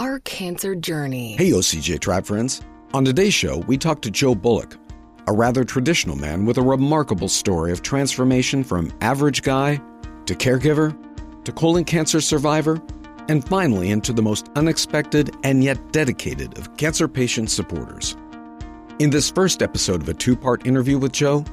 Our 0.00 0.20
Cancer 0.20 0.74
Journey. 0.74 1.36
Hey, 1.36 1.50
OCJ 1.50 2.00
Tribe 2.00 2.24
friends. 2.24 2.62
On 2.94 3.04
today's 3.04 3.34
show, 3.34 3.58
we 3.58 3.76
talk 3.76 4.00
to 4.00 4.10
Joe 4.10 4.34
Bullock, 4.34 4.78
a 5.26 5.32
rather 5.34 5.62
traditional 5.62 6.16
man 6.16 6.46
with 6.46 6.56
a 6.56 6.62
remarkable 6.62 7.28
story 7.28 7.70
of 7.70 7.82
transformation 7.82 8.64
from 8.64 8.90
average 9.02 9.42
guy 9.42 9.78
to 10.24 10.34
caregiver 10.34 10.96
to 11.44 11.52
colon 11.52 11.84
cancer 11.84 12.22
survivor 12.22 12.80
and 13.28 13.46
finally 13.46 13.90
into 13.90 14.14
the 14.14 14.22
most 14.22 14.48
unexpected 14.56 15.36
and 15.44 15.62
yet 15.62 15.92
dedicated 15.92 16.56
of 16.56 16.74
cancer 16.78 17.06
patient 17.06 17.50
supporters. 17.50 18.16
In 19.00 19.10
this 19.10 19.30
first 19.30 19.60
episode 19.60 20.00
of 20.00 20.08
a 20.08 20.14
two 20.14 20.34
part 20.34 20.66
interview 20.66 20.96
with 20.96 21.12
Joe, 21.12 21.44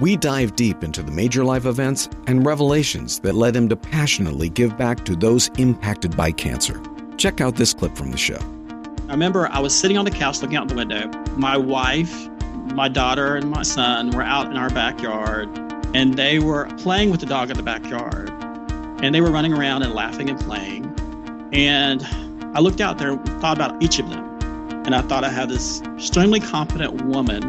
we 0.00 0.18
dive 0.18 0.54
deep 0.54 0.84
into 0.84 1.02
the 1.02 1.12
major 1.12 1.44
life 1.44 1.64
events 1.64 2.10
and 2.26 2.44
revelations 2.44 3.20
that 3.20 3.34
led 3.34 3.56
him 3.56 3.70
to 3.70 3.76
passionately 3.76 4.50
give 4.50 4.76
back 4.76 5.02
to 5.06 5.16
those 5.16 5.48
impacted 5.56 6.14
by 6.14 6.30
cancer. 6.30 6.78
Check 7.20 7.42
out 7.42 7.56
this 7.56 7.74
clip 7.74 7.94
from 7.98 8.12
the 8.12 8.16
show. 8.16 8.38
I 9.06 9.12
remember 9.12 9.46
I 9.48 9.58
was 9.58 9.78
sitting 9.78 9.98
on 9.98 10.06
the 10.06 10.10
couch 10.10 10.40
looking 10.40 10.56
out 10.56 10.68
the 10.68 10.74
window. 10.74 11.06
My 11.36 11.54
wife, 11.54 12.28
my 12.72 12.88
daughter, 12.88 13.36
and 13.36 13.50
my 13.50 13.62
son 13.62 14.10
were 14.12 14.22
out 14.22 14.50
in 14.50 14.56
our 14.56 14.70
backyard 14.70 15.50
and 15.92 16.14
they 16.14 16.38
were 16.38 16.64
playing 16.78 17.10
with 17.10 17.20
the 17.20 17.26
dog 17.26 17.50
in 17.50 17.58
the 17.58 17.62
backyard. 17.62 18.30
And 19.02 19.14
they 19.14 19.20
were 19.20 19.30
running 19.30 19.52
around 19.52 19.82
and 19.82 19.92
laughing 19.92 20.30
and 20.30 20.40
playing. 20.40 20.86
And 21.52 22.02
I 22.56 22.60
looked 22.60 22.80
out 22.80 22.96
there 22.96 23.10
and 23.10 23.28
thought 23.42 23.58
about 23.58 23.82
each 23.82 23.98
of 23.98 24.08
them. 24.08 24.24
And 24.86 24.94
I 24.94 25.02
thought 25.02 25.22
I 25.22 25.28
had 25.28 25.50
this 25.50 25.82
extremely 25.82 26.40
competent 26.40 27.02
woman 27.02 27.42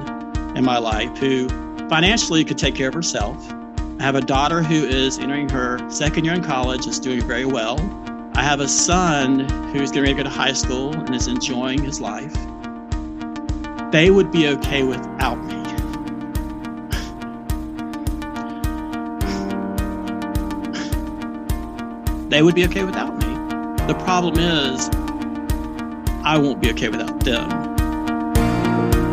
in 0.58 0.66
my 0.66 0.80
life 0.80 1.18
who 1.18 1.48
financially 1.88 2.44
could 2.44 2.58
take 2.58 2.76
care 2.76 2.90
of 2.90 2.94
herself. 2.94 3.38
I 4.00 4.04
have 4.04 4.16
a 4.16 4.22
daughter 4.22 4.64
who 4.64 4.86
is 4.86 5.18
entering 5.18 5.48
her 5.48 5.80
second 5.90 6.26
year 6.26 6.34
in 6.34 6.44
college, 6.44 6.88
is 6.88 7.00
doing 7.00 7.22
very 7.22 7.46
well. 7.46 7.78
I 8.34 8.44
have 8.44 8.62
a 8.62 8.68
son 8.68 9.42
who's 9.74 9.92
getting 9.92 10.04
ready 10.04 10.14
to 10.14 10.18
go 10.18 10.24
to 10.24 10.30
high 10.30 10.54
school 10.54 10.94
and 10.94 11.14
is 11.14 11.28
enjoying 11.28 11.84
his 11.84 12.00
life. 12.00 12.34
They 13.92 14.10
would 14.10 14.32
be 14.32 14.48
okay 14.48 14.84
without 14.84 15.36
me. 15.36 15.62
They 22.30 22.42
would 22.42 22.56
be 22.56 22.64
okay 22.66 22.86
without 22.86 23.18
me. 23.18 23.28
The 23.88 23.96
problem 24.06 24.40
is, 24.40 24.90
I 26.24 26.38
won't 26.38 26.62
be 26.62 26.72
okay 26.72 26.88
without 26.88 27.20
them. 27.26 27.50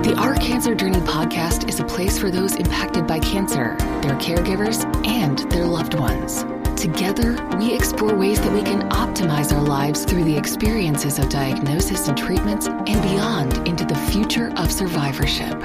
The 0.03 0.15
Our 0.17 0.37
Cancer 0.37 0.77
Journey 0.77 1.01
podcast 1.01 1.69
is 1.69 1.81
a 1.81 1.85
place 1.85 2.17
for 2.17 2.31
those 2.31 2.55
impacted 2.55 3.09
by 3.09 3.19
cancer, 3.19 3.77
their 4.03 4.15
caregivers, 4.15 4.85
and 5.05 5.39
their 5.51 5.67
loved 5.67 5.95
ones. 5.95 6.45
Together, 6.79 7.37
we 7.59 7.75
explore 7.75 8.15
ways 8.15 8.41
that 8.41 8.53
we 8.53 8.63
can 8.63 8.89
optimize 8.91 9.53
our 9.53 9.65
lives 9.65 10.05
through 10.05 10.23
the 10.23 10.37
experiences 10.37 11.19
of 11.19 11.29
diagnosis 11.29 12.07
and 12.07 12.17
treatments 12.17 12.69
and 12.69 13.03
beyond 13.03 13.67
into 13.67 13.85
the 13.85 13.97
future 14.13 14.53
of 14.57 14.71
survivorship. 14.71 15.61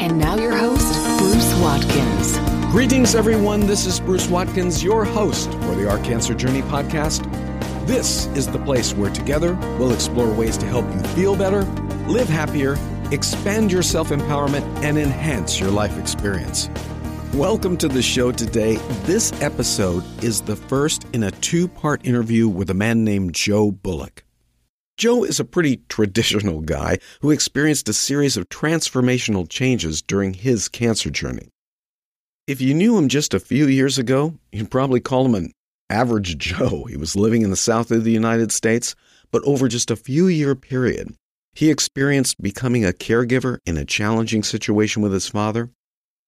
And 0.00 0.18
now, 0.18 0.36
your 0.36 0.56
host, 0.56 0.94
Bruce 1.18 1.54
Watkins. 1.60 2.38
Greetings, 2.72 3.14
everyone. 3.14 3.66
This 3.66 3.84
is 3.84 4.00
Bruce 4.00 4.26
Watkins, 4.28 4.82
your 4.82 5.04
host 5.04 5.52
for 5.52 5.74
the 5.74 5.86
Our 5.86 5.98
Cancer 5.98 6.32
Journey 6.32 6.62
podcast. 6.62 7.22
This 7.86 8.24
is 8.28 8.46
the 8.46 8.58
place 8.60 8.94
where 8.94 9.10
together 9.10 9.56
we'll 9.78 9.92
explore 9.92 10.32
ways 10.32 10.56
to 10.56 10.64
help 10.64 10.86
you 10.94 11.00
feel 11.08 11.36
better, 11.36 11.64
live 12.08 12.30
happier, 12.30 12.78
expand 13.12 13.70
your 13.70 13.82
self 13.82 14.08
empowerment, 14.08 14.64
and 14.82 14.96
enhance 14.96 15.60
your 15.60 15.70
life 15.70 15.98
experience. 15.98 16.70
Welcome 17.36 17.76
to 17.78 17.88
the 17.88 18.00
show 18.00 18.30
today. 18.30 18.76
This 19.06 19.32
episode 19.42 20.04
is 20.22 20.40
the 20.40 20.54
first 20.54 21.04
in 21.12 21.24
a 21.24 21.32
two 21.32 21.66
part 21.66 22.06
interview 22.06 22.46
with 22.46 22.70
a 22.70 22.74
man 22.74 23.02
named 23.02 23.34
Joe 23.34 23.72
Bullock. 23.72 24.22
Joe 24.96 25.24
is 25.24 25.40
a 25.40 25.44
pretty 25.44 25.78
traditional 25.88 26.60
guy 26.60 26.98
who 27.22 27.32
experienced 27.32 27.88
a 27.88 27.92
series 27.92 28.36
of 28.36 28.48
transformational 28.50 29.48
changes 29.48 30.00
during 30.00 30.34
his 30.34 30.68
cancer 30.68 31.10
journey. 31.10 31.48
If 32.46 32.60
you 32.60 32.72
knew 32.72 32.96
him 32.96 33.08
just 33.08 33.34
a 33.34 33.40
few 33.40 33.66
years 33.66 33.98
ago, 33.98 34.34
you'd 34.52 34.70
probably 34.70 35.00
call 35.00 35.26
him 35.26 35.34
an 35.34 35.50
average 35.90 36.38
Joe. 36.38 36.84
He 36.84 36.96
was 36.96 37.16
living 37.16 37.42
in 37.42 37.50
the 37.50 37.56
south 37.56 37.90
of 37.90 38.04
the 38.04 38.12
United 38.12 38.52
States, 38.52 38.94
but 39.32 39.42
over 39.42 39.66
just 39.66 39.90
a 39.90 39.96
few 39.96 40.28
year 40.28 40.54
period, 40.54 41.16
he 41.52 41.68
experienced 41.68 42.40
becoming 42.40 42.84
a 42.84 42.92
caregiver 42.92 43.58
in 43.66 43.76
a 43.76 43.84
challenging 43.84 44.44
situation 44.44 45.02
with 45.02 45.12
his 45.12 45.28
father, 45.28 45.70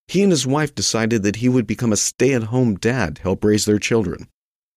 he 0.09 0.23
and 0.23 0.31
his 0.31 0.47
wife 0.47 0.75
decided 0.75 1.23
that 1.23 1.37
he 1.37 1.49
would 1.49 1.67
become 1.67 1.93
a 1.93 1.97
stay 1.97 2.33
at 2.33 2.45
home 2.45 2.77
dad 2.77 3.17
to 3.17 3.23
help 3.23 3.45
raise 3.45 3.65
their 3.65 3.79
children. 3.79 4.29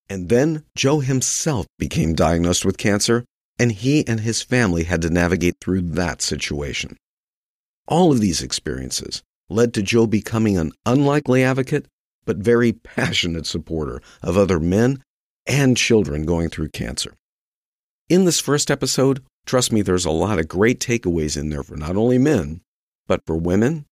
And 0.10 0.30
then 0.30 0.64
Joe 0.76 1.00
himself 1.02 1.68
became 1.78 2.16
diagnosed 2.16 2.66
with 2.66 2.78
cancer, 2.78 3.26
and 3.60 3.72
he 3.72 4.08
and 4.08 4.22
his 4.22 4.42
family 4.42 4.86
had 4.86 5.02
to 5.04 5.10
navigate 5.10 5.58
through 5.62 5.82
that 5.82 6.22
situation. 6.22 6.98
All 7.88 8.12
of 8.12 8.20
these 8.20 8.42
experiences 8.42 9.22
led 9.50 9.74
to 9.74 9.84
Joe 9.84 10.08
becoming 10.08 10.58
an 10.58 10.72
unlikely 10.86 11.44
advocate, 11.44 11.86
but 12.26 12.38
very 12.38 12.74
passionate 12.96 13.46
supporter 13.46 14.02
of 14.24 14.38
other 14.38 14.60
men 14.60 15.04
and 15.46 15.78
children 15.78 16.26
going 16.26 16.50
through 16.50 16.70
cancer. 16.70 17.14
In 18.08 18.26
this 18.26 18.40
first 18.40 18.72
episode, 18.72 19.24
trust 19.46 19.72
me, 19.72 19.84
there's 19.84 20.06
a 20.06 20.12
lot 20.12 20.40
of 20.40 20.48
great 20.48 20.80
takeaways 20.80 21.38
in 21.38 21.50
there 21.50 21.64
for 21.64 21.76
not 21.76 21.96
only 21.96 22.18
men, 22.18 22.62
but 23.08 23.22
for 23.26 23.36
women 23.36 23.86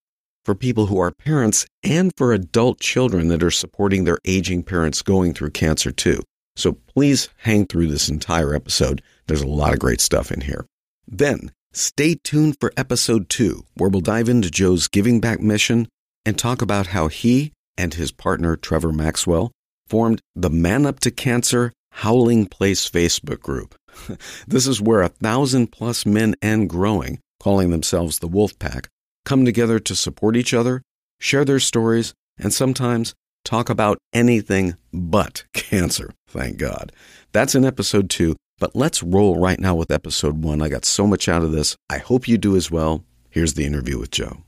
for 0.48 0.56
people 0.56 0.86
who 0.86 0.98
are 0.98 1.12
parents 1.12 1.66
and 1.84 2.14
for 2.16 2.32
adult 2.32 2.80
children 2.80 3.28
that 3.28 3.44
are 3.44 3.52
supporting 3.52 4.06
their 4.06 4.18
aging 4.24 4.64
parents 4.64 5.02
going 5.02 5.34
through 5.34 5.50
cancer 5.50 5.92
too. 5.92 6.24
So 6.56 6.72
please 6.72 7.28
hang 7.40 7.68
through 7.68 7.88
this 7.88 8.08
entire 8.08 8.56
episode. 8.56 9.02
There's 9.28 9.42
a 9.42 9.48
lot 9.48 9.74
of 9.74 9.80
great 9.80 10.00
stuff 10.00 10.32
in 10.32 10.40
here. 10.40 10.66
Then 11.06 11.52
stay 11.74 12.16
tuned 12.16 12.56
for 12.62 12.72
episode 12.78 13.28
two, 13.28 13.66
where 13.76 13.90
we'll 13.90 14.00
dive 14.00 14.30
into 14.30 14.50
Joe's 14.50 14.88
giving 14.88 15.20
back 15.20 15.42
mission 15.42 15.90
and 16.26 16.40
talk 16.40 16.62
about 16.62 16.88
how 16.88 17.10
he 17.10 17.52
and 17.78 17.96
his 17.96 18.14
partner, 18.14 18.56
Trevor 18.56 18.94
Maxwell, 18.94 19.52
formed 19.90 20.22
the 20.34 20.50
Man 20.50 20.86
Up 20.86 21.02
to 21.02 21.12
Cancer 21.12 21.74
Howling 21.92 22.46
Place 22.46 22.90
Facebook 22.90 23.42
group. 23.42 23.76
this 24.48 24.66
is 24.66 24.82
where 24.82 25.02
a 25.02 25.10
thousand 25.10 25.74
plus 25.74 26.06
men 26.06 26.36
and 26.42 26.70
growing, 26.70 27.20
calling 27.38 27.70
themselves 27.70 28.20
the 28.20 28.30
Wolf 28.30 28.58
Pack, 28.60 28.88
come 29.28 29.44
together 29.44 29.78
to 29.78 29.94
support 29.94 30.38
each 30.38 30.54
other, 30.54 30.82
share 31.20 31.44
their 31.44 31.60
stories, 31.60 32.14
and 32.40 32.54
sometimes 32.54 33.14
talk 33.44 33.70
about 33.70 33.98
anything 34.14 34.78
but 34.94 35.44
cancer. 35.54 36.14
Thank 36.30 36.58
God. 36.58 36.94
That's 37.34 37.54
in 37.54 37.66
episode 37.66 38.10
two, 38.10 38.38
but 38.58 38.74
let's 38.74 39.04
roll 39.04 39.38
right 39.38 39.60
now 39.60 39.76
with 39.76 39.92
episode 39.92 40.46
one. 40.46 40.62
I 40.62 40.70
got 40.70 40.86
so 40.86 41.06
much 41.06 41.28
out 41.28 41.44
of 41.44 41.52
this. 41.52 41.76
I 41.90 41.98
hope 41.98 42.30
you 42.30 42.38
do 42.38 42.56
as 42.56 42.72
well. 42.72 43.04
Here's 43.30 43.56
the 43.56 43.66
interview 43.66 44.00
with 44.00 44.12
Joe. 44.12 44.44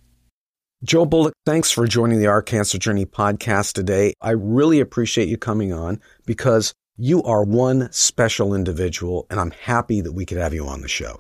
Joe 0.81 1.05
Bullock, 1.05 1.33
thanks 1.45 1.71
for 1.71 1.85
joining 1.85 2.19
the 2.19 2.27
Our 2.27 2.41
Cancer 2.41 2.77
Journey 2.77 3.05
podcast 3.05 3.73
today. 3.73 4.13
I 4.21 4.31
really 4.31 4.79
appreciate 4.79 5.27
you 5.27 5.37
coming 5.37 5.73
on 5.73 5.99
because 6.25 6.73
you 6.95 7.21
are 7.23 7.43
one 7.43 7.91
special 7.91 8.55
individual, 8.55 9.27
and 9.29 9.41
I'm 9.41 9.51
happy 9.51 9.99
that 9.99 10.13
we 10.13 10.25
could 10.25 10.37
have 10.37 10.53
you 10.53 10.65
on 10.65 10.79
the 10.79 10.87
show. 10.87 11.19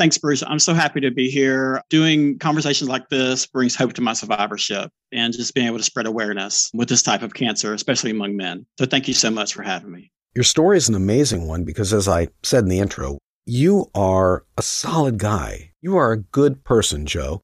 Thanks, 0.00 0.16
Bruce. 0.16 0.42
I'm 0.46 0.58
so 0.58 0.72
happy 0.72 0.98
to 1.00 1.10
be 1.10 1.28
here. 1.28 1.82
Doing 1.90 2.38
conversations 2.38 2.88
like 2.88 3.10
this 3.10 3.44
brings 3.44 3.76
hope 3.76 3.92
to 3.92 4.00
my 4.00 4.14
survivorship 4.14 4.90
and 5.12 5.30
just 5.30 5.52
being 5.52 5.66
able 5.66 5.76
to 5.76 5.84
spread 5.84 6.06
awareness 6.06 6.70
with 6.72 6.88
this 6.88 7.02
type 7.02 7.20
of 7.20 7.34
cancer, 7.34 7.74
especially 7.74 8.10
among 8.10 8.34
men. 8.34 8.64
So 8.78 8.86
thank 8.86 9.08
you 9.08 9.12
so 9.12 9.30
much 9.30 9.52
for 9.52 9.62
having 9.62 9.92
me. 9.92 10.10
Your 10.34 10.42
story 10.42 10.78
is 10.78 10.88
an 10.88 10.94
amazing 10.94 11.46
one 11.46 11.64
because, 11.64 11.92
as 11.92 12.08
I 12.08 12.28
said 12.42 12.62
in 12.62 12.70
the 12.70 12.78
intro, 12.78 13.18
you 13.44 13.90
are 13.94 14.46
a 14.56 14.62
solid 14.62 15.18
guy. 15.18 15.72
You 15.82 15.98
are 15.98 16.12
a 16.12 16.22
good 16.22 16.64
person, 16.64 17.04
Joe, 17.04 17.42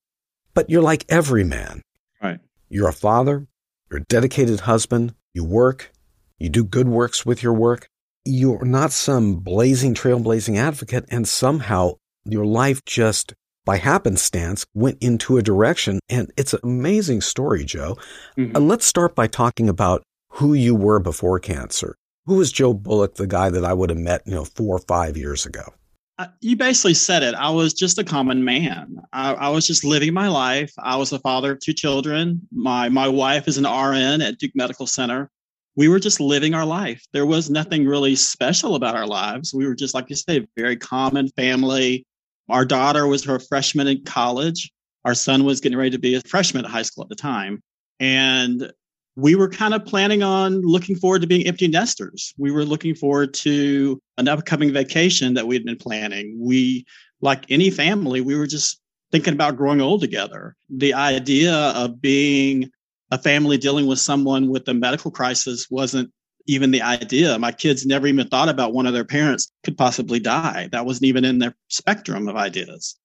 but 0.54 0.70
you're 0.70 0.80
like 0.80 1.04
every 1.10 1.44
man. 1.44 1.82
Right. 2.22 2.40
You're 2.70 2.88
a 2.88 2.94
father, 2.94 3.46
you're 3.90 4.00
a 4.00 4.04
dedicated 4.04 4.60
husband, 4.60 5.14
you 5.34 5.44
work, 5.44 5.92
you 6.38 6.48
do 6.48 6.64
good 6.64 6.88
works 6.88 7.26
with 7.26 7.42
your 7.42 7.52
work. 7.52 7.86
You're 8.24 8.64
not 8.64 8.92
some 8.92 9.40
blazing, 9.40 9.92
trailblazing 9.92 10.56
advocate, 10.56 11.04
and 11.10 11.28
somehow 11.28 11.96
your 12.32 12.46
life 12.46 12.84
just 12.84 13.34
by 13.64 13.76
happenstance 13.76 14.64
went 14.74 14.96
into 15.02 15.36
a 15.36 15.42
direction. 15.42 15.98
And 16.08 16.32
it's 16.36 16.54
an 16.54 16.60
amazing 16.62 17.20
story, 17.20 17.64
Joe. 17.64 17.98
Mm-hmm. 18.38 18.56
And 18.56 18.68
let's 18.68 18.86
start 18.86 19.14
by 19.14 19.26
talking 19.26 19.68
about 19.68 20.02
who 20.30 20.54
you 20.54 20.74
were 20.74 21.00
before 21.00 21.38
cancer. 21.40 21.96
Who 22.26 22.36
was 22.36 22.52
Joe 22.52 22.74
Bullock, 22.74 23.14
the 23.16 23.26
guy 23.26 23.50
that 23.50 23.64
I 23.64 23.72
would 23.72 23.90
have 23.90 23.98
met, 23.98 24.22
you 24.26 24.34
know, 24.34 24.44
four 24.44 24.76
or 24.76 24.80
five 24.80 25.16
years 25.16 25.46
ago? 25.46 25.74
Uh, 26.18 26.26
you 26.40 26.56
basically 26.56 26.94
said 26.94 27.22
it. 27.22 27.34
I 27.34 27.50
was 27.50 27.74
just 27.74 27.98
a 27.98 28.04
common 28.04 28.42
man. 28.42 28.96
I, 29.12 29.34
I, 29.34 29.48
was 29.50 29.66
just 29.66 29.84
living 29.84 30.14
my 30.14 30.28
life. 30.28 30.72
I 30.78 30.96
was 30.96 31.12
a 31.12 31.18
father 31.18 31.52
of 31.52 31.60
two 31.60 31.74
children. 31.74 32.40
My 32.50 32.88
my 32.88 33.06
wife 33.06 33.46
is 33.46 33.58
an 33.58 33.64
RN 33.64 34.22
at 34.22 34.38
Duke 34.38 34.52
Medical 34.54 34.86
Center. 34.86 35.30
We 35.76 35.88
were 35.88 36.00
just 36.00 36.18
living 36.18 36.54
our 36.54 36.64
life. 36.64 37.04
There 37.12 37.26
was 37.26 37.50
nothing 37.50 37.84
really 37.84 38.16
special 38.16 38.76
about 38.76 38.96
our 38.96 39.06
lives. 39.06 39.52
We 39.52 39.66
were 39.66 39.74
just, 39.74 39.92
like 39.92 40.08
you 40.08 40.16
say, 40.16 40.46
very 40.56 40.76
common 40.76 41.28
family. 41.36 42.06
Our 42.48 42.64
daughter 42.64 43.06
was 43.06 43.24
her 43.24 43.38
freshman 43.38 43.88
in 43.88 44.04
college. 44.04 44.70
Our 45.04 45.14
son 45.14 45.44
was 45.44 45.60
getting 45.60 45.78
ready 45.78 45.90
to 45.90 45.98
be 45.98 46.14
a 46.14 46.20
freshman 46.22 46.64
at 46.64 46.70
high 46.70 46.82
school 46.82 47.04
at 47.04 47.08
the 47.08 47.16
time. 47.16 47.62
And 48.00 48.72
we 49.16 49.34
were 49.34 49.48
kind 49.48 49.72
of 49.72 49.84
planning 49.84 50.22
on 50.22 50.60
looking 50.60 50.96
forward 50.96 51.22
to 51.22 51.26
being 51.26 51.46
empty 51.46 51.68
nesters. 51.68 52.34
We 52.36 52.50
were 52.50 52.64
looking 52.64 52.94
forward 52.94 53.32
to 53.34 53.98
an 54.18 54.28
upcoming 54.28 54.72
vacation 54.72 55.34
that 55.34 55.46
we 55.46 55.54
had 55.54 55.64
been 55.64 55.76
planning. 55.76 56.36
We, 56.38 56.84
like 57.20 57.44
any 57.48 57.70
family, 57.70 58.20
we 58.20 58.36
were 58.36 58.46
just 58.46 58.80
thinking 59.10 59.32
about 59.32 59.56
growing 59.56 59.80
old 59.80 60.02
together. 60.02 60.54
The 60.68 60.92
idea 60.92 61.54
of 61.54 62.00
being 62.00 62.70
a 63.10 63.18
family 63.18 63.56
dealing 63.56 63.86
with 63.86 64.00
someone 64.00 64.48
with 64.50 64.68
a 64.68 64.74
medical 64.74 65.10
crisis 65.10 65.68
wasn't 65.70 66.10
even 66.46 66.70
the 66.70 66.82
idea. 66.82 67.38
My 67.38 67.52
kids 67.52 67.86
never 67.86 68.06
even 68.06 68.28
thought 68.28 68.48
about 68.48 68.72
one 68.72 68.86
of 68.86 68.92
their 68.92 69.04
parents 69.04 69.50
could 69.64 69.76
possibly 69.76 70.20
die. 70.20 70.68
That 70.72 70.86
wasn't 70.86 71.06
even 71.06 71.24
in 71.24 71.38
their 71.38 71.54
spectrum 71.68 72.28
of 72.28 72.36
ideas. 72.36 72.96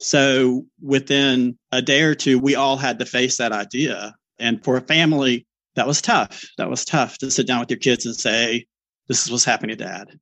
So 0.00 0.66
within 0.82 1.58
a 1.70 1.80
day 1.80 2.02
or 2.02 2.14
two, 2.14 2.38
we 2.38 2.54
all 2.54 2.76
had 2.76 2.98
to 2.98 3.06
face 3.06 3.38
that 3.38 3.52
idea. 3.52 4.14
And 4.38 4.62
for 4.64 4.76
a 4.76 4.80
family, 4.80 5.46
that 5.76 5.86
was 5.86 6.02
tough. 6.02 6.44
That 6.58 6.68
was 6.68 6.84
tough 6.84 7.18
to 7.18 7.30
sit 7.30 7.46
down 7.46 7.60
with 7.60 7.70
your 7.70 7.78
kids 7.78 8.04
and 8.04 8.14
say, 8.14 8.66
this 9.08 9.24
is 9.24 9.30
what's 9.30 9.44
happening 9.44 9.76
to 9.76 9.84
dad. 9.84 10.18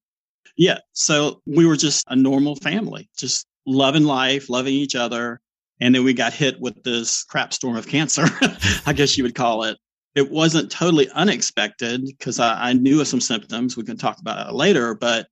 Yeah. 0.57 0.79
So 0.93 1.41
we 1.47 1.65
were 1.65 1.77
just 1.77 2.05
a 2.09 2.17
normal 2.17 2.57
family, 2.57 3.09
just 3.17 3.47
loving 3.67 4.05
life, 4.05 4.51
loving 4.51 4.75
each 4.75 4.95
other. 4.95 5.41
And 5.81 5.95
then 5.95 6.05
we 6.05 6.13
got 6.13 6.35
hit 6.35 6.61
with 6.61 6.83
this 6.83 7.25
crap 7.25 7.55
storm 7.55 7.77
of 7.77 7.87
cancer, 7.87 8.25
I 8.87 8.93
guess 8.93 9.17
you 9.17 9.25
would 9.25 9.35
call 9.35 9.65
it. 9.65 9.79
It 10.15 10.31
wasn't 10.31 10.71
totally 10.71 11.09
unexpected 11.11 12.05
because 12.05 12.41
I, 12.41 12.71
I, 12.71 12.73
knew 12.73 13.01
of 13.01 13.07
some 13.07 13.21
symptoms. 13.21 13.77
We 13.77 13.85
can 13.85 13.97
talk 13.97 14.19
about 14.19 14.49
it 14.49 14.55
later, 14.55 14.95
but 14.95 15.29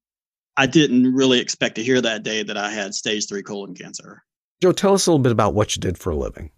I 0.57 0.67
didn't 0.67 1.13
really 1.15 1.41
expect 1.41 1.75
to 1.77 1.83
hear 1.83 2.01
that 2.01 2.23
day 2.23 2.43
that 2.43 2.57
I 2.57 2.71
had 2.71 2.95
stage 2.95 3.29
three 3.29 3.43
colon 3.43 3.75
cancer. 3.75 4.23
Joe, 4.63 4.73
tell 4.73 4.95
us 4.95 5.07
a 5.07 5.11
little 5.11 5.23
bit 5.23 5.33
about 5.33 5.55
what 5.55 5.75
you 5.75 5.81
did 5.81 5.99
for 5.99 6.11
a 6.11 6.17
living. 6.17 6.51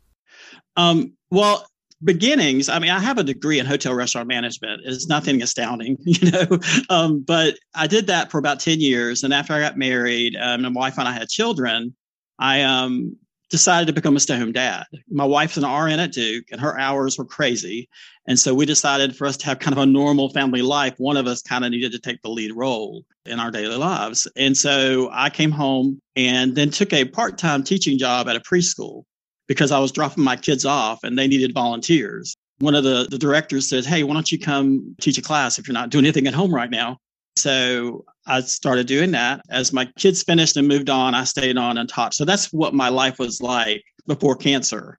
Um, 0.77 1.15
well, 1.31 1.67
beginnings 2.03 2.69
i 2.71 2.79
mean 2.79 2.91
i 2.91 2.99
have 2.99 3.19
a 3.19 3.23
degree 3.23 3.59
in 3.59 3.67
hotel 3.67 3.93
restaurant 3.93 4.27
management 4.27 4.81
it's 4.87 5.07
nothing 5.07 5.43
astounding 5.43 5.99
you 6.05 6.31
know 6.31 6.59
um, 6.89 7.21
but 7.21 7.57
i 7.75 7.87
did 7.87 8.07
that 8.07 8.31
for 8.31 8.39
about 8.39 8.59
10 8.59 8.81
years 8.81 9.23
and 9.23 9.35
after 9.35 9.53
i 9.53 9.61
got 9.61 9.77
married 9.77 10.35
um, 10.37 10.65
and 10.65 10.75
my 10.75 10.81
wife 10.81 10.99
and 10.99 11.07
i 11.07 11.13
had 11.13 11.29
children 11.29 11.95
i 12.39 12.63
um, 12.63 13.17
decided 13.51 13.87
to 13.87 13.93
become 13.93 14.17
a 14.17 14.21
stay-home 14.21 14.53
dad 14.53 14.85
my 15.11 15.25
wife's 15.25 15.57
an 15.57 15.65
rn 15.65 16.01
at 16.01 16.13
duke 16.13 16.45
and 16.53 16.61
her 16.61 16.79
hours 16.79 17.19
were 17.19 17.25
crazy 17.25 17.89
and 18.27 18.39
so 18.39 18.55
we 18.55 18.65
decided 18.65 19.17
for 19.17 19.27
us 19.27 19.37
to 19.37 19.47
have 19.47 19.59
kind 19.59 19.77
of 19.77 19.83
a 19.83 19.87
normal 19.87 20.31
family 20.31 20.63
life 20.63 20.95
one 20.99 21.17
of 21.17 21.27
us 21.27 21.43
kind 21.43 21.65
of 21.65 21.71
needed 21.71 21.93
to 21.93 21.99
take 21.99 22.21
the 22.23 22.31
lead 22.31 22.53
role 22.55 23.05
in 23.27 23.41
our 23.41 23.51
daily 23.51 23.77
lives 23.77 24.27
and 24.37 24.57
so 24.57 25.09
i 25.13 25.29
came 25.29 25.51
home 25.51 26.01
and 26.17 26.55
then 26.55 26.71
took 26.71 26.93
a 26.93 27.05
part-time 27.05 27.63
teaching 27.63 27.99
job 27.99 28.29
at 28.29 28.37
a 28.37 28.41
preschool 28.41 29.05
because 29.51 29.73
I 29.73 29.81
was 29.81 29.91
dropping 29.91 30.23
my 30.23 30.37
kids 30.37 30.65
off 30.65 31.03
and 31.03 31.19
they 31.19 31.27
needed 31.27 31.53
volunteers. 31.53 32.37
One 32.61 32.77
of 32.77 32.85
the, 32.85 33.09
the 33.11 33.19
directors 33.19 33.69
said, 33.69 33.85
Hey, 33.85 34.05
why 34.05 34.15
don't 34.15 34.31
you 34.31 34.39
come 34.39 34.95
teach 35.01 35.19
a 35.19 35.23
class 35.23 35.59
if 35.59 35.67
you're 35.67 35.75
not 35.75 35.91
doing 35.91 36.05
anything 36.05 36.29
at 36.29 36.35
home 36.35 36.55
right 36.55 36.71
now? 36.71 36.99
So 37.37 38.05
I 38.27 38.41
started 38.41 38.87
doing 38.87 39.13
that. 39.13 39.43
As 39.51 39.73
my 39.73 39.87
kids 39.99 40.23
finished 40.23 40.57
and 40.57 40.69
moved 40.69 40.91
on, 40.91 41.15
I 41.15 41.25
stayed 41.25 41.57
on 41.57 41.79
and 41.79 41.89
taught. 41.89 42.15
So 42.15 42.25
that's 42.25 42.53
what 42.53 42.75
my 42.75 42.89
life 42.89 43.19
was 43.19 43.41
like 43.41 43.83
before 44.07 44.37
cancer. 44.37 44.99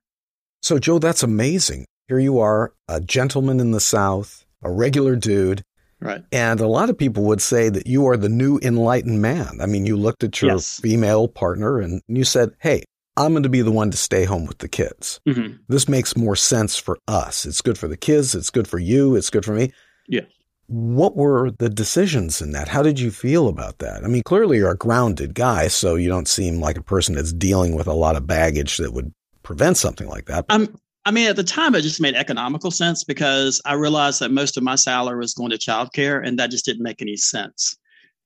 So, 0.60 0.78
Joe, 0.78 0.98
that's 0.98 1.22
amazing. 1.22 1.86
Here 2.08 2.18
you 2.18 2.38
are, 2.40 2.72
a 2.88 3.00
gentleman 3.00 3.60
in 3.60 3.70
the 3.70 3.80
South, 3.80 4.44
a 4.62 4.70
regular 4.70 5.16
dude. 5.16 5.62
Right. 6.00 6.24
And 6.32 6.60
a 6.60 6.66
lot 6.66 6.90
of 6.90 6.98
people 6.98 7.24
would 7.24 7.40
say 7.40 7.68
that 7.68 7.86
you 7.86 8.06
are 8.08 8.16
the 8.16 8.28
new 8.28 8.58
enlightened 8.62 9.22
man. 9.22 9.60
I 9.60 9.66
mean, 9.66 9.86
you 9.86 9.96
looked 9.96 10.24
at 10.24 10.42
your 10.42 10.52
yes. 10.52 10.80
female 10.80 11.28
partner 11.28 11.78
and 11.78 12.02
you 12.08 12.24
said, 12.24 12.50
Hey, 12.60 12.82
I'm 13.16 13.32
going 13.32 13.44
to 13.44 13.48
be 13.48 13.62
the 13.62 13.70
one 13.70 13.90
to 13.90 13.96
stay 13.96 14.24
home 14.24 14.46
with 14.46 14.58
the 14.58 14.68
kids. 14.68 15.20
Mm-hmm. 15.28 15.56
This 15.68 15.88
makes 15.88 16.16
more 16.16 16.34
sense 16.34 16.76
for 16.76 16.98
us. 17.06 17.44
It's 17.44 17.60
good 17.60 17.78
for 17.78 17.86
the 17.86 17.96
kids. 17.96 18.34
It's 18.34 18.50
good 18.50 18.66
for 18.66 18.78
you. 18.78 19.14
It's 19.14 19.30
good 19.30 19.44
for 19.44 19.52
me. 19.52 19.72
Yeah. 20.08 20.22
What 20.72 21.16
were 21.16 21.50
the 21.50 21.68
decisions 21.68 22.40
in 22.40 22.52
that? 22.52 22.66
How 22.66 22.82
did 22.82 22.98
you 22.98 23.10
feel 23.10 23.46
about 23.48 23.78
that? 23.78 24.04
I 24.04 24.08
mean, 24.08 24.22
clearly 24.22 24.56
you're 24.56 24.70
a 24.70 24.76
grounded 24.76 25.34
guy, 25.34 25.68
so 25.68 25.96
you 25.96 26.08
don't 26.08 26.26
seem 26.26 26.60
like 26.60 26.78
a 26.78 26.82
person 26.82 27.14
that's 27.14 27.32
dealing 27.32 27.74
with 27.74 27.86
a 27.86 27.92
lot 27.92 28.16
of 28.16 28.26
baggage 28.26 28.78
that 28.78 28.94
would 28.94 29.12
prevent 29.42 29.76
something 29.76 30.08
like 30.08 30.24
that. 30.26 30.46
Um, 30.48 30.74
I 31.04 31.10
mean, 31.10 31.28
at 31.28 31.36
the 31.36 31.44
time, 31.44 31.74
it 31.74 31.82
just 31.82 32.00
made 32.00 32.14
economical 32.14 32.70
sense 32.70 33.04
because 33.04 33.60
I 33.66 33.74
realized 33.74 34.20
that 34.20 34.30
most 34.30 34.56
of 34.56 34.62
my 34.62 34.76
salary 34.76 35.18
was 35.18 35.34
going 35.34 35.50
to 35.50 35.58
childcare, 35.58 36.26
and 36.26 36.38
that 36.38 36.50
just 36.50 36.64
didn't 36.64 36.82
make 36.82 37.02
any 37.02 37.16
sense. 37.16 37.76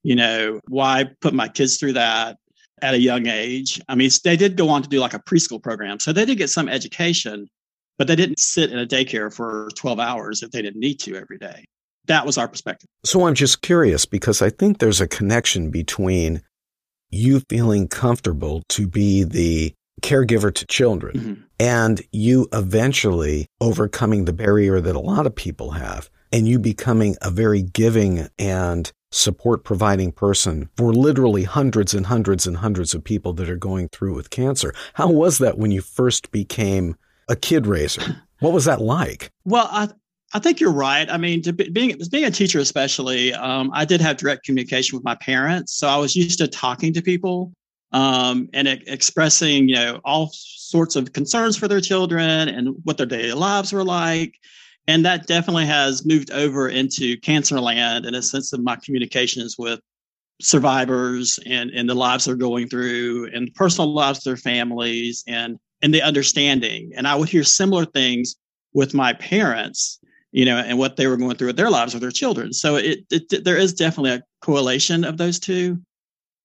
You 0.05 0.15
know, 0.15 0.61
why 0.69 1.07
put 1.21 1.35
my 1.35 1.49
kids 1.49 1.79
through 1.79 1.95
that? 1.95 2.39
at 2.83 2.95
a 2.95 3.01
young 3.01 3.27
age. 3.27 3.81
I 3.89 3.95
mean, 3.95 4.11
they 4.23 4.37
did 4.37 4.57
go 4.57 4.69
on 4.69 4.83
to 4.83 4.89
do 4.89 5.01
like 5.01 5.15
a 5.15 5.19
preschool 5.19 5.63
program. 5.63 5.99
So 5.99 6.13
they 6.13 6.25
did 6.25 6.39
get 6.39 6.51
some 6.51 6.69
education, 6.69 7.49
but 7.97 8.07
they 8.07 8.17
didn't 8.17 8.39
sit 8.39 8.71
in 8.71 8.79
a 8.79 8.87
daycare 8.87 9.35
for 9.35 9.71
12 9.77 9.99
hours 9.99 10.43
if 10.43 10.51
they 10.51 10.61
didn't 10.61 10.81
need 10.81 11.01
to 11.01 11.17
every 11.17 11.39
day. 11.39 11.65
That 12.07 12.27
was 12.27 12.39
our 12.39 12.49
perspective. 12.49 12.89
So 13.05 13.27
I'm 13.27 13.35
just 13.35 13.63
curious 13.63 14.07
because 14.07 14.43
I 14.43 14.51
think 14.51 14.79
there's 14.79 15.01
a 15.01 15.09
connection 15.09 15.71
between 15.71 16.43
you 17.11 17.41
feeling 17.49 17.89
comfortable 17.89 18.63
to 18.71 18.87
be 18.87 19.25
the 19.25 19.75
caregiver 20.03 20.53
to 20.55 20.67
children 20.67 21.17
mm-hmm. 21.17 21.43
and 21.59 22.03
you 22.13 22.49
eventually 22.53 23.47
overcoming 23.61 24.25
the 24.25 24.33
barrier 24.33 24.81
that 24.81 24.95
a 24.95 25.01
lot 25.01 25.27
of 25.27 25.35
people 25.35 25.71
have 25.71 26.11
and 26.33 26.47
you 26.47 26.59
becoming 26.59 27.17
a 27.23 27.31
very 27.31 27.63
giving 27.63 28.29
and 28.39 28.93
support 29.11 29.65
providing 29.65 30.13
person 30.13 30.69
for 30.77 30.93
literally 30.93 31.45
hundreds 31.45 31.95
and 31.95 32.07
hundreds 32.07 32.47
and 32.47 32.59
hundreds 32.59 32.95
of 32.95 33.03
people 33.03 33.33
that 33.33 33.49
are 33.49 33.57
going 33.57 33.89
through 33.89 34.15
with 34.15 34.31
cancer. 34.31 34.75
How 34.95 35.11
was 35.11 35.39
that 35.39 35.57
when 35.57 35.71
you 35.71 35.81
first 35.81 36.31
became 36.31 36.97
a 37.29 37.37
kid 37.37 37.67
raiser? 37.67 38.23
What 38.41 38.53
was 38.53 38.67
that 38.67 38.83
like? 38.83 39.33
Well, 39.47 39.67
I, 39.71 39.89
I 40.35 40.39
think 40.39 40.61
you're 40.61 40.73
right. 40.73 41.09
I 41.11 41.17
mean, 41.17 41.43
be, 41.43 41.69
being 41.71 41.97
being 42.11 42.25
a 42.25 42.31
teacher, 42.31 42.59
especially, 42.59 43.33
um, 43.35 43.71
I 43.73 43.85
did 43.85 44.01
have 44.01 44.17
direct 44.17 44.45
communication 44.45 44.97
with 44.97 45.05
my 45.05 45.15
parents, 45.17 45.75
so 45.75 45.89
I 45.89 45.97
was 45.97 46.17
used 46.17 46.39
to 46.39 46.49
talking 46.49 46.93
to 46.95 47.03
people 47.03 47.53
um, 47.93 48.49
and 48.53 48.67
expressing, 48.69 49.69
you 49.69 49.77
know, 49.77 50.01
all 50.05 50.31
sorts 50.33 50.97
of 50.97 51.13
concerns 51.13 51.57
for 51.57 51.69
their 51.69 51.81
children 51.81 52.49
and 52.49 52.75
what 52.85 52.97
their 52.99 53.07
daily 53.07 53.33
lives 53.33 53.73
were 53.73 53.85
like. 53.85 54.35
And 54.89 55.05
that 55.05 55.27
definitely 55.27 55.67
has 55.67 56.07
moved 56.07 56.31
over 56.31 56.69
into 56.69 57.17
cancer 57.19 57.61
land 57.61 58.07
in 58.07 58.15
a 58.15 58.23
sense 58.23 58.53
of 58.53 58.63
my 58.63 58.77
communications 58.77 59.57
with 59.59 59.81
survivors 60.41 61.39
and, 61.47 61.71
and 61.71 61.89
the 61.89 61.95
lives 61.95 62.25
they're 62.25 62.37
going 62.37 62.69
through 62.69 63.31
and 63.33 63.53
personal 63.55 63.93
lives 63.93 64.19
of 64.19 64.25
their 64.25 64.37
families 64.37 65.25
and 65.27 65.59
and 65.83 65.93
the 65.93 66.03
understanding. 66.03 66.93
And 66.97 67.07
I 67.07 67.15
would 67.15 67.29
hear 67.29 67.45
similar 67.45 67.85
things 67.85 68.37
with 68.73 68.95
my 68.95 69.13
parents, 69.15 69.99
you 70.37 70.45
know, 70.45 70.59
and 70.59 70.79
what 70.79 70.97
they 70.97 71.07
were 71.07 71.17
going 71.17 71.35
through 71.35 71.47
with 71.47 71.57
their 71.57 71.71
lives 71.71 71.95
with 71.95 72.03
their 72.03 72.11
children. 72.11 72.53
So 72.53 72.77
it, 72.77 72.99
it 73.11 73.43
there 73.43 73.57
is 73.57 73.73
definitely 73.73 74.11
a 74.11 74.23
correlation 74.43 75.03
of 75.03 75.17
those 75.17 75.39
two. 75.41 75.81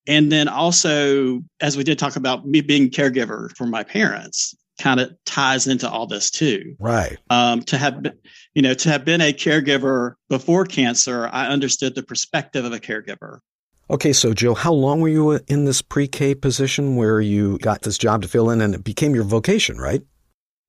And 0.08 0.32
then 0.32 0.48
also, 0.48 1.42
as 1.60 1.76
we 1.76 1.84
did 1.84 2.00
talk 2.00 2.16
about 2.16 2.48
me 2.48 2.62
being 2.62 2.90
caregiver 2.90 3.56
for 3.58 3.68
my 3.68 3.84
parents, 3.84 4.56
kind 4.80 5.02
of 5.02 5.12
ties 5.26 5.68
into 5.68 5.90
all 5.90 6.08
this 6.08 6.32
too. 6.32 6.74
Right. 6.80 7.18
Um, 7.30 7.64
to 7.64 7.78
have, 7.78 8.02
been, 8.02 8.18
you 8.56 8.62
know, 8.62 8.74
to 8.76 8.90
have 8.90 9.04
been 9.04 9.20
a 9.20 9.34
caregiver 9.34 10.14
before 10.30 10.64
cancer, 10.64 11.30
I 11.30 11.48
understood 11.48 11.94
the 11.94 12.02
perspective 12.02 12.64
of 12.64 12.72
a 12.72 12.80
caregiver. 12.80 13.40
Okay, 13.90 14.14
so 14.14 14.34
Jill, 14.34 14.56
how 14.56 14.72
long 14.72 15.02
were 15.02 15.10
you 15.10 15.42
in 15.50 15.66
this 15.66 15.82
pre-K 15.82 16.36
position 16.36 16.96
where 16.96 17.20
you 17.20 17.58
got 17.58 17.82
this 17.82 17.98
job 17.98 18.22
to 18.22 18.30
fill 18.30 18.50
in, 18.52 18.62
and 18.62 18.74
it 18.74 18.86
became 18.86 19.14
your 19.14 19.26
vocation, 19.26 19.78
right? 19.78 20.02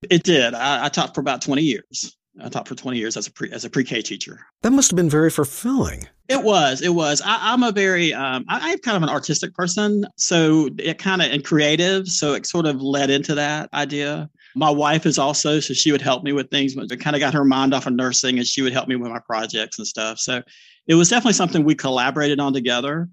It 0.09 0.23
did. 0.23 0.53
I, 0.53 0.85
I 0.85 0.89
taught 0.89 1.15
for 1.15 1.21
about 1.21 1.41
twenty 1.41 1.61
years. 1.61 2.17
I 2.41 2.49
taught 2.49 2.67
for 2.67 2.75
20 2.75 2.97
years 2.97 3.15
as 3.15 3.27
a 3.27 3.31
pre 3.31 3.51
as 3.51 3.63
a 3.63 3.69
pre-K 3.69 4.01
teacher. 4.01 4.39
That 4.63 4.71
must 4.71 4.89
have 4.89 4.95
been 4.95 5.09
very 5.09 5.29
fulfilling. 5.29 6.07
It 6.29 6.41
was. 6.41 6.81
It 6.81 6.95
was. 6.95 7.21
I, 7.23 7.53
am 7.53 7.61
a 7.61 7.71
very 7.71 8.13
um, 8.13 8.45
I, 8.47 8.71
am 8.71 8.79
kind 8.79 8.97
of 8.97 9.03
an 9.03 9.09
artistic 9.09 9.53
person, 9.53 10.05
so 10.17 10.69
it 10.79 10.97
kind 10.97 11.21
of 11.21 11.31
and 11.31 11.43
creative, 11.43 12.07
so 12.07 12.33
it 12.33 12.47
sort 12.47 12.65
of 12.65 12.81
led 12.81 13.09
into 13.09 13.35
that 13.35 13.69
idea. 13.73 14.29
My 14.55 14.69
wife 14.69 15.05
is 15.05 15.19
also, 15.19 15.59
so 15.59 15.73
she 15.73 15.91
would 15.91 16.01
help 16.01 16.23
me 16.23 16.31
with 16.31 16.49
things. 16.49 16.75
But 16.75 16.91
it 16.91 16.99
kind 16.99 17.15
of 17.15 17.19
got 17.19 17.33
her 17.33 17.45
mind 17.45 17.73
off 17.73 17.85
of 17.85 17.93
nursing, 17.93 18.37
and 18.39 18.47
she 18.47 18.61
would 18.63 18.73
help 18.73 18.87
me 18.87 18.95
with 18.95 19.11
my 19.11 19.19
projects 19.19 19.77
and 19.77 19.87
stuff. 19.87 20.17
So 20.17 20.41
it 20.87 20.95
was 20.95 21.09
definitely 21.09 21.33
something 21.33 21.63
we 21.63 21.75
collaborated 21.75 22.39
on 22.39 22.53
together. 22.53 23.09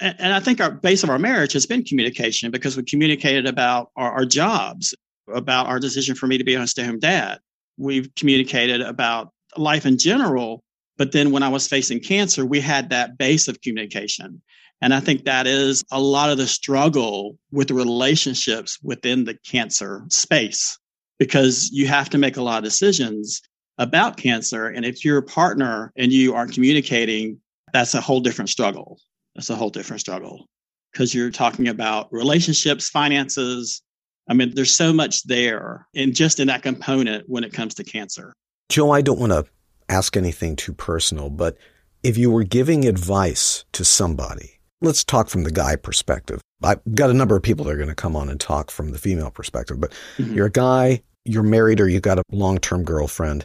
And, 0.00 0.14
and 0.20 0.32
I 0.32 0.38
think 0.38 0.60
our 0.60 0.70
base 0.70 1.02
of 1.02 1.10
our 1.10 1.18
marriage 1.18 1.52
has 1.54 1.66
been 1.66 1.84
communication 1.84 2.52
because 2.52 2.76
we 2.76 2.84
communicated 2.84 3.46
about 3.46 3.90
our, 3.96 4.12
our 4.12 4.24
jobs, 4.24 4.94
about 5.34 5.66
our 5.66 5.80
decision 5.80 6.14
for 6.14 6.28
me 6.28 6.38
to 6.38 6.44
be 6.44 6.54
a 6.54 6.66
stay-home 6.66 7.00
dad 7.00 7.40
we've 7.76 8.08
communicated 8.16 8.80
about 8.80 9.30
life 9.56 9.86
in 9.86 9.98
general. 9.98 10.62
But 10.96 11.12
then 11.12 11.30
when 11.30 11.42
I 11.42 11.48
was 11.48 11.66
facing 11.66 12.00
cancer, 12.00 12.44
we 12.44 12.60
had 12.60 12.90
that 12.90 13.18
base 13.18 13.48
of 13.48 13.60
communication. 13.60 14.40
And 14.80 14.92
I 14.92 15.00
think 15.00 15.24
that 15.24 15.46
is 15.46 15.84
a 15.92 16.00
lot 16.00 16.30
of 16.30 16.38
the 16.38 16.46
struggle 16.46 17.38
with 17.52 17.70
relationships 17.70 18.78
within 18.82 19.24
the 19.24 19.38
cancer 19.46 20.04
space 20.08 20.78
because 21.18 21.70
you 21.72 21.86
have 21.86 22.10
to 22.10 22.18
make 22.18 22.36
a 22.36 22.42
lot 22.42 22.58
of 22.58 22.64
decisions 22.64 23.40
about 23.78 24.16
cancer. 24.16 24.66
And 24.66 24.84
if 24.84 25.04
you're 25.04 25.18
a 25.18 25.22
partner 25.22 25.92
and 25.96 26.12
you 26.12 26.34
aren't 26.34 26.52
communicating, 26.52 27.38
that's 27.72 27.94
a 27.94 28.00
whole 28.00 28.20
different 28.20 28.50
struggle. 28.50 28.98
That's 29.34 29.50
a 29.50 29.56
whole 29.56 29.70
different 29.70 30.00
struggle 30.00 30.46
because 30.92 31.14
you're 31.14 31.30
talking 31.30 31.68
about 31.68 32.12
relationships, 32.12 32.88
finances, 32.88 33.82
I 34.28 34.34
mean, 34.34 34.54
there's 34.54 34.74
so 34.74 34.92
much 34.92 35.24
there 35.24 35.86
and 35.94 36.14
just 36.14 36.38
in 36.40 36.48
that 36.48 36.62
component 36.62 37.28
when 37.28 37.44
it 37.44 37.52
comes 37.52 37.74
to 37.74 37.84
cancer. 37.84 38.32
Joe, 38.68 38.90
I 38.90 39.02
don't 39.02 39.18
want 39.18 39.32
to 39.32 39.44
ask 39.88 40.16
anything 40.16 40.56
too 40.56 40.72
personal, 40.72 41.28
but 41.28 41.56
if 42.02 42.16
you 42.16 42.30
were 42.30 42.44
giving 42.44 42.86
advice 42.86 43.64
to 43.72 43.84
somebody, 43.84 44.58
let's 44.80 45.04
talk 45.04 45.28
from 45.28 45.44
the 45.44 45.50
guy 45.50 45.76
perspective. 45.76 46.40
I've 46.62 46.80
got 46.94 47.10
a 47.10 47.14
number 47.14 47.36
of 47.36 47.42
people 47.42 47.64
that 47.64 47.72
are 47.72 47.76
going 47.76 47.88
to 47.88 47.94
come 47.94 48.16
on 48.16 48.28
and 48.28 48.40
talk 48.40 48.70
from 48.70 48.90
the 48.90 48.98
female 48.98 49.30
perspective, 49.30 49.80
but 49.80 49.92
mm-hmm. 50.16 50.34
you're 50.34 50.46
a 50.46 50.50
guy, 50.50 51.02
you're 51.24 51.42
married 51.42 51.80
or 51.80 51.88
you've 51.88 52.02
got 52.02 52.18
a 52.18 52.22
long 52.30 52.58
term 52.58 52.84
girlfriend. 52.84 53.44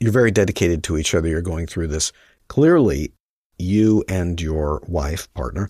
You're 0.00 0.12
very 0.12 0.30
dedicated 0.30 0.84
to 0.84 0.98
each 0.98 1.14
other. 1.14 1.28
You're 1.28 1.42
going 1.42 1.66
through 1.66 1.88
this. 1.88 2.12
Clearly, 2.48 3.12
you 3.58 4.04
and 4.08 4.40
your 4.40 4.82
wife, 4.86 5.32
partner, 5.34 5.68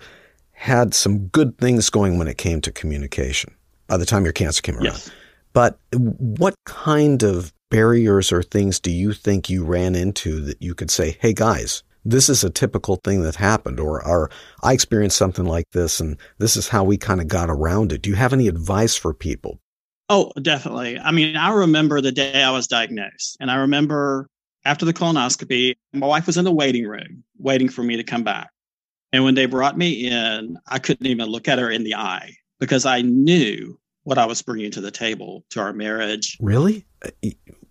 had 0.52 0.94
some 0.94 1.26
good 1.28 1.58
things 1.58 1.90
going 1.90 2.18
when 2.18 2.28
it 2.28 2.38
came 2.38 2.60
to 2.62 2.72
communication 2.72 3.53
by 3.86 3.96
the 3.96 4.06
time 4.06 4.24
your 4.24 4.32
cancer 4.32 4.62
came 4.62 4.76
around. 4.76 4.84
Yes. 4.84 5.10
But 5.52 5.78
what 5.92 6.54
kind 6.64 7.22
of 7.22 7.52
barriers 7.70 8.32
or 8.32 8.42
things 8.42 8.80
do 8.80 8.90
you 8.90 9.12
think 9.12 9.48
you 9.48 9.64
ran 9.64 9.94
into 9.94 10.40
that 10.40 10.60
you 10.60 10.74
could 10.74 10.90
say, 10.90 11.16
hey 11.20 11.32
guys, 11.32 11.82
this 12.04 12.28
is 12.28 12.44
a 12.44 12.50
typical 12.50 12.96
thing 12.96 13.22
that 13.22 13.34
happened, 13.34 13.80
or, 13.80 14.06
or 14.06 14.30
I 14.62 14.72
experienced 14.74 15.16
something 15.16 15.46
like 15.46 15.70
this, 15.70 16.00
and 16.00 16.18
this 16.38 16.56
is 16.56 16.68
how 16.68 16.84
we 16.84 16.98
kind 16.98 17.20
of 17.20 17.28
got 17.28 17.48
around 17.48 17.92
it. 17.92 18.02
Do 18.02 18.10
you 18.10 18.16
have 18.16 18.32
any 18.32 18.46
advice 18.46 18.94
for 18.94 19.14
people? 19.14 19.58
Oh, 20.10 20.30
definitely. 20.42 20.98
I 20.98 21.12
mean, 21.12 21.36
I 21.36 21.50
remember 21.50 22.00
the 22.00 22.12
day 22.12 22.42
I 22.42 22.50
was 22.50 22.66
diagnosed, 22.66 23.38
and 23.40 23.50
I 23.50 23.56
remember 23.56 24.28
after 24.66 24.84
the 24.84 24.92
colonoscopy, 24.92 25.76
my 25.94 26.06
wife 26.06 26.26
was 26.26 26.36
in 26.36 26.44
the 26.44 26.52
waiting 26.52 26.84
room 26.86 27.24
waiting 27.38 27.68
for 27.68 27.82
me 27.82 27.96
to 27.96 28.04
come 28.04 28.22
back. 28.22 28.50
And 29.12 29.24
when 29.24 29.34
they 29.34 29.46
brought 29.46 29.78
me 29.78 30.08
in, 30.08 30.58
I 30.66 30.78
couldn't 30.78 31.06
even 31.06 31.28
look 31.28 31.48
at 31.48 31.58
her 31.58 31.70
in 31.70 31.84
the 31.84 31.94
eye 31.94 32.34
because 32.60 32.86
I 32.86 33.02
knew 33.02 33.78
what 34.04 34.18
I 34.18 34.26
was 34.26 34.42
bringing 34.42 34.70
to 34.72 34.80
the 34.80 34.90
table 34.90 35.44
to 35.50 35.60
our 35.60 35.72
marriage. 35.72 36.36
Really? 36.40 36.86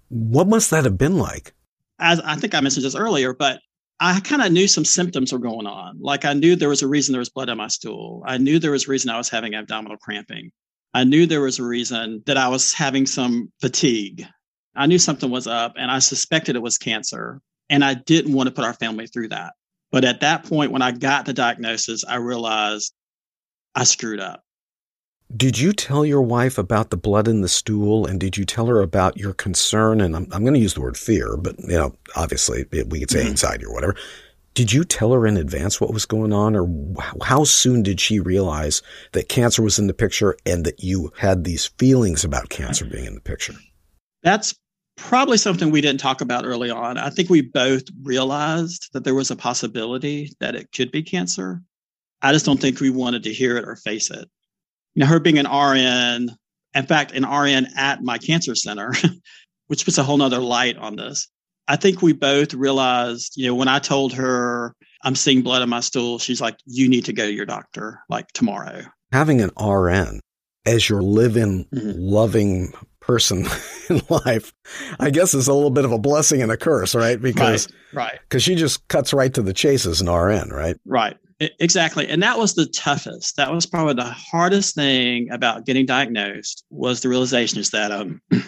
What 0.09 0.47
must 0.47 0.71
that 0.71 0.83
have 0.83 0.97
been 0.97 1.17
like? 1.17 1.53
As 1.99 2.19
I 2.21 2.35
think 2.35 2.55
I 2.55 2.61
mentioned 2.61 2.85
this 2.85 2.95
earlier, 2.95 3.33
but 3.33 3.59
I 3.99 4.19
kind 4.19 4.41
of 4.41 4.51
knew 4.51 4.67
some 4.67 4.83
symptoms 4.83 5.31
were 5.31 5.39
going 5.39 5.67
on. 5.67 5.99
Like 6.01 6.25
I 6.25 6.33
knew 6.33 6.55
there 6.55 6.69
was 6.69 6.81
a 6.81 6.87
reason 6.87 7.13
there 7.13 7.19
was 7.19 7.29
blood 7.29 7.49
on 7.49 7.57
my 7.57 7.67
stool. 7.67 8.23
I 8.25 8.37
knew 8.37 8.59
there 8.59 8.71
was 8.71 8.87
a 8.87 8.91
reason 8.91 9.09
I 9.09 9.17
was 9.17 9.29
having 9.29 9.53
abdominal 9.53 9.97
cramping. 9.97 10.51
I 10.93 11.03
knew 11.03 11.25
there 11.25 11.41
was 11.41 11.59
a 11.59 11.63
reason 11.63 12.21
that 12.25 12.37
I 12.37 12.47
was 12.49 12.73
having 12.73 13.05
some 13.05 13.51
fatigue. 13.61 14.25
I 14.75 14.87
knew 14.87 14.99
something 14.99 15.29
was 15.29 15.47
up 15.47 15.73
and 15.77 15.89
I 15.89 15.99
suspected 15.99 16.55
it 16.55 16.61
was 16.61 16.77
cancer. 16.77 17.41
And 17.69 17.83
I 17.83 17.93
didn't 17.93 18.33
want 18.33 18.47
to 18.47 18.53
put 18.53 18.65
our 18.65 18.73
family 18.73 19.07
through 19.07 19.29
that. 19.29 19.53
But 19.91 20.03
at 20.03 20.19
that 20.19 20.43
point, 20.43 20.71
when 20.71 20.81
I 20.81 20.91
got 20.91 21.25
the 21.25 21.33
diagnosis, 21.33 22.03
I 22.03 22.15
realized 22.15 22.93
I 23.73 23.85
screwed 23.85 24.19
up. 24.19 24.42
Did 25.35 25.57
you 25.57 25.73
tell 25.73 26.05
your 26.05 26.21
wife 26.21 26.57
about 26.57 26.89
the 26.89 26.97
blood 26.97 27.27
in 27.27 27.41
the 27.41 27.47
stool 27.47 28.05
and 28.05 28.19
did 28.19 28.37
you 28.37 28.45
tell 28.45 28.67
her 28.67 28.81
about 28.81 29.17
your 29.17 29.33
concern? 29.33 29.99
And 29.99 30.15
I'm, 30.15 30.27
I'm 30.31 30.43
going 30.43 30.53
to 30.53 30.59
use 30.59 30.75
the 30.75 30.81
word 30.81 30.97
fear, 30.97 31.37
but 31.37 31.59
you 31.59 31.69
know, 31.69 31.95
obviously 32.15 32.65
we 32.71 32.99
could 32.99 33.09
say 33.09 33.19
mm-hmm. 33.19 33.29
anxiety 33.29 33.65
or 33.65 33.73
whatever. 33.73 33.95
Did 34.53 34.71
you 34.71 34.83
tell 34.83 35.11
her 35.13 35.25
in 35.25 35.35
advance 35.35 35.81
what 35.81 35.91
was 35.91 36.05
going 36.05 36.31
on 36.31 36.55
or 36.55 36.69
how 37.23 37.43
soon 37.43 37.81
did 37.81 37.99
she 37.99 38.19
realize 38.19 38.83
that 39.13 39.27
cancer 39.27 39.63
was 39.63 39.79
in 39.79 39.87
the 39.87 39.93
picture 39.95 40.37
and 40.45 40.63
that 40.65 40.83
you 40.83 41.11
had 41.17 41.43
these 41.43 41.65
feelings 41.79 42.23
about 42.23 42.49
cancer 42.49 42.85
being 42.85 43.05
in 43.05 43.15
the 43.15 43.21
picture? 43.21 43.55
That's 44.21 44.53
probably 44.95 45.37
something 45.37 45.71
we 45.71 45.81
didn't 45.81 45.99
talk 45.99 46.21
about 46.21 46.45
early 46.45 46.69
on. 46.69 46.99
I 46.99 47.09
think 47.09 47.31
we 47.31 47.41
both 47.41 47.83
realized 48.03 48.89
that 48.93 49.03
there 49.03 49.15
was 49.15 49.31
a 49.31 49.35
possibility 49.35 50.31
that 50.39 50.55
it 50.55 50.71
could 50.71 50.91
be 50.91 51.01
cancer. 51.01 51.63
I 52.21 52.31
just 52.31 52.45
don't 52.45 52.61
think 52.61 52.79
we 52.79 52.91
wanted 52.91 53.23
to 53.23 53.33
hear 53.33 53.57
it 53.57 53.67
or 53.67 53.75
face 53.75 54.11
it 54.11 54.29
you 54.95 55.01
know, 55.01 55.05
her 55.05 55.19
being 55.19 55.39
an 55.39 55.47
RN, 55.47 56.29
in 56.75 56.85
fact, 56.85 57.11
an 57.13 57.25
RN 57.25 57.67
at 57.77 58.01
my 58.01 58.17
cancer 58.17 58.55
center, 58.55 58.93
which 59.67 59.85
puts 59.85 59.97
a 59.97 60.03
whole 60.03 60.17
nother 60.17 60.39
light 60.39 60.77
on 60.77 60.95
this. 60.95 61.27
I 61.67 61.77
think 61.77 62.01
we 62.01 62.13
both 62.13 62.53
realized, 62.53 63.33
you 63.37 63.47
know, 63.47 63.55
when 63.55 63.67
I 63.69 63.79
told 63.79 64.13
her 64.13 64.75
I'm 65.03 65.15
seeing 65.15 65.41
blood 65.41 65.61
in 65.61 65.69
my 65.69 65.79
stool, 65.79 66.19
she's 66.19 66.41
like, 66.41 66.57
you 66.65 66.89
need 66.89 67.05
to 67.05 67.13
go 67.13 67.25
to 67.25 67.31
your 67.31 67.45
doctor 67.45 68.01
like 68.09 68.27
tomorrow. 68.33 68.83
Having 69.11 69.41
an 69.41 69.51
RN 69.61 70.19
as 70.65 70.89
your 70.89 71.01
living, 71.01 71.65
mm-hmm. 71.73 71.91
loving 71.95 72.73
person 72.99 73.45
in 73.89 74.01
life, 74.09 74.53
I 74.99 75.09
guess 75.09 75.33
is 75.33 75.47
a 75.47 75.53
little 75.53 75.69
bit 75.69 75.85
of 75.85 75.91
a 75.91 75.99
blessing 75.99 76.41
and 76.41 76.51
a 76.51 76.57
curse, 76.57 76.95
right? 76.95 77.21
Because, 77.21 77.67
right, 77.93 78.19
right. 78.31 78.41
she 78.41 78.55
just 78.55 78.87
cuts 78.87 79.13
right 79.13 79.33
to 79.33 79.41
the 79.41 79.53
chase 79.53 79.85
as 79.85 80.01
an 80.01 80.09
RN, 80.09 80.49
right? 80.49 80.77
Right. 80.85 81.17
Exactly. 81.39 82.07
And 82.07 82.21
that 82.23 82.37
was 82.37 82.53
the 82.53 82.67
toughest. 82.67 83.37
That 83.37 83.51
was 83.51 83.65
probably 83.65 83.95
the 83.95 84.03
hardest 84.03 84.75
thing 84.75 85.31
about 85.31 85.65
getting 85.65 85.85
diagnosed 85.85 86.65
was 86.69 87.01
the 87.01 87.09
realization 87.09 87.59
is 87.59 87.71
that 87.71 87.91
um, 87.91 88.21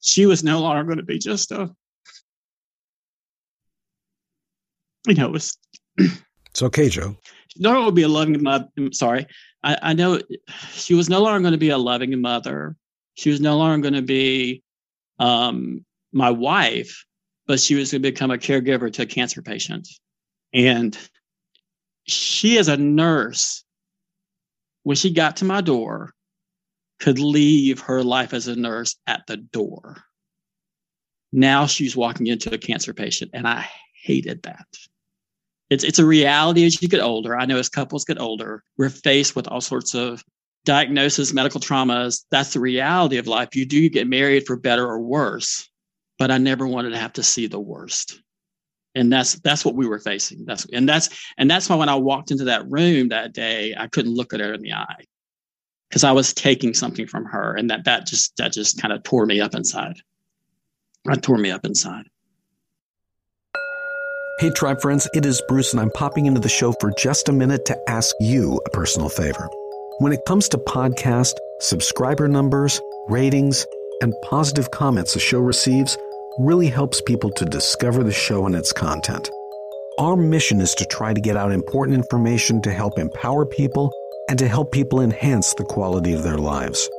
she 0.00 0.26
was 0.26 0.42
no 0.42 0.60
longer 0.60 0.84
going 0.84 0.98
to 0.98 1.04
be 1.04 1.18
just 1.18 1.52
a, 1.52 1.70
you 5.06 5.14
know, 5.14 5.26
it 5.26 5.32
was. 5.32 5.56
it's 5.98 6.62
okay, 6.62 6.88
Joe. 6.88 7.16
No 7.56 7.72
longer 7.72 7.86
would 7.86 7.94
be 7.94 8.02
a 8.02 8.08
loving 8.08 8.42
mother. 8.42 8.68
Sorry. 8.92 9.26
I, 9.62 9.78
I 9.82 9.92
know 9.92 10.20
she 10.72 10.94
was 10.94 11.08
no 11.08 11.22
longer 11.22 11.40
going 11.40 11.52
to 11.52 11.58
be 11.58 11.70
a 11.70 11.78
loving 11.78 12.20
mother. 12.20 12.76
She 13.14 13.30
was 13.30 13.40
no 13.40 13.56
longer 13.56 13.82
going 13.82 14.00
to 14.00 14.06
be 14.06 14.62
um, 15.18 15.84
my 16.12 16.30
wife 16.30 17.04
but 17.46 17.60
she 17.60 17.74
was 17.74 17.92
going 17.92 18.02
to 18.02 18.10
become 18.10 18.30
a 18.30 18.38
caregiver 18.38 18.92
to 18.92 19.02
a 19.02 19.06
cancer 19.06 19.42
patient. 19.42 19.88
And 20.52 20.96
she, 22.06 22.58
as 22.58 22.68
a 22.68 22.76
nurse, 22.76 23.64
when 24.82 24.96
she 24.96 25.12
got 25.12 25.36
to 25.36 25.44
my 25.44 25.60
door, 25.60 26.12
could 27.00 27.18
leave 27.18 27.80
her 27.80 28.02
life 28.02 28.32
as 28.32 28.48
a 28.48 28.56
nurse 28.56 28.96
at 29.06 29.26
the 29.26 29.36
door. 29.36 30.04
Now 31.32 31.66
she's 31.66 31.96
walking 31.96 32.28
into 32.28 32.54
a 32.54 32.58
cancer 32.58 32.94
patient, 32.94 33.32
and 33.34 33.46
I 33.46 33.68
hated 34.04 34.42
that. 34.44 34.66
It's 35.70 35.82
it's 35.82 35.98
a 35.98 36.06
reality 36.06 36.64
as 36.64 36.80
you 36.80 36.88
get 36.88 37.00
older. 37.00 37.36
I 37.36 37.46
know 37.46 37.58
as 37.58 37.68
couples 37.68 38.04
get 38.04 38.20
older, 38.20 38.62
we're 38.78 38.90
faced 38.90 39.34
with 39.34 39.48
all 39.48 39.60
sorts 39.60 39.94
of 39.94 40.22
diagnoses, 40.64 41.34
medical 41.34 41.60
traumas. 41.60 42.24
That's 42.30 42.52
the 42.52 42.60
reality 42.60 43.16
of 43.16 43.26
life. 43.26 43.56
You 43.56 43.66
do 43.66 43.88
get 43.88 44.06
married 44.06 44.46
for 44.46 44.56
better 44.56 44.86
or 44.86 45.00
worse 45.00 45.68
but 46.18 46.30
I 46.30 46.38
never 46.38 46.66
wanted 46.66 46.90
to 46.90 46.98
have 46.98 47.14
to 47.14 47.22
see 47.22 47.46
the 47.46 47.60
worst. 47.60 48.20
And 48.94 49.12
that's 49.12 49.34
that's 49.40 49.64
what 49.64 49.74
we 49.74 49.88
were 49.88 49.98
facing. 49.98 50.44
That's 50.44 50.66
and 50.66 50.88
that's 50.88 51.08
and 51.36 51.50
that's 51.50 51.68
why 51.68 51.76
when 51.76 51.88
I 51.88 51.96
walked 51.96 52.30
into 52.30 52.44
that 52.44 52.70
room 52.70 53.08
that 53.08 53.32
day, 53.32 53.74
I 53.76 53.88
couldn't 53.88 54.14
look 54.14 54.32
at 54.32 54.40
her 54.40 54.54
in 54.54 54.62
the 54.62 54.74
eye 54.74 55.04
because 55.88 56.04
I 56.04 56.12
was 56.12 56.32
taking 56.32 56.74
something 56.74 57.06
from 57.06 57.24
her, 57.24 57.54
and 57.54 57.70
that 57.70 57.84
that 57.84 58.06
just 58.06 58.36
that 58.36 58.52
just 58.52 58.80
kind 58.80 58.92
of 58.92 59.02
tore 59.02 59.26
me 59.26 59.40
up 59.40 59.54
inside. 59.54 59.96
That 61.06 61.22
tore 61.22 61.38
me 61.38 61.50
up 61.50 61.64
inside. 61.66 62.04
Hey, 64.40 64.50
tribe 64.50 64.80
friends, 64.80 65.08
it 65.14 65.24
is 65.24 65.40
Bruce, 65.48 65.72
and 65.72 65.80
I'm 65.80 65.90
popping 65.92 66.26
into 66.26 66.40
the 66.40 66.48
show 66.48 66.72
for 66.80 66.92
just 66.98 67.28
a 67.28 67.32
minute 67.32 67.64
to 67.66 67.78
ask 67.88 68.14
you 68.20 68.60
a 68.66 68.70
personal 68.70 69.08
favor. 69.08 69.48
When 69.98 70.12
it 70.12 70.20
comes 70.26 70.48
to 70.48 70.58
podcast, 70.58 71.34
subscriber 71.60 72.26
numbers, 72.26 72.80
ratings, 73.08 73.64
and 74.04 74.14
positive 74.20 74.70
comments 74.70 75.14
the 75.14 75.18
show 75.18 75.40
receives 75.40 75.96
really 76.38 76.68
helps 76.68 77.00
people 77.00 77.30
to 77.30 77.46
discover 77.46 78.04
the 78.04 78.12
show 78.12 78.44
and 78.44 78.54
its 78.54 78.70
content. 78.70 79.30
Our 79.98 80.14
mission 80.14 80.60
is 80.60 80.74
to 80.74 80.84
try 80.84 81.14
to 81.14 81.20
get 81.22 81.38
out 81.38 81.52
important 81.52 81.96
information 81.96 82.60
to 82.62 82.72
help 82.72 82.98
empower 82.98 83.46
people 83.46 83.90
and 84.28 84.38
to 84.38 84.46
help 84.46 84.72
people 84.72 85.00
enhance 85.00 85.54
the 85.54 85.64
quality 85.64 86.12
of 86.12 86.22
their 86.22 86.36
lives. 86.36 86.90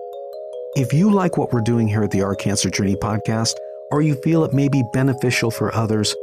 If 0.76 0.94
you 0.94 1.12
like 1.12 1.38
what 1.38 1.54
we're 1.54 1.62
doing 1.62 1.88
here 1.88 2.02
at 2.02 2.10
the 2.10 2.24
Our 2.24 2.34
Cancer 2.34 2.72
Journey 2.72 2.96
podcast, 2.96 3.54
or 3.92 4.02
you 4.02 4.16
feel 4.16 4.44
it 4.44 4.54
may 4.54 4.68
be 4.68 4.84
beneficial 4.92 5.52
for 5.52 5.74
others, 5.76 6.16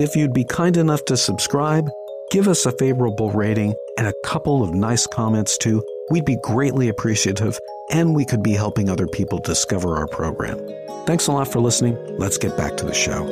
if 0.00 0.16
you'd 0.16 0.32
be 0.32 0.44
kind 0.44 0.78
enough 0.78 1.04
to 1.04 1.18
subscribe, 1.18 1.86
give 2.30 2.48
us 2.48 2.64
a 2.64 2.72
favorable 2.72 3.30
rating 3.30 3.74
and 3.98 4.06
a 4.06 4.14
couple 4.24 4.62
of 4.62 4.72
nice 4.72 5.06
comments 5.06 5.58
too, 5.58 5.84
we'd 6.10 6.24
be 6.24 6.36
greatly 6.42 6.88
appreciative 6.88 7.58
and 7.90 8.14
we 8.14 8.24
could 8.24 8.42
be 8.42 8.52
helping 8.52 8.90
other 8.90 9.06
people 9.06 9.38
discover 9.38 9.96
our 9.96 10.08
program. 10.08 10.58
Thanks 11.06 11.28
a 11.28 11.32
lot 11.32 11.48
for 11.48 11.60
listening. 11.60 11.96
Let's 12.18 12.36
get 12.36 12.56
back 12.56 12.76
to 12.78 12.84
the 12.84 12.92
show. 12.92 13.26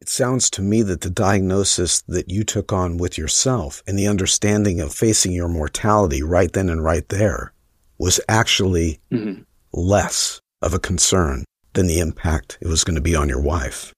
It 0.00 0.08
sounds 0.08 0.50
to 0.50 0.62
me 0.62 0.82
that 0.82 1.00
the 1.00 1.10
diagnosis 1.10 2.02
that 2.02 2.28
you 2.28 2.44
took 2.44 2.72
on 2.72 2.98
with 2.98 3.16
yourself 3.16 3.82
and 3.86 3.98
the 3.98 4.08
understanding 4.08 4.80
of 4.80 4.92
facing 4.92 5.32
your 5.32 5.48
mortality 5.48 6.22
right 6.22 6.52
then 6.52 6.68
and 6.68 6.84
right 6.84 7.08
there 7.08 7.52
was 7.98 8.20
actually 8.28 9.00
mm-hmm. 9.10 9.42
Less 9.72 10.40
of 10.60 10.74
a 10.74 10.78
concern 10.78 11.44
than 11.74 11.86
the 11.86 11.98
impact 11.98 12.58
it 12.60 12.68
was 12.68 12.84
going 12.84 12.94
to 12.94 13.00
be 13.00 13.16
on 13.16 13.28
your 13.28 13.40
wife. 13.40 13.92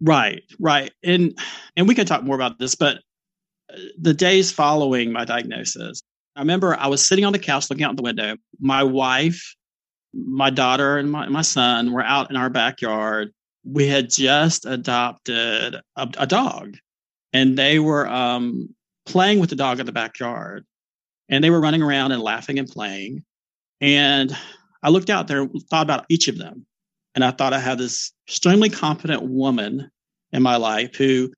Right, 0.00 0.42
right. 0.58 0.92
And 1.04 1.38
and 1.76 1.86
we 1.86 1.94
can 1.94 2.06
talk 2.06 2.22
more 2.22 2.34
about 2.34 2.58
this, 2.58 2.74
but 2.74 2.96
uh, 3.72 3.78
the 4.00 4.14
days 4.14 4.50
following 4.50 5.12
my 5.12 5.24
diagnosis, 5.24 6.00
I 6.36 6.40
remember 6.40 6.76
I 6.76 6.86
was 6.86 7.06
sitting 7.06 7.24
on 7.24 7.32
the 7.32 7.38
couch 7.38 7.68
looking 7.68 7.84
out 7.84 7.96
the 7.96 8.02
window. 8.02 8.36
My 8.60 8.82
wife, 8.82 9.54
my 10.14 10.50
daughter, 10.50 10.96
and 10.96 11.10
my, 11.10 11.28
my 11.28 11.42
son 11.42 11.92
were 11.92 12.02
out 12.02 12.30
in 12.30 12.36
our 12.36 12.50
backyard 12.50 13.32
we 13.64 13.86
had 13.86 14.10
just 14.10 14.66
adopted 14.66 15.74
a, 15.74 16.08
a 16.18 16.26
dog 16.26 16.76
and 17.32 17.58
they 17.58 17.78
were 17.78 18.08
um, 18.08 18.74
playing 19.06 19.40
with 19.40 19.50
the 19.50 19.56
dog 19.56 19.80
in 19.80 19.86
the 19.86 19.92
backyard 19.92 20.64
and 21.28 21.44
they 21.44 21.50
were 21.50 21.60
running 21.60 21.82
around 21.82 22.12
and 22.12 22.22
laughing 22.22 22.58
and 22.58 22.68
playing. 22.68 23.24
And 23.80 24.36
I 24.82 24.90
looked 24.90 25.10
out 25.10 25.28
there 25.28 25.42
and 25.42 25.62
thought 25.68 25.86
about 25.86 26.06
each 26.08 26.28
of 26.28 26.38
them. 26.38 26.66
And 27.14 27.24
I 27.24 27.32
thought 27.32 27.52
I 27.52 27.58
had 27.58 27.78
this 27.78 28.12
extremely 28.28 28.70
competent 28.70 29.22
woman 29.22 29.90
in 30.32 30.42
my 30.42 30.56
life 30.56 30.94
who 30.94 31.32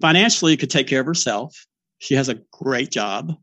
financially 0.00 0.56
could 0.56 0.70
take 0.70 0.86
care 0.86 1.00
of 1.00 1.06
herself. 1.06 1.66
She 1.98 2.14
has 2.14 2.28
a 2.28 2.40
great 2.52 2.90
job. 2.90 3.34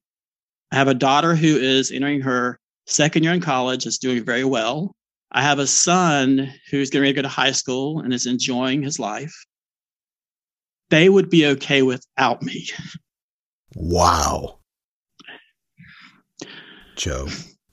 I 0.72 0.76
have 0.76 0.88
a 0.88 0.94
daughter 0.94 1.36
who 1.36 1.58
is 1.58 1.92
entering 1.92 2.22
her 2.22 2.60
second 2.86 3.24
year 3.24 3.34
in 3.34 3.42
college, 3.42 3.86
is 3.86 3.98
doing 3.98 4.24
very 4.24 4.44
well. 4.44 4.96
I 5.32 5.42
have 5.42 5.60
a 5.60 5.68
son 5.68 6.52
who's 6.72 6.90
getting 6.90 7.04
ready 7.04 7.14
to 7.14 7.18
go 7.18 7.22
to 7.24 7.28
high 7.28 7.52
school 7.52 8.00
and 8.00 8.14
is 8.14 8.26
enjoying 8.26 8.82
his 8.82 9.00
life. 9.00 9.46
They 10.90 11.10
would 11.10 11.30
be 11.30 11.46
okay 11.48 11.82
without 11.82 12.42
me. 12.42 12.68
Wow. 13.76 14.60
Joe, 16.96 17.28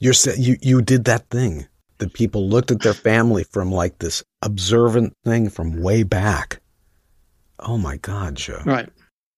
you're 0.05 0.35
you 0.37 0.59
you 0.61 0.83
did 0.83 1.07
that 1.07 1.31
thing 1.31 1.67
that 1.97 2.13
people 2.13 2.47
looked 2.47 2.71
at 2.71 2.83
their 2.83 2.93
family 2.93 3.43
from 3.45 3.73
like 3.73 3.99
this 3.99 4.23
observant 4.43 5.15
thing 5.25 5.49
from 5.49 5.81
way 5.81 6.03
back. 6.03 6.61
Oh 7.59 7.79
my 7.79 7.97
God, 7.97 8.35
Joe. 8.35 8.61
Right. 8.67 8.91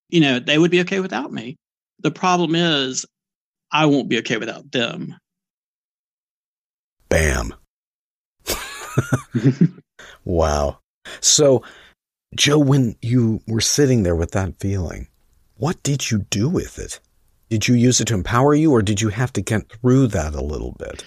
You 0.09 0.19
know, 0.19 0.39
they 0.39 0.57
would 0.57 0.71
be 0.71 0.81
okay 0.81 0.99
without 0.99 1.31
me. 1.31 1.55
The 1.99 2.11
problem 2.11 2.53
is 2.53 3.05
I 3.71 3.85
won't 3.85 4.09
be 4.09 4.17
okay 4.19 4.35
without 4.35 4.69
them. 4.69 5.15
Bam. 7.07 7.53
wow. 10.25 10.79
So, 11.21 11.63
Joe, 12.35 12.59
when 12.59 12.97
you 13.01 13.39
were 13.47 13.61
sitting 13.61 14.03
there 14.03 14.15
with 14.17 14.31
that 14.31 14.59
feeling, 14.59 15.07
what 15.55 15.81
did 15.83 16.11
you 16.11 16.25
do 16.29 16.49
with 16.49 16.77
it? 16.77 16.99
Did 17.49 17.67
you 17.67 17.75
use 17.75 18.01
it 18.01 18.05
to 18.05 18.13
empower 18.13 18.53
you, 18.53 18.71
or 18.71 18.81
did 18.81 19.01
you 19.01 19.09
have 19.09 19.31
to 19.33 19.41
get 19.41 19.71
through 19.71 20.07
that 20.07 20.35
a 20.35 20.41
little 20.41 20.73
bit? 20.73 21.03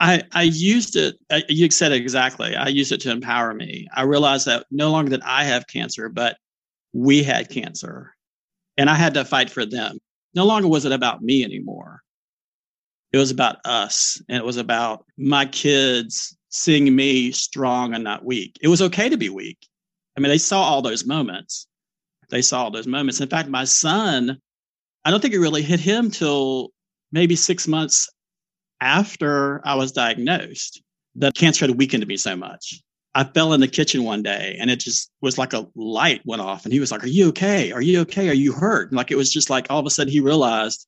I, 0.00 0.22
I 0.32 0.42
used 0.42 0.94
it. 0.94 1.16
Uh, 1.28 1.40
you 1.48 1.68
said 1.70 1.90
it 1.90 2.00
exactly. 2.00 2.54
I 2.54 2.68
used 2.68 2.92
it 2.92 3.00
to 3.00 3.10
empower 3.10 3.52
me. 3.52 3.88
I 3.94 4.02
realized 4.02 4.46
that 4.46 4.66
no 4.70 4.90
longer 4.90 5.10
did 5.10 5.22
I 5.22 5.44
have 5.44 5.66
cancer, 5.66 6.08
but 6.08 6.36
we 6.92 7.22
had 7.22 7.50
cancer, 7.50 8.14
and 8.76 8.88
I 8.88 8.94
had 8.94 9.14
to 9.14 9.24
fight 9.24 9.50
for 9.50 9.66
them. 9.66 9.98
No 10.34 10.46
longer 10.46 10.68
was 10.68 10.84
it 10.84 10.92
about 10.92 11.22
me 11.22 11.42
anymore. 11.42 12.02
It 13.12 13.18
was 13.18 13.30
about 13.30 13.56
us, 13.64 14.22
and 14.28 14.38
it 14.38 14.44
was 14.44 14.58
about 14.58 15.04
my 15.16 15.46
kids 15.46 16.36
seeing 16.50 16.94
me 16.94 17.32
strong 17.32 17.94
and 17.94 18.04
not 18.04 18.24
weak. 18.24 18.56
It 18.62 18.68
was 18.68 18.82
okay 18.82 19.08
to 19.08 19.16
be 19.16 19.28
weak. 19.28 19.58
I 20.16 20.20
mean, 20.20 20.30
they 20.30 20.38
saw 20.38 20.62
all 20.62 20.82
those 20.82 21.06
moments. 21.06 21.66
They 22.30 22.42
saw 22.42 22.64
all 22.64 22.70
those 22.70 22.86
moments. 22.86 23.20
In 23.20 23.28
fact, 23.28 23.48
my 23.48 23.64
son, 23.64 24.40
I 25.04 25.10
don't 25.10 25.20
think 25.20 25.34
it 25.34 25.40
really 25.40 25.62
hit 25.62 25.80
him 25.80 26.10
till 26.10 26.70
maybe 27.12 27.36
six 27.36 27.66
months 27.66 28.10
after 28.80 29.66
I 29.66 29.74
was 29.74 29.92
diagnosed 29.92 30.82
that 31.16 31.34
cancer 31.34 31.66
had 31.66 31.76
weakened 31.78 32.06
me 32.06 32.16
so 32.16 32.36
much. 32.36 32.80
I 33.14 33.24
fell 33.24 33.52
in 33.52 33.60
the 33.60 33.68
kitchen 33.68 34.04
one 34.04 34.22
day 34.22 34.56
and 34.60 34.70
it 34.70 34.78
just 34.80 35.10
was 35.20 35.38
like 35.38 35.52
a 35.52 35.66
light 35.74 36.20
went 36.24 36.42
off 36.42 36.64
and 36.64 36.72
he 36.72 36.78
was 36.80 36.92
like, 36.92 37.02
Are 37.02 37.08
you 37.08 37.28
okay? 37.28 37.72
Are 37.72 37.80
you 37.80 38.00
okay? 38.02 38.28
Are 38.28 38.34
you 38.34 38.52
hurt? 38.52 38.90
And 38.90 38.96
like 38.96 39.10
it 39.10 39.16
was 39.16 39.32
just 39.32 39.50
like 39.50 39.66
all 39.70 39.80
of 39.80 39.86
a 39.86 39.90
sudden 39.90 40.12
he 40.12 40.20
realized 40.20 40.86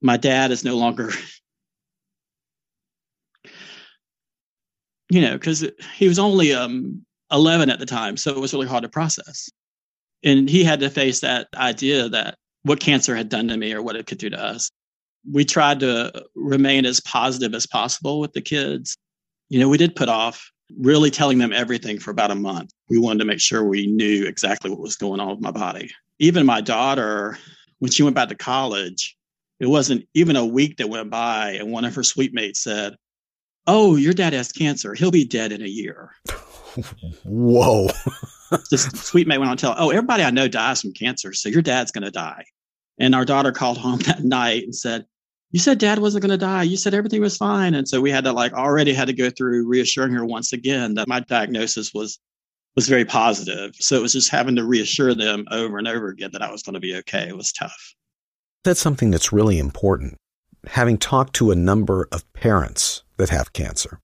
my 0.00 0.16
dad 0.16 0.50
is 0.50 0.64
no 0.64 0.76
longer 0.76 1.10
you 5.10 5.20
know, 5.20 5.32
because 5.32 5.64
he 5.94 6.08
was 6.08 6.18
only 6.18 6.52
um, 6.52 7.04
11 7.30 7.70
at 7.70 7.78
the 7.78 7.86
time. 7.86 8.16
So 8.16 8.30
it 8.30 8.40
was 8.40 8.52
really 8.52 8.66
hard 8.66 8.82
to 8.82 8.88
process. 8.88 9.48
And 10.24 10.48
he 10.48 10.64
had 10.64 10.80
to 10.80 10.90
face 10.90 11.20
that 11.20 11.48
idea 11.54 12.08
that 12.08 12.36
what 12.66 12.80
cancer 12.80 13.14
had 13.14 13.28
done 13.28 13.46
to 13.48 13.56
me 13.56 13.72
or 13.72 13.80
what 13.80 13.96
it 13.96 14.06
could 14.06 14.18
do 14.18 14.28
to 14.28 14.42
us. 14.42 14.70
We 15.30 15.44
tried 15.44 15.80
to 15.80 16.24
remain 16.34 16.84
as 16.84 17.00
positive 17.00 17.54
as 17.54 17.66
possible 17.66 18.18
with 18.18 18.32
the 18.32 18.40
kids. 18.40 18.96
You 19.48 19.60
know, 19.60 19.68
we 19.68 19.78
did 19.78 19.94
put 19.94 20.08
off 20.08 20.50
really 20.78 21.10
telling 21.10 21.38
them 21.38 21.52
everything 21.52 21.98
for 22.00 22.10
about 22.10 22.32
a 22.32 22.36
month. 22.36 22.72
We 22.88 22.98
wanted 22.98 23.20
to 23.20 23.24
make 23.24 23.40
sure 23.40 23.64
we 23.64 23.86
knew 23.86 24.26
exactly 24.26 24.68
what 24.68 24.80
was 24.80 24.96
going 24.96 25.20
on 25.20 25.28
with 25.28 25.40
my 25.40 25.52
body. 25.52 25.90
Even 26.18 26.44
my 26.44 26.60
daughter, 26.60 27.38
when 27.78 27.92
she 27.92 28.02
went 28.02 28.16
back 28.16 28.28
to 28.30 28.34
college, 28.34 29.16
it 29.60 29.66
wasn't 29.66 30.06
even 30.14 30.34
a 30.34 30.44
week 30.44 30.76
that 30.78 30.88
went 30.88 31.08
by, 31.08 31.52
and 31.52 31.70
one 31.70 31.84
of 31.84 31.94
her 31.94 32.02
suite 32.02 32.34
mates 32.34 32.62
said, 32.62 32.96
oh, 33.68 33.96
your 33.96 34.12
dad 34.12 34.32
has 34.32 34.50
cancer. 34.50 34.94
He'll 34.94 35.10
be 35.10 35.24
dead 35.24 35.52
in 35.52 35.62
a 35.62 35.68
year. 35.68 36.10
Whoa. 37.24 37.88
this 38.70 38.84
suite 38.84 39.26
mate 39.26 39.38
went 39.38 39.50
on 39.50 39.56
to 39.56 39.60
tell, 39.60 39.74
oh, 39.78 39.90
everybody 39.90 40.24
I 40.24 40.30
know 40.30 40.48
dies 40.48 40.80
from 40.80 40.92
cancer. 40.92 41.32
So 41.32 41.48
your 41.48 41.62
dad's 41.62 41.92
going 41.92 42.04
to 42.04 42.10
die. 42.10 42.44
And 42.98 43.14
our 43.14 43.24
daughter 43.24 43.52
called 43.52 43.78
home 43.78 43.98
that 44.06 44.24
night 44.24 44.64
and 44.64 44.74
said, 44.74 45.06
you 45.52 45.60
said 45.60 45.78
dad 45.78 46.00
wasn't 46.00 46.22
going 46.22 46.38
to 46.38 46.44
die. 46.44 46.64
You 46.64 46.76
said 46.76 46.92
everything 46.92 47.20
was 47.20 47.36
fine. 47.36 47.74
And 47.74 47.88
so 47.88 48.00
we 48.00 48.10
had 48.10 48.24
to 48.24 48.32
like 48.32 48.52
already 48.52 48.92
had 48.92 49.06
to 49.06 49.12
go 49.12 49.30
through 49.30 49.66
reassuring 49.66 50.12
her 50.12 50.24
once 50.24 50.52
again 50.52 50.94
that 50.94 51.08
my 51.08 51.20
diagnosis 51.20 51.94
was 51.94 52.18
was 52.74 52.88
very 52.88 53.04
positive. 53.06 53.74
So 53.76 53.96
it 53.96 54.02
was 54.02 54.12
just 54.12 54.30
having 54.30 54.56
to 54.56 54.64
reassure 54.64 55.14
them 55.14 55.46
over 55.50 55.78
and 55.78 55.88
over 55.88 56.08
again 56.08 56.30
that 56.32 56.42
I 56.42 56.52
was 56.52 56.62
going 56.62 56.74
to 56.74 56.80
be 56.80 56.94
okay. 56.96 57.26
It 57.26 57.36
was 57.36 57.52
tough. 57.52 57.94
That's 58.64 58.80
something 58.80 59.10
that's 59.10 59.32
really 59.32 59.58
important. 59.58 60.16
Having 60.66 60.98
talked 60.98 61.34
to 61.36 61.50
a 61.50 61.56
number 61.56 62.06
of 62.12 62.30
parents 62.34 63.02
that 63.16 63.30
have 63.30 63.52
cancer. 63.52 63.98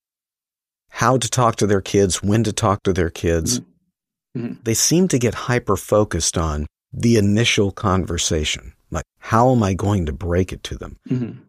How 0.89 1.19
to 1.19 1.29
talk 1.29 1.57
to 1.57 1.67
their 1.67 1.81
kids, 1.81 2.23
when 2.23 2.45
to 2.45 2.53
talk 2.53 2.83
to 2.85 2.93
their 2.93 3.11
kids. 3.11 3.61
Mm-hmm. 3.61 4.45
mm-hmm. 4.45 4.63
They 4.63 4.75
seem 4.75 5.09
to 5.09 5.19
get 5.19 5.35
hyper 5.35 5.77
focused 5.77 6.39
on 6.39 6.67
the 6.93 7.17
initial 7.17 7.73
conversation. 7.73 8.73
Like, 8.93 9.07
how 9.19 9.51
am 9.51 9.63
I 9.63 9.75
going 9.75 10.07
to 10.07 10.13
break 10.13 10.53
it 10.53 10.63
to 10.65 10.77
them? 10.77 10.99
Mm-hmm. 11.09 11.41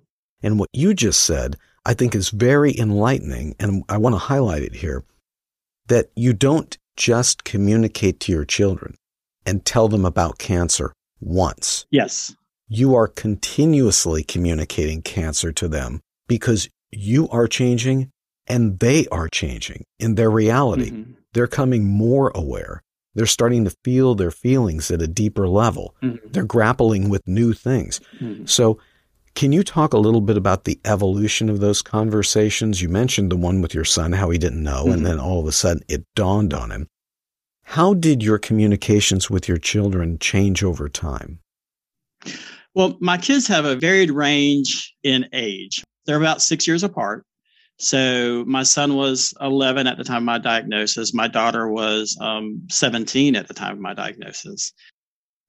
And 0.42 0.60
what 0.60 0.70
you 0.74 0.94
just 0.94 1.22
said, 1.22 1.58
I 1.86 1.94
think 1.94 2.16
is 2.16 2.30
very 2.30 2.76
enlightening. 2.78 3.56
And 3.60 3.84
I 3.90 3.98
want 3.98 4.16
to 4.16 4.20
highlight 4.20 4.64
it 4.64 4.76
here 4.76 5.04
that 5.88 6.10
you 6.16 6.34
don't 6.34 6.76
just 6.96 7.44
communicate 7.44 8.20
to 8.22 8.32
your 8.32 8.46
children 8.46 8.96
and 9.46 9.66
tell 9.66 9.88
them 9.90 10.06
about 10.06 10.40
cancer 10.40 10.94
once. 11.20 11.86
Yes. 11.92 12.36
You 12.70 12.96
are 12.96 13.08
continuously 13.08 14.24
communicating 14.24 15.02
cancer 15.02 15.52
to 15.52 15.68
them 15.68 16.02
because 16.28 16.70
you 16.92 17.28
are 17.30 17.48
changing 17.48 18.10
and 18.48 18.80
they 18.80 19.06
are 19.08 19.28
changing 19.28 19.84
in 20.00 20.16
their 20.16 20.32
reality. 20.32 20.92
Mm-hmm. 20.92 21.12
They're 21.34 21.48
coming 21.48 21.86
more 21.86 22.32
aware. 22.34 22.82
They're 23.16 23.26
starting 23.26 23.64
to 23.66 23.76
feel 23.84 24.16
their 24.16 24.32
feelings 24.32 24.90
at 24.92 25.02
a 25.02 25.08
deeper 25.08 25.48
level. 25.48 25.96
Mm-hmm. 26.02 26.28
They're 26.32 26.46
grappling 26.46 27.10
with 27.10 27.28
new 27.28 27.54
things. 27.54 28.00
Mm-hmm. 28.20 28.46
So, 28.46 28.80
can 29.36 29.52
you 29.52 29.64
talk 29.64 29.94
a 29.94 29.98
little 29.98 30.22
bit 30.22 30.38
about 30.38 30.66
the 30.66 30.80
evolution 30.86 31.50
of 31.50 31.60
those 31.60 31.82
conversations? 31.82 32.82
You 32.84 32.90
mentioned 32.90 33.32
the 33.32 33.38
one 33.38 33.62
with 33.62 33.74
your 33.74 33.86
son, 33.86 34.12
how 34.12 34.30
he 34.30 34.38
didn't 34.38 34.62
know, 34.62 34.86
and 34.86 34.98
mm-hmm. 34.98 35.06
then 35.06 35.20
all 35.20 35.40
of 35.40 35.48
a 35.48 35.52
sudden 35.52 35.84
it 35.88 36.06
dawned 36.16 36.54
on 36.54 36.70
him. 36.70 36.88
How 37.64 37.94
did 37.94 38.22
your 38.22 38.38
communications 38.38 39.30
with 39.30 39.48
your 39.48 39.58
children 39.58 40.20
change 40.20 40.64
over 40.64 40.88
time? 40.88 41.40
Well, 42.76 42.98
my 43.00 43.18
kids 43.18 43.48
have 43.48 43.66
a 43.66 43.76
varied 43.76 44.12
range 44.12 44.94
in 45.04 45.28
age. 45.34 45.84
They're 46.06 46.18
about 46.18 46.42
six 46.42 46.68
years 46.68 46.84
apart. 46.84 47.26
So 47.80 48.44
my 48.48 48.64
son 48.64 48.96
was 48.96 49.34
11 49.42 49.88
at 49.88 49.98
the 49.98 50.04
time 50.04 50.18
of 50.18 50.24
my 50.24 50.38
diagnosis. 50.38 51.14
My 51.14 51.28
daughter 51.28 51.68
was 51.68 52.18
um, 52.22 52.62
17 52.70 53.36
at 53.36 53.48
the 53.48 53.54
time 53.54 53.74
of 53.74 53.80
my 53.80 53.94
diagnosis. 53.94 54.74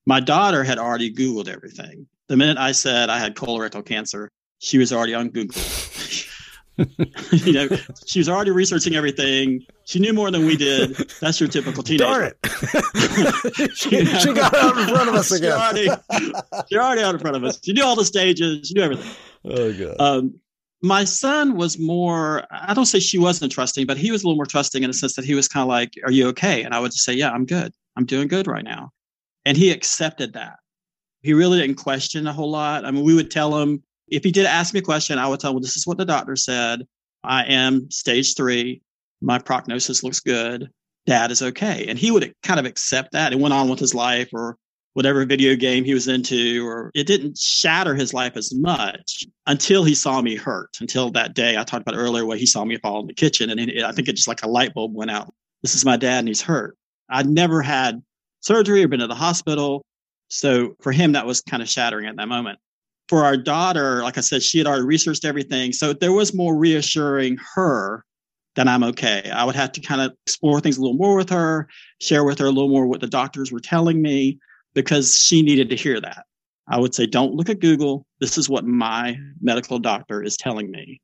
My 0.06 0.20
daughter 0.20 0.64
had 0.64 0.78
already 0.78 1.14
Googled 1.14 1.48
everything. 1.48 2.06
The 2.28 2.36
minute 2.36 2.58
I 2.58 2.72
said 2.72 3.10
I 3.10 3.18
had 3.18 3.34
colorectal 3.34 3.84
cancer, 3.84 4.30
she 4.58 4.78
was 4.78 4.92
already 4.92 5.14
on 5.14 5.28
Google. 5.28 5.60
you 7.32 7.52
know, 7.52 7.68
she 8.06 8.18
was 8.18 8.28
already 8.28 8.50
researching 8.50 8.96
everything. 8.96 9.64
She 9.84 10.00
knew 10.00 10.12
more 10.12 10.30
than 10.30 10.44
we 10.44 10.56
did. 10.56 10.96
That's 11.20 11.38
your 11.38 11.48
typical 11.48 11.82
teenager. 11.82 12.04
Darn 12.04 12.32
it! 12.32 13.72
she, 13.76 14.04
she, 14.04 14.32
got 14.32 14.54
out 14.54 14.76
in 14.76 14.88
front 14.88 15.08
of 15.08 15.14
us 15.14 15.30
again. 15.30 15.52
she 15.76 15.88
already, 15.88 16.34
she 16.68 16.76
already 16.76 17.02
out 17.02 17.14
in 17.14 17.20
front 17.20 17.36
of 17.36 17.44
us. 17.44 17.60
She 17.62 17.72
knew 17.72 17.84
all 17.84 17.94
the 17.94 18.04
stages. 18.04 18.66
She 18.66 18.74
knew 18.74 18.82
everything. 18.82 19.12
Oh 19.44 19.72
god. 19.72 19.96
Um, 20.00 20.40
my 20.84 21.02
son 21.02 21.56
was 21.56 21.78
more 21.78 22.44
i 22.50 22.74
don't 22.74 22.84
say 22.84 23.00
she 23.00 23.18
wasn't 23.18 23.50
trusting 23.50 23.86
but 23.86 23.96
he 23.96 24.10
was 24.10 24.22
a 24.22 24.26
little 24.26 24.36
more 24.36 24.44
trusting 24.44 24.82
in 24.82 24.90
the 24.90 24.94
sense 24.94 25.14
that 25.14 25.24
he 25.24 25.34
was 25.34 25.48
kind 25.48 25.62
of 25.62 25.68
like 25.68 25.94
are 26.04 26.10
you 26.10 26.28
okay? 26.28 26.62
And 26.62 26.74
i 26.74 26.78
would 26.78 26.92
just 26.92 27.04
say 27.04 27.14
yeah 27.14 27.30
i'm 27.30 27.46
good. 27.46 27.72
I'm 27.96 28.04
doing 28.04 28.28
good 28.28 28.46
right 28.46 28.64
now. 28.64 28.90
And 29.46 29.56
he 29.56 29.70
accepted 29.70 30.32
that. 30.34 30.56
He 31.22 31.32
really 31.32 31.60
didn't 31.60 31.76
question 31.76 32.26
a 32.26 32.32
whole 32.32 32.50
lot. 32.50 32.84
I 32.84 32.90
mean 32.90 33.02
we 33.02 33.14
would 33.14 33.30
tell 33.30 33.58
him 33.58 33.82
if 34.08 34.22
he 34.22 34.30
did 34.30 34.44
ask 34.44 34.74
me 34.74 34.80
a 34.80 34.82
question 34.82 35.18
i 35.18 35.26
would 35.26 35.40
tell 35.40 35.50
him 35.50 35.54
well, 35.54 35.62
this 35.62 35.78
is 35.78 35.86
what 35.86 35.96
the 35.96 36.04
doctor 36.04 36.36
said. 36.36 36.86
I 37.24 37.44
am 37.44 37.90
stage 37.90 38.34
three. 38.36 38.82
My 39.22 39.38
prognosis 39.38 40.04
looks 40.04 40.20
good. 40.20 40.68
Dad 41.06 41.30
is 41.30 41.40
okay. 41.40 41.86
And 41.88 41.98
he 41.98 42.10
would 42.10 42.34
kind 42.42 42.60
of 42.60 42.66
accept 42.66 43.12
that. 43.12 43.32
And 43.32 43.40
went 43.40 43.54
on 43.54 43.70
with 43.70 43.78
his 43.78 43.94
life 43.94 44.28
or 44.34 44.58
whatever 44.94 45.26
video 45.26 45.54
game 45.56 45.84
he 45.84 45.92
was 45.92 46.08
into, 46.08 46.66
or 46.66 46.90
it 46.94 47.06
didn't 47.06 47.36
shatter 47.36 47.94
his 47.94 48.14
life 48.14 48.36
as 48.36 48.54
much 48.54 49.24
until 49.46 49.84
he 49.84 49.94
saw 49.94 50.22
me 50.22 50.36
hurt. 50.36 50.76
Until 50.80 51.10
that 51.10 51.34
day 51.34 51.56
I 51.56 51.64
talked 51.64 51.82
about 51.82 51.98
earlier, 51.98 52.24
where 52.24 52.38
he 52.38 52.46
saw 52.46 52.64
me 52.64 52.78
fall 52.78 53.00
in 53.00 53.06
the 53.06 53.14
kitchen, 53.14 53.50
and 53.50 53.60
it, 53.60 53.84
I 53.84 53.92
think 53.92 54.08
it 54.08 54.16
just 54.16 54.28
like 54.28 54.42
a 54.42 54.48
light 54.48 54.72
bulb 54.72 54.94
went 54.94 55.10
out. 55.10 55.32
this 55.62 55.74
is 55.74 55.84
my 55.84 55.96
dad 55.96 56.20
and 56.20 56.28
he's 56.28 56.42
hurt. 56.42 56.76
I'd 57.10 57.28
never 57.28 57.60
had 57.60 58.02
surgery 58.40 58.82
or 58.84 58.88
been 58.88 59.00
to 59.00 59.06
the 59.06 59.14
hospital. 59.14 59.84
So 60.28 60.76
for 60.80 60.92
him, 60.92 61.12
that 61.12 61.26
was 61.26 61.40
kind 61.40 61.62
of 61.62 61.68
shattering 61.68 62.06
at 62.06 62.16
that 62.16 62.28
moment. 62.28 62.58
For 63.08 63.24
our 63.24 63.36
daughter, 63.36 64.02
like 64.02 64.16
I 64.16 64.22
said, 64.22 64.42
she 64.42 64.58
had 64.58 64.66
already 64.66 64.84
researched 64.84 65.24
everything. 65.24 65.72
So 65.72 65.92
there 65.92 66.12
was 66.12 66.34
more 66.34 66.56
reassuring 66.56 67.38
her 67.54 68.04
that 68.56 68.68
I'm 68.68 68.84
okay. 68.84 69.30
I 69.30 69.44
would 69.44 69.56
have 69.56 69.72
to 69.72 69.80
kind 69.80 70.00
of 70.00 70.12
explore 70.26 70.60
things 70.60 70.78
a 70.78 70.80
little 70.80 70.96
more 70.96 71.16
with 71.16 71.30
her, 71.30 71.68
share 72.00 72.24
with 72.24 72.38
her 72.38 72.46
a 72.46 72.50
little 72.50 72.70
more 72.70 72.86
what 72.86 73.00
the 73.00 73.06
doctors 73.06 73.50
were 73.50 73.60
telling 73.60 74.00
me 74.00 74.38
because 74.74 75.18
she 75.18 75.42
needed 75.42 75.70
to 75.70 75.76
hear 75.76 76.00
that. 76.00 76.26
I 76.66 76.78
would 76.78 76.94
say, 76.94 77.06
don't 77.06 77.34
look 77.34 77.48
at 77.48 77.60
Google. 77.60 78.06
This 78.20 78.38
is 78.38 78.48
what 78.48 78.64
my 78.64 79.18
medical 79.40 79.78
doctor 79.78 80.22
is 80.22 80.36
telling 80.36 80.70
me. 80.70 81.00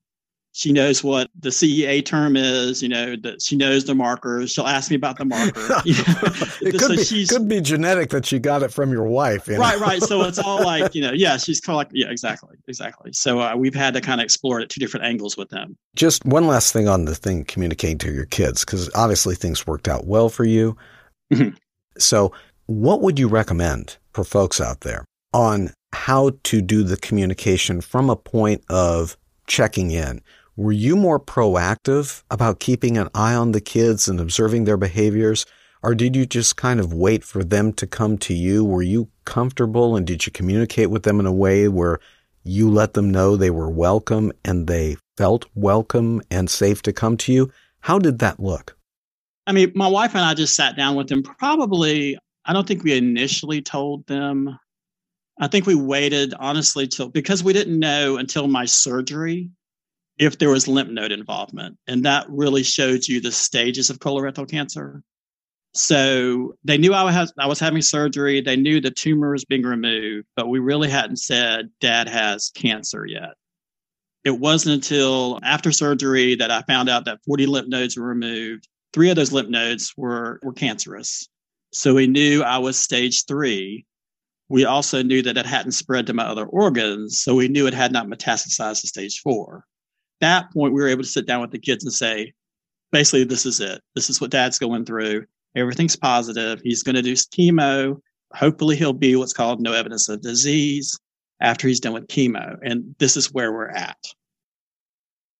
She 0.52 0.72
knows 0.72 1.04
what 1.04 1.30
the 1.38 1.50
CEA 1.50 2.04
term 2.04 2.36
is, 2.36 2.82
you 2.82 2.88
know, 2.88 3.14
that 3.22 3.40
she 3.40 3.54
knows 3.54 3.84
the 3.84 3.94
markers. 3.94 4.50
She'll 4.50 4.66
ask 4.66 4.90
me 4.90 4.96
about 4.96 5.16
the 5.16 5.24
marker. 5.24 5.52
it 5.86 6.76
could, 6.76 6.98
so 6.98 7.14
be, 7.14 7.26
could 7.26 7.48
be 7.48 7.60
genetic 7.60 8.10
that 8.10 8.26
she 8.26 8.40
got 8.40 8.64
it 8.64 8.72
from 8.72 8.90
your 8.90 9.04
wife. 9.04 9.46
You 9.46 9.54
know? 9.54 9.60
Right, 9.60 9.78
right. 9.78 10.02
So 10.02 10.22
it's 10.22 10.40
all 10.40 10.60
like, 10.64 10.92
you 10.96 11.02
know, 11.02 11.12
yeah, 11.12 11.36
she's 11.36 11.60
kind 11.60 11.74
of 11.74 11.76
like, 11.76 11.90
yeah, 11.92 12.10
exactly, 12.10 12.56
exactly. 12.66 13.12
So 13.12 13.38
uh, 13.38 13.54
we've 13.54 13.76
had 13.76 13.94
to 13.94 14.00
kind 14.00 14.20
of 14.20 14.24
explore 14.24 14.58
it 14.58 14.64
at 14.64 14.70
two 14.70 14.80
different 14.80 15.06
angles 15.06 15.36
with 15.36 15.50
them. 15.50 15.76
Just 15.94 16.24
one 16.24 16.48
last 16.48 16.72
thing 16.72 16.88
on 16.88 17.04
the 17.04 17.14
thing 17.14 17.44
communicating 17.44 17.98
to 17.98 18.12
your 18.12 18.26
kids, 18.26 18.64
because 18.64 18.90
obviously 18.96 19.36
things 19.36 19.68
worked 19.68 19.86
out 19.86 20.06
well 20.06 20.28
for 20.28 20.44
you. 20.44 20.76
Mm-hmm. 21.32 21.54
So 21.96 22.32
what 22.70 23.00
would 23.00 23.18
you 23.18 23.26
recommend 23.26 23.96
for 24.12 24.22
folks 24.22 24.60
out 24.60 24.82
there 24.82 25.04
on 25.32 25.74
how 25.92 26.30
to 26.44 26.62
do 26.62 26.84
the 26.84 26.96
communication 26.96 27.80
from 27.80 28.08
a 28.08 28.14
point 28.14 28.62
of 28.70 29.16
checking 29.48 29.90
in? 29.90 30.20
Were 30.54 30.70
you 30.70 30.94
more 30.94 31.18
proactive 31.18 32.22
about 32.30 32.60
keeping 32.60 32.96
an 32.96 33.08
eye 33.12 33.34
on 33.34 33.50
the 33.50 33.60
kids 33.60 34.06
and 34.06 34.20
observing 34.20 34.66
their 34.66 34.76
behaviors? 34.76 35.46
Or 35.82 35.96
did 35.96 36.14
you 36.14 36.24
just 36.26 36.56
kind 36.56 36.78
of 36.78 36.94
wait 36.94 37.24
for 37.24 37.42
them 37.42 37.72
to 37.72 37.88
come 37.88 38.16
to 38.18 38.34
you? 38.34 38.64
Were 38.64 38.82
you 38.82 39.08
comfortable 39.24 39.96
and 39.96 40.06
did 40.06 40.24
you 40.24 40.30
communicate 40.30 40.90
with 40.90 41.02
them 41.02 41.18
in 41.18 41.26
a 41.26 41.32
way 41.32 41.66
where 41.66 41.98
you 42.44 42.70
let 42.70 42.94
them 42.94 43.10
know 43.10 43.34
they 43.34 43.50
were 43.50 43.68
welcome 43.68 44.30
and 44.44 44.68
they 44.68 44.96
felt 45.16 45.44
welcome 45.56 46.22
and 46.30 46.48
safe 46.48 46.82
to 46.82 46.92
come 46.92 47.16
to 47.16 47.32
you? 47.32 47.50
How 47.80 47.98
did 47.98 48.20
that 48.20 48.38
look? 48.38 48.76
I 49.48 49.50
mean, 49.50 49.72
my 49.74 49.88
wife 49.88 50.14
and 50.14 50.24
I 50.24 50.34
just 50.34 50.54
sat 50.54 50.76
down 50.76 50.94
with 50.94 51.08
them. 51.08 51.24
Probably, 51.24 52.16
I 52.50 52.52
don't 52.52 52.66
think 52.66 52.82
we 52.82 52.98
initially 52.98 53.62
told 53.62 54.04
them. 54.08 54.58
I 55.40 55.46
think 55.46 55.66
we 55.66 55.76
waited, 55.76 56.34
honestly, 56.34 56.88
till 56.88 57.08
because 57.08 57.44
we 57.44 57.52
didn't 57.52 57.78
know 57.78 58.16
until 58.16 58.48
my 58.48 58.64
surgery 58.64 59.50
if 60.18 60.36
there 60.36 60.48
was 60.48 60.66
lymph 60.66 60.90
node 60.90 61.12
involvement. 61.12 61.78
And 61.86 62.04
that 62.06 62.26
really 62.28 62.64
showed 62.64 63.06
you 63.06 63.20
the 63.20 63.30
stages 63.30 63.88
of 63.88 64.00
colorectal 64.00 64.50
cancer. 64.50 65.04
So 65.74 66.56
they 66.64 66.76
knew 66.76 66.92
I 66.92 67.04
was, 67.04 67.32
I 67.38 67.46
was 67.46 67.60
having 67.60 67.82
surgery. 67.82 68.40
They 68.40 68.56
knew 68.56 68.80
the 68.80 68.90
tumor 68.90 69.30
was 69.30 69.44
being 69.44 69.62
removed, 69.62 70.26
but 70.34 70.48
we 70.48 70.58
really 70.58 70.90
hadn't 70.90 71.18
said 71.18 71.70
dad 71.80 72.08
has 72.08 72.50
cancer 72.56 73.06
yet. 73.06 73.34
It 74.24 74.40
wasn't 74.40 74.74
until 74.74 75.38
after 75.44 75.70
surgery 75.70 76.34
that 76.34 76.50
I 76.50 76.62
found 76.62 76.88
out 76.88 77.04
that 77.04 77.20
40 77.24 77.46
lymph 77.46 77.68
nodes 77.68 77.96
were 77.96 78.08
removed. 78.08 78.66
Three 78.92 79.08
of 79.08 79.14
those 79.14 79.30
lymph 79.30 79.50
nodes 79.50 79.94
were, 79.96 80.40
were 80.42 80.52
cancerous. 80.52 81.29
So 81.72 81.94
we 81.94 82.06
knew 82.06 82.42
I 82.42 82.58
was 82.58 82.78
stage 82.78 83.26
three. 83.26 83.86
We 84.48 84.64
also 84.64 85.02
knew 85.02 85.22
that 85.22 85.36
it 85.36 85.46
hadn't 85.46 85.72
spread 85.72 86.06
to 86.06 86.14
my 86.14 86.24
other 86.24 86.46
organs. 86.46 87.20
So 87.20 87.34
we 87.34 87.48
knew 87.48 87.66
it 87.66 87.74
had 87.74 87.92
not 87.92 88.08
metastasized 88.08 88.80
to 88.80 88.88
stage 88.88 89.20
four 89.20 89.64
that 90.20 90.52
point, 90.52 90.72
we 90.72 90.80
were 90.80 90.88
able 90.88 91.02
to 91.02 91.08
sit 91.08 91.26
down 91.26 91.40
with 91.40 91.50
the 91.50 91.58
kids 91.58 91.84
and 91.84 91.92
say, 91.92 92.32
basically, 92.92 93.24
this 93.24 93.46
is 93.46 93.60
it. 93.60 93.80
This 93.94 94.08
is 94.08 94.20
what 94.20 94.30
dad's 94.30 94.58
going 94.58 94.84
through. 94.84 95.26
Everything's 95.56 95.96
positive. 95.96 96.60
He's 96.62 96.82
going 96.82 96.96
to 96.96 97.02
do 97.02 97.14
chemo. 97.14 98.00
Hopefully, 98.34 98.76
he'll 98.76 98.92
be 98.92 99.16
what's 99.16 99.32
called 99.32 99.60
no 99.60 99.72
evidence 99.72 100.08
of 100.08 100.20
disease 100.20 100.98
after 101.40 101.66
he's 101.66 101.80
done 101.80 101.94
with 101.94 102.06
chemo. 102.06 102.56
And 102.62 102.94
this 102.98 103.16
is 103.16 103.32
where 103.32 103.52
we're 103.52 103.70
at. 103.70 103.98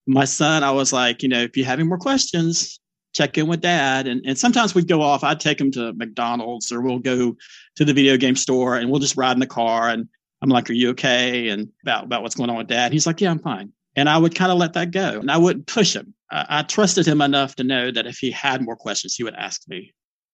My 0.07 0.25
son, 0.25 0.65
I 0.65 0.73
was 0.73 0.93
like, 0.93 1.23
you 1.23 1.29
know, 1.29 1.43
if 1.43 1.57
you 1.57 1.65
have 1.65 1.79
any 1.79 1.89
more 1.89 1.99
questions, 1.99 2.81
check 3.13 3.39
in 3.39 3.47
with 3.47 3.61
dad. 3.61 4.07
And, 4.07 4.23
and 4.25 4.39
sometimes 4.39 4.75
we'd 4.75 4.89
go 4.89 5.03
off. 5.03 5.25
I'd 5.25 5.41
take 5.41 5.61
him 5.61 5.71
to 5.73 5.93
McDonald's 5.93 6.73
or 6.73 6.81
we'll 6.81 6.99
go 6.99 7.37
to 7.77 7.85
the 7.85 7.95
video 7.95 8.17
game 8.17 8.37
store 8.37 8.77
and 8.77 8.91
we'll 8.91 9.01
just 9.01 9.17
ride 9.17 9.33
in 9.33 9.41
the 9.41 9.47
car. 9.47 9.89
And 9.89 10.09
I'm 10.43 10.49
like, 10.49 10.71
are 10.71 10.75
you 10.75 10.91
okay? 10.91 11.49
And 11.49 11.69
about, 11.83 12.05
about 12.05 12.23
what's 12.23 12.35
going 12.35 12.51
on 12.51 12.57
with 12.57 12.69
dad. 12.69 12.93
He's 12.93 13.07
like, 13.07 13.21
yeah, 13.21 13.31
I'm 13.31 13.39
fine. 13.39 13.73
And 13.97 14.09
I 14.09 14.17
would 14.17 14.35
kind 14.35 14.53
of 14.53 14.59
let 14.59 14.75
that 14.75 14.93
go 14.93 15.19
and 15.21 15.31
I 15.31 15.37
wouldn't 15.37 15.67
push 15.67 15.95
him. 15.95 16.15
I, 16.31 16.47
I 16.49 16.63
trusted 16.63 17.07
him 17.07 17.21
enough 17.21 17.57
to 17.57 17.65
know 17.65 17.91
that 17.91 18.07
if 18.07 18.19
he 18.19 18.31
had 18.31 18.63
more 18.63 18.77
questions, 18.77 19.15
he 19.15 19.25
would 19.25 19.35
ask 19.35 19.63
me. 19.69 19.93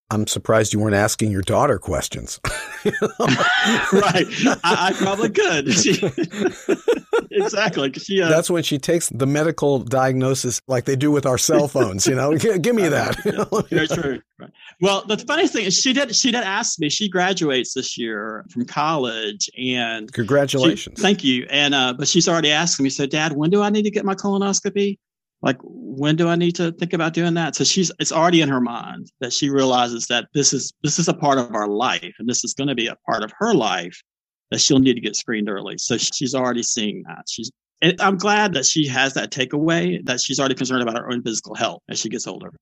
I'm 0.09 0.29
surprised 0.29 0.73
you 0.73 0.79
weren't 0.79 0.95
asking 0.95 1.33
your 1.33 1.43
daughter 1.43 1.81
questions. 1.81 2.39
right. 2.85 4.27
I, 4.63 4.63
I, 4.63 4.93
probably 4.97 5.31
could. 5.31 5.67
exactly. 7.33 7.93
She, 7.95 8.23
uh, 8.23 8.29
That's 8.29 8.49
when 8.49 8.63
she 8.63 8.79
takes 8.79 9.09
the 9.09 9.27
medical 9.27 9.81
diagnosis 9.81 10.61
like 10.69 10.85
they 10.85 10.95
do 10.95 11.11
with 11.11 11.27
our 11.27 11.39
cell 11.39 11.67
phones, 11.77 12.07
you 12.07 12.15
know, 12.15 12.37
give 12.37 12.77
me 12.77 12.89
that. 12.89 13.17
Very 13.69 13.89
true. 13.89 14.21
Right. 14.39 14.51
Well, 14.81 15.05
the 15.07 15.19
funny 15.19 15.49
thing 15.49 15.65
is 15.65 15.77
she 15.77 15.93
did, 15.93 16.15
she 16.15 16.31
did 16.31 16.45
ask 16.45 16.79
me, 16.79 16.89
she 16.89 17.09
graduates 17.09 17.75
this 17.75 17.99
year 17.99 18.45
from 18.51 18.65
college 18.65 19.51
and 19.59 20.13
congratulations. 20.13 20.99
She, 20.99 21.03
thank 21.03 21.25
you. 21.25 21.49
And, 21.51 21.75
uh, 21.75 21.95
but 21.95 22.07
she's 22.07 22.29
already 22.29 22.53
asking 22.53 22.85
me, 22.85 22.91
so 22.91 23.07
dad, 23.07 23.33
when 23.33 23.51
do 23.51 23.61
I 23.61 23.71
need 23.71 23.83
to 23.83 23.91
get 23.91 24.05
my 24.05 24.15
colonoscopy? 24.15 24.99
Like 25.43 25.59
when 25.63 26.17
do 26.17 26.29
i 26.29 26.37
need 26.37 26.55
to 26.57 26.73
think 26.73 26.93
about 26.93 27.15
doing 27.15 27.35
that? 27.35 27.55
So 27.55 27.65
she's 27.65 27.93
it's 27.99 28.13
already 28.13 28.41
in 28.41 28.49
her 28.49 28.61
mind 28.61 29.11
that 29.21 29.33
she 29.33 29.51
realizes 29.51 30.07
that 30.07 30.29
this 30.35 30.53
is 30.53 30.73
this 30.83 30.99
is 30.99 31.09
a 31.09 31.15
part 31.15 31.39
of 31.39 31.55
our 31.55 31.69
life 31.69 32.15
and 32.19 32.29
this 32.29 32.45
is 32.45 32.55
going 32.55 32.69
to 32.69 32.75
be 32.75 32.87
a 32.87 32.97
part 33.09 33.23
of 33.23 33.33
her 33.39 33.55
life 33.55 34.01
that 34.51 34.61
she'll 34.61 34.79
need 34.79 34.95
to 34.95 35.01
get 35.01 35.17
screened 35.17 35.49
early. 35.49 35.77
So 35.79 35.97
she's 35.99 36.35
already 36.35 36.63
seeing 36.63 37.03
that. 37.07 37.25
She's 37.29 37.51
and 37.83 38.01
i'm 38.01 38.17
glad 38.17 38.55
that 38.55 38.65
she 38.65 38.87
has 38.87 39.15
that 39.15 39.31
takeaway 39.31 40.05
that 40.07 40.21
she's 40.21 40.39
already 40.39 40.55
concerned 40.55 40.83
about 40.83 40.97
her 40.97 41.11
own 41.11 41.23
physical 41.23 41.55
health 41.55 41.83
as 41.89 41.99
she 41.99 42.09
gets 42.09 42.27
older. 42.27 42.53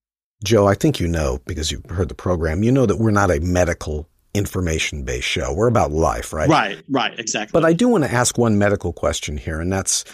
Joe 0.42 0.66
i 0.66 0.74
think 0.74 1.00
you 1.00 1.08
know 1.08 1.40
because 1.46 1.70
you've 1.70 1.88
heard 1.88 2.08
the 2.08 2.14
program 2.14 2.62
you 2.62 2.72
know 2.72 2.86
that 2.86 2.96
we're 2.96 3.10
not 3.10 3.30
a 3.30 3.40
medical 3.40 4.08
information 4.34 5.04
based 5.04 5.28
show. 5.28 5.52
We're 5.52 5.68
about 5.68 5.92
life 5.92 6.32
right? 6.32 6.48
Right 6.48 6.82
right 6.88 7.18
exactly. 7.18 7.52
But 7.52 7.64
i 7.64 7.72
do 7.72 7.88
want 7.88 8.04
to 8.04 8.12
ask 8.12 8.36
one 8.36 8.58
medical 8.58 8.92
question 8.92 9.36
here 9.36 9.60
and 9.60 9.72
that's 9.72 10.04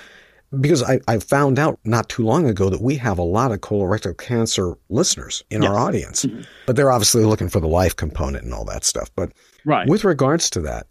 because 0.58 0.82
I, 0.82 1.00
I 1.06 1.18
found 1.18 1.58
out 1.58 1.78
not 1.84 2.08
too 2.08 2.24
long 2.24 2.48
ago 2.48 2.70
that 2.70 2.82
we 2.82 2.96
have 2.96 3.18
a 3.18 3.22
lot 3.22 3.52
of 3.52 3.60
colorectal 3.60 4.16
cancer 4.16 4.74
listeners 4.88 5.44
in 5.50 5.62
yes. 5.62 5.70
our 5.70 5.78
audience, 5.78 6.24
mm-hmm. 6.24 6.42
but 6.66 6.76
they're 6.76 6.90
obviously 6.90 7.24
looking 7.24 7.48
for 7.48 7.60
the 7.60 7.68
life 7.68 7.94
component 7.94 8.44
and 8.44 8.52
all 8.52 8.64
that 8.64 8.84
stuff. 8.84 9.10
But 9.14 9.32
right. 9.64 9.88
with 9.88 10.04
regards 10.04 10.50
to 10.50 10.60
that, 10.62 10.86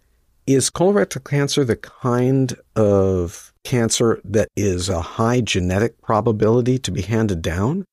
is 0.48 0.70
colorectal 0.70 1.24
cancer 1.24 1.64
the 1.64 1.76
kind 1.76 2.56
of 2.76 3.54
cancer 3.64 4.22
that 4.24 4.48
is 4.56 4.90
a 4.90 5.02
high 5.02 5.42
genetic 5.42 6.02
probability 6.02 6.80
to 6.80 6.92
be 6.92 7.02
handed 7.02 7.42
down? 7.42 7.86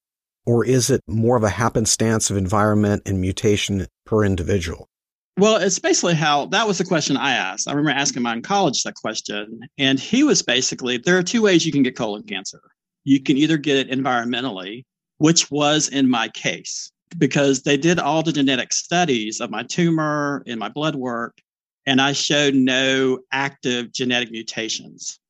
Or 0.46 0.64
is 0.64 0.90
it 0.90 1.00
more 1.08 1.36
of 1.36 1.42
a 1.42 1.48
happenstance 1.48 2.30
of 2.30 2.36
environment 2.36 3.02
and 3.04 3.20
mutation 3.20 3.88
per 4.04 4.24
individual? 4.24 4.88
Well, 5.38 5.56
it's 5.56 5.78
basically 5.78 6.14
how 6.14 6.46
that 6.46 6.66
was 6.66 6.78
the 6.78 6.84
question 6.84 7.16
I 7.18 7.32
asked. 7.32 7.68
I 7.68 7.72
remember 7.72 7.98
asking 7.98 8.22
my 8.22 8.34
oncologist 8.34 8.84
that 8.84 8.94
question, 8.94 9.60
and 9.76 10.00
he 10.00 10.24
was 10.24 10.40
basically 10.40 10.96
there 10.96 11.18
are 11.18 11.22
two 11.22 11.42
ways 11.42 11.66
you 11.66 11.72
can 11.72 11.82
get 11.82 11.94
colon 11.94 12.22
cancer. 12.22 12.60
You 13.04 13.20
can 13.22 13.36
either 13.36 13.58
get 13.58 13.76
it 13.76 13.90
environmentally, 13.90 14.84
which 15.18 15.50
was 15.50 15.88
in 15.88 16.08
my 16.08 16.28
case, 16.28 16.90
because 17.18 17.62
they 17.62 17.76
did 17.76 17.98
all 17.98 18.22
the 18.22 18.32
genetic 18.32 18.72
studies 18.72 19.40
of 19.40 19.50
my 19.50 19.62
tumor 19.62 20.42
and 20.46 20.58
my 20.58 20.70
blood 20.70 20.94
work, 20.94 21.38
and 21.84 22.00
I 22.00 22.12
showed 22.12 22.54
no 22.54 23.18
active 23.30 23.92
genetic 23.92 24.30
mutations. 24.30 25.20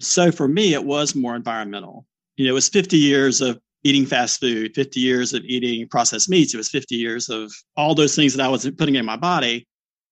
So 0.00 0.30
for 0.30 0.46
me, 0.46 0.72
it 0.72 0.84
was 0.84 1.16
more 1.16 1.34
environmental. 1.34 2.06
You 2.36 2.44
know, 2.44 2.52
it 2.52 2.54
was 2.54 2.68
50 2.68 2.96
years 2.96 3.40
of 3.40 3.60
eating 3.84 4.06
fast 4.06 4.40
food, 4.40 4.74
50 4.74 5.00
years 5.00 5.34
of 5.34 5.42
eating 5.44 5.88
processed 5.88 6.28
meats. 6.28 6.54
It 6.54 6.58
was 6.58 6.68
50 6.68 6.94
years 6.94 7.28
of 7.28 7.52
all 7.76 7.94
those 7.94 8.14
things 8.14 8.34
that 8.34 8.44
I 8.44 8.48
was 8.48 8.70
putting 8.70 8.94
in 8.94 9.04
my 9.04 9.16
body, 9.16 9.66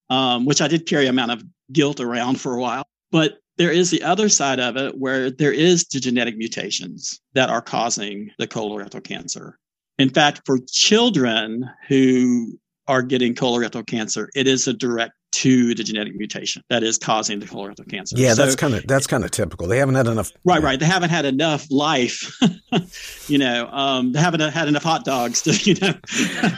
um, 0.08 0.44
which 0.44 0.60
I 0.60 0.68
did 0.68 0.86
carry 0.86 1.06
a 1.06 1.10
amount 1.10 1.32
of 1.32 1.44
guilt 1.72 2.00
around 2.00 2.40
for 2.40 2.54
a 2.54 2.60
while. 2.60 2.84
But 3.12 3.38
there 3.56 3.70
is 3.70 3.90
the 3.90 4.02
other 4.02 4.28
side 4.28 4.58
of 4.58 4.76
it 4.76 4.96
where 4.98 5.30
there 5.30 5.52
is 5.52 5.84
the 5.84 6.00
genetic 6.00 6.36
mutations 6.36 7.20
that 7.34 7.50
are 7.50 7.60
causing 7.60 8.30
the 8.38 8.48
colorectal 8.48 9.04
cancer. 9.04 9.58
In 9.98 10.08
fact, 10.08 10.40
for 10.46 10.58
children 10.72 11.68
who 11.88 12.58
are 12.88 13.02
getting 13.02 13.34
colorectal 13.34 13.86
cancer, 13.86 14.30
it 14.34 14.48
is 14.48 14.66
a 14.66 14.72
direct 14.72 15.12
to 15.32 15.74
the 15.74 15.84
genetic 15.84 16.14
mutation 16.16 16.62
that 16.68 16.82
is 16.82 16.98
causing 16.98 17.38
the 17.38 17.46
colorectal 17.46 17.88
cancer. 17.88 18.16
Yeah, 18.18 18.34
so, 18.34 18.44
that's 18.44 18.56
kind 18.56 18.74
of 18.74 18.86
that's 18.86 19.06
kind 19.06 19.24
of 19.24 19.30
typical. 19.30 19.66
They 19.68 19.78
haven't 19.78 19.94
had 19.94 20.06
enough. 20.06 20.32
Right, 20.44 20.62
right. 20.62 20.78
They 20.78 20.86
haven't 20.86 21.10
had 21.10 21.24
enough 21.24 21.66
life. 21.70 22.36
you 23.28 23.38
know, 23.38 23.68
um, 23.70 24.12
they 24.12 24.20
haven't 24.20 24.40
had 24.40 24.68
enough 24.68 24.82
hot 24.82 25.04
dogs 25.04 25.42
to, 25.42 25.52
you 25.62 25.74
know. 25.80 25.94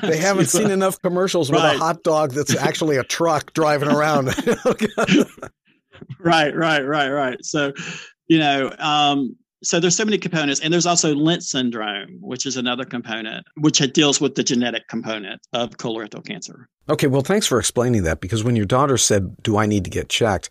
they 0.03 0.17
haven't 0.17 0.47
seen 0.51 0.71
enough 0.71 1.01
commercials 1.03 1.51
right. 1.51 1.73
with 1.73 1.81
a 1.81 1.85
hot 1.85 2.03
dog 2.03 2.33
that's 2.33 2.57
actually 2.57 2.97
a 2.97 3.05
truck 3.05 3.53
driving 3.53 3.89
around. 3.89 4.27
right, 6.21 6.57
right, 6.57 6.83
right, 6.87 7.11
right. 7.11 7.45
So, 7.45 7.73
you 8.29 8.39
know, 8.39 8.75
um, 8.79 9.37
So 9.63 9.79
there's 9.79 9.97
so 9.97 10.05
many 10.05 10.19
components, 10.19 10.61
and 10.61 10.73
there's 10.73 10.87
also 10.87 11.15
Lynch 11.15 11.45
syndrome, 11.45 12.19
which 12.21 12.47
is 12.47 12.57
another 12.57 12.85
component, 12.85 13.47
which 13.57 13.79
deals 13.93 14.21
with 14.21 14.35
the 14.35 14.43
genetic 14.43 14.89
component 14.89 15.41
of 15.53 15.71
colorectal 15.71 16.25
cancer. 16.27 16.69
Okay, 16.89 17.07
well, 17.07 17.23
thanks 17.23 17.47
for 17.47 17.59
explaining 17.59 18.03
that 18.03 18.21
because 18.21 18.43
when 18.43 18.57
your 18.57 18.67
daughter 18.67 18.99
said, 18.99 19.41
"Do 19.43 19.57
I 19.57 19.67
need 19.67 19.85
to 19.85 19.91
get 19.91 20.09
checked?" 20.09 20.51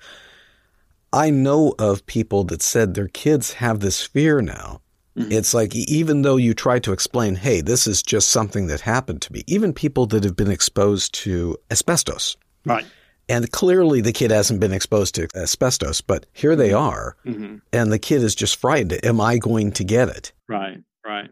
I 1.13 1.29
know 1.29 1.75
of 1.77 2.05
people 2.05 2.45
that 2.45 2.61
said 2.61 2.93
their 2.93 3.09
kids 3.09 3.53
have 3.53 3.81
this 3.81 4.01
fear 4.01 4.41
now. 4.41 4.81
Mm-hmm. 5.17 5.33
It's 5.33 5.53
like 5.53 5.75
even 5.75 6.21
though 6.21 6.37
you 6.37 6.53
try 6.53 6.79
to 6.79 6.93
explain, 6.93 7.35
"Hey, 7.35 7.59
this 7.59 7.85
is 7.85 8.01
just 8.01 8.29
something 8.29 8.67
that 8.67 8.79
happened 8.79 9.21
to 9.23 9.33
me," 9.33 9.43
even 9.45 9.73
people 9.73 10.05
that 10.07 10.23
have 10.23 10.37
been 10.37 10.49
exposed 10.49 11.13
to 11.15 11.57
asbestos, 11.69 12.37
right? 12.65 12.85
And 13.31 13.49
clearly 13.51 14.01
the 14.01 14.11
kid 14.11 14.29
hasn't 14.29 14.59
been 14.59 14.73
exposed 14.73 15.15
to 15.15 15.27
asbestos, 15.35 16.01
but 16.01 16.25
here 16.33 16.55
they 16.55 16.69
mm-hmm. 16.69 16.89
are. 16.89 17.15
Mm-hmm. 17.25 17.55
And 17.71 17.91
the 17.91 17.99
kid 17.99 18.23
is 18.23 18.35
just 18.35 18.57
frightened. 18.57 18.99
Am 19.05 19.21
I 19.21 19.37
going 19.37 19.71
to 19.73 19.85
get 19.85 20.09
it? 20.09 20.33
Right, 20.49 20.83
right. 21.05 21.29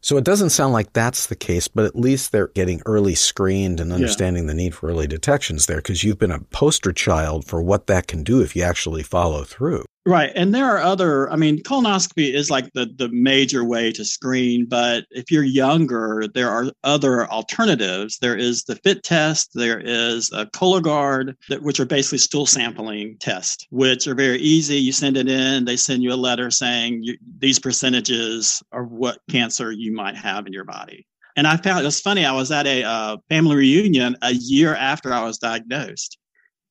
So 0.00 0.16
it 0.16 0.24
doesn't 0.24 0.50
sound 0.50 0.72
like 0.72 0.92
that's 0.92 1.26
the 1.26 1.36
case, 1.36 1.68
but 1.68 1.84
at 1.84 1.96
least 1.96 2.32
they're 2.32 2.48
getting 2.48 2.80
early 2.86 3.14
screened 3.14 3.80
and 3.80 3.92
understanding 3.92 4.44
yeah. 4.44 4.48
the 4.48 4.54
need 4.54 4.74
for 4.74 4.88
early 4.88 5.06
detections 5.06 5.66
there 5.66 5.76
because 5.78 6.04
you've 6.04 6.18
been 6.18 6.30
a 6.30 6.40
poster 6.40 6.92
child 6.92 7.44
for 7.44 7.60
what 7.60 7.86
that 7.88 8.06
can 8.06 8.22
do 8.22 8.40
if 8.40 8.56
you 8.56 8.62
actually 8.62 9.02
follow 9.02 9.44
through. 9.44 9.84
Right. 10.06 10.32
And 10.34 10.54
there 10.54 10.64
are 10.64 10.78
other, 10.78 11.30
I 11.30 11.36
mean, 11.36 11.62
colonoscopy 11.62 12.32
is 12.32 12.50
like 12.50 12.72
the, 12.72 12.86
the 12.96 13.10
major 13.10 13.64
way 13.64 13.92
to 13.92 14.02
screen, 14.02 14.64
but 14.64 15.04
if 15.10 15.30
you're 15.30 15.44
younger, 15.44 16.24
there 16.32 16.48
are 16.48 16.72
other 16.84 17.26
alternatives. 17.26 18.18
There 18.18 18.36
is 18.36 18.64
the 18.64 18.76
FIT 18.76 19.02
test, 19.02 19.50
there 19.52 19.78
is 19.78 20.32
a 20.32 20.46
Cologuard, 20.46 21.34
that, 21.50 21.62
which 21.62 21.80
are 21.80 21.84
basically 21.84 22.16
stool 22.16 22.46
sampling 22.46 23.18
tests, 23.20 23.66
which 23.70 24.06
are 24.06 24.14
very 24.14 24.38
easy. 24.38 24.76
You 24.76 24.92
send 24.92 25.18
it 25.18 25.28
in, 25.28 25.66
they 25.66 25.76
send 25.76 26.02
you 26.02 26.14
a 26.14 26.16
letter 26.16 26.50
saying 26.50 27.02
you, 27.02 27.18
these 27.38 27.58
percentages 27.58 28.62
are 28.72 28.84
what 28.84 29.18
cancer 29.28 29.70
you 29.70 29.92
might 29.92 30.16
have 30.16 30.46
in 30.46 30.54
your 30.54 30.64
body. 30.64 31.06
And 31.36 31.46
I 31.46 31.58
found 31.58 31.82
it 31.82 31.84
was 31.84 32.00
funny. 32.00 32.24
I 32.24 32.32
was 32.32 32.50
at 32.50 32.66
a 32.66 32.84
uh, 32.84 33.16
family 33.28 33.54
reunion 33.54 34.16
a 34.22 34.32
year 34.32 34.74
after 34.74 35.12
I 35.12 35.22
was 35.24 35.36
diagnosed 35.36 36.16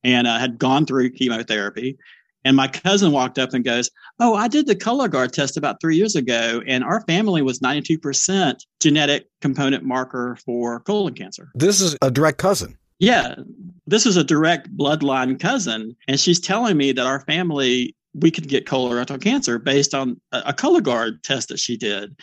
and 0.02 0.26
I 0.26 0.40
had 0.40 0.58
gone 0.58 0.84
through 0.84 1.10
chemotherapy 1.10 1.96
and 2.44 2.56
my 2.56 2.68
cousin 2.68 3.12
walked 3.12 3.38
up 3.38 3.52
and 3.52 3.64
goes, 3.64 3.90
Oh, 4.18 4.34
I 4.34 4.48
did 4.48 4.66
the 4.66 4.76
Cologuard 4.76 5.32
test 5.32 5.56
about 5.56 5.80
three 5.80 5.96
years 5.96 6.16
ago, 6.16 6.62
and 6.66 6.84
our 6.84 7.02
family 7.02 7.42
was 7.42 7.60
92% 7.60 8.56
genetic 8.80 9.26
component 9.40 9.84
marker 9.84 10.36
for 10.44 10.80
colon 10.80 11.14
cancer. 11.14 11.50
This 11.54 11.80
is 11.80 11.96
a 12.02 12.10
direct 12.10 12.38
cousin. 12.38 12.76
Yeah, 12.98 13.34
this 13.86 14.04
is 14.04 14.16
a 14.16 14.24
direct 14.24 14.74
bloodline 14.76 15.40
cousin. 15.40 15.96
And 16.06 16.20
she's 16.20 16.38
telling 16.38 16.76
me 16.76 16.92
that 16.92 17.06
our 17.06 17.20
family, 17.20 17.96
we 18.14 18.30
could 18.30 18.46
get 18.46 18.66
colorectal 18.66 19.20
cancer 19.20 19.58
based 19.58 19.94
on 19.94 20.20
a, 20.32 20.42
a 20.46 20.52
Cologuard 20.52 21.22
test 21.22 21.48
that 21.48 21.58
she 21.58 21.78
did. 21.78 22.14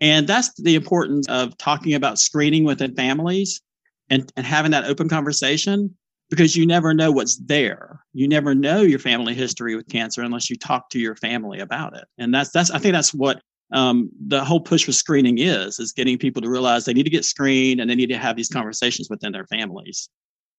And 0.00 0.26
that's 0.26 0.52
the 0.60 0.74
importance 0.74 1.28
of 1.28 1.56
talking 1.58 1.94
about 1.94 2.18
screening 2.18 2.64
within 2.64 2.94
families 2.96 3.60
and, 4.08 4.32
and 4.36 4.46
having 4.46 4.72
that 4.72 4.84
open 4.84 5.08
conversation 5.08 5.94
because 6.32 6.56
you 6.56 6.64
never 6.64 6.94
know 6.94 7.12
what's 7.12 7.36
there. 7.36 8.00
You 8.14 8.26
never 8.26 8.54
know 8.54 8.80
your 8.80 8.98
family 8.98 9.34
history 9.34 9.76
with 9.76 9.86
cancer 9.88 10.22
unless 10.22 10.48
you 10.48 10.56
talk 10.56 10.88
to 10.88 10.98
your 10.98 11.14
family 11.14 11.58
about 11.58 11.94
it. 11.94 12.04
And 12.16 12.34
that's 12.34 12.48
that's 12.50 12.70
I 12.70 12.78
think 12.78 12.94
that's 12.94 13.12
what 13.12 13.42
um, 13.70 14.08
the 14.18 14.42
whole 14.42 14.60
push 14.60 14.86
for 14.86 14.92
screening 14.92 15.36
is 15.36 15.78
is 15.78 15.92
getting 15.92 16.16
people 16.16 16.40
to 16.40 16.48
realize 16.48 16.86
they 16.86 16.94
need 16.94 17.02
to 17.02 17.10
get 17.10 17.26
screened 17.26 17.82
and 17.82 17.90
they 17.90 17.94
need 17.94 18.08
to 18.08 18.16
have 18.16 18.34
these 18.34 18.48
conversations 18.48 19.10
within 19.10 19.32
their 19.32 19.44
families. 19.44 20.08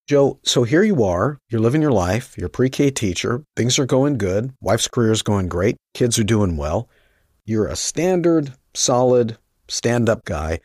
Joe, 0.08 0.40
so 0.44 0.62
here 0.62 0.84
you 0.84 1.04
are, 1.04 1.40
you're 1.50 1.62
living 1.62 1.82
your 1.82 1.92
life, 1.92 2.38
you're 2.38 2.48
a 2.48 2.52
pre-K 2.52 2.92
teacher, 2.92 3.44
things 3.56 3.80
are 3.80 3.88
going 3.88 4.20
good, 4.20 4.54
wife's 4.62 4.88
career 4.88 5.12
is 5.12 5.24
going 5.24 5.48
great, 5.48 5.76
kids 5.96 6.20
are 6.20 6.24
doing 6.24 6.56
well. 6.56 6.88
You're 7.46 7.68
a 7.68 7.76
standard, 7.76 8.54
solid, 8.76 9.38
stand-up 9.70 10.26
guy 10.26 10.60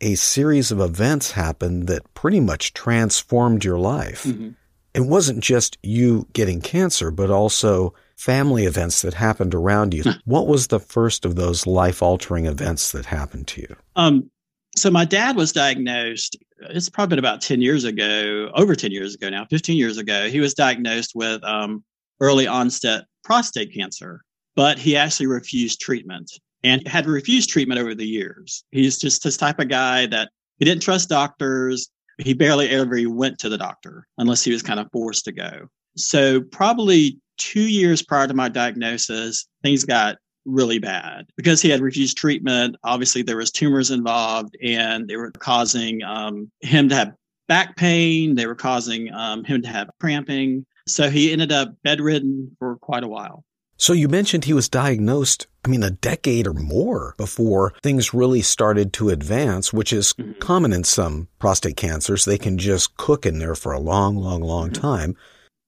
a 0.00 0.14
series 0.16 0.70
of 0.70 0.80
events 0.80 1.32
happened 1.32 1.86
that 1.86 2.12
pretty 2.14 2.40
much 2.40 2.74
transformed 2.74 3.64
your 3.64 3.78
life. 3.78 4.24
Mm-hmm. 4.24 4.50
It 4.94 5.06
wasn't 5.06 5.40
just 5.40 5.76
you 5.82 6.26
getting 6.32 6.60
cancer, 6.60 7.10
but 7.10 7.30
also 7.30 7.94
family 8.16 8.64
events 8.64 9.02
that 9.02 9.14
happened 9.14 9.54
around 9.54 9.92
you. 9.92 10.04
what 10.24 10.46
was 10.46 10.68
the 10.68 10.78
first 10.78 11.24
of 11.24 11.36
those 11.36 11.66
life 11.66 12.02
altering 12.02 12.46
events 12.46 12.92
that 12.92 13.06
happened 13.06 13.48
to 13.48 13.62
you? 13.62 13.76
Um, 13.96 14.30
so 14.76 14.90
my 14.90 15.04
dad 15.04 15.36
was 15.36 15.52
diagnosed 15.52 16.36
it's 16.70 16.88
probably 16.88 17.10
been 17.10 17.18
about 17.18 17.40
10 17.40 17.60
years 17.60 17.84
ago 17.84 18.50
over 18.54 18.74
10 18.74 18.90
years 18.90 19.14
ago 19.14 19.28
now 19.28 19.44
15 19.46 19.76
years 19.76 19.98
ago 19.98 20.28
he 20.28 20.40
was 20.40 20.54
diagnosed 20.54 21.12
with 21.14 21.42
um, 21.44 21.84
early 22.20 22.46
onset 22.46 23.04
prostate 23.22 23.74
cancer 23.74 24.22
but 24.56 24.78
he 24.78 24.96
actually 24.96 25.26
refused 25.26 25.80
treatment 25.80 26.30
and 26.64 26.86
had 26.88 27.06
refused 27.06 27.50
treatment 27.50 27.78
over 27.78 27.94
the 27.94 28.06
years. 28.06 28.64
He's 28.72 28.98
just 28.98 29.22
this 29.22 29.36
type 29.36 29.60
of 29.60 29.68
guy 29.68 30.06
that 30.06 30.30
he 30.58 30.64
didn't 30.64 30.82
trust 30.82 31.10
doctors. 31.10 31.90
He 32.18 32.32
barely 32.32 32.70
ever 32.70 32.98
went 33.08 33.38
to 33.40 33.48
the 33.48 33.58
doctor 33.58 34.06
unless 34.18 34.42
he 34.42 34.52
was 34.52 34.62
kind 34.62 34.80
of 34.80 34.88
forced 34.90 35.26
to 35.26 35.32
go. 35.32 35.68
So 35.96 36.40
probably 36.40 37.18
two 37.36 37.68
years 37.68 38.02
prior 38.02 38.26
to 38.26 38.34
my 38.34 38.48
diagnosis, 38.48 39.46
things 39.62 39.84
got 39.84 40.16
really 40.44 40.78
bad 40.78 41.26
because 41.36 41.60
he 41.60 41.68
had 41.68 41.80
refused 41.80 42.16
treatment. 42.16 42.76
Obviously, 42.84 43.22
there 43.22 43.36
was 43.36 43.50
tumors 43.50 43.90
involved, 43.90 44.56
and 44.62 45.08
they 45.08 45.16
were 45.16 45.32
causing 45.32 46.02
um, 46.02 46.50
him 46.60 46.88
to 46.88 46.94
have 46.94 47.12
back 47.48 47.76
pain. 47.76 48.34
They 48.34 48.46
were 48.46 48.54
causing 48.54 49.12
um, 49.12 49.44
him 49.44 49.62
to 49.62 49.68
have 49.68 49.90
cramping. 50.00 50.64
So 50.86 51.10
he 51.10 51.32
ended 51.32 51.52
up 51.52 51.74
bedridden 51.82 52.54
for 52.58 52.76
quite 52.76 53.04
a 53.04 53.08
while. 53.08 53.44
So 53.76 53.92
you 53.92 54.08
mentioned 54.08 54.44
he 54.44 54.52
was 54.52 54.68
diagnosed, 54.68 55.46
I 55.64 55.68
mean, 55.68 55.82
a 55.82 55.90
decade 55.90 56.46
or 56.46 56.54
more 56.54 57.14
before 57.16 57.74
things 57.82 58.14
really 58.14 58.42
started 58.42 58.92
to 58.94 59.10
advance, 59.10 59.72
which 59.72 59.92
is 59.92 60.12
mm-hmm. 60.12 60.38
common 60.38 60.72
in 60.72 60.84
some 60.84 61.28
prostate 61.38 61.76
cancers. 61.76 62.24
They 62.24 62.38
can 62.38 62.58
just 62.58 62.96
cook 62.96 63.26
in 63.26 63.38
there 63.38 63.54
for 63.54 63.72
a 63.72 63.80
long, 63.80 64.16
long, 64.16 64.42
long 64.42 64.70
mm-hmm. 64.70 64.80
time. 64.80 65.16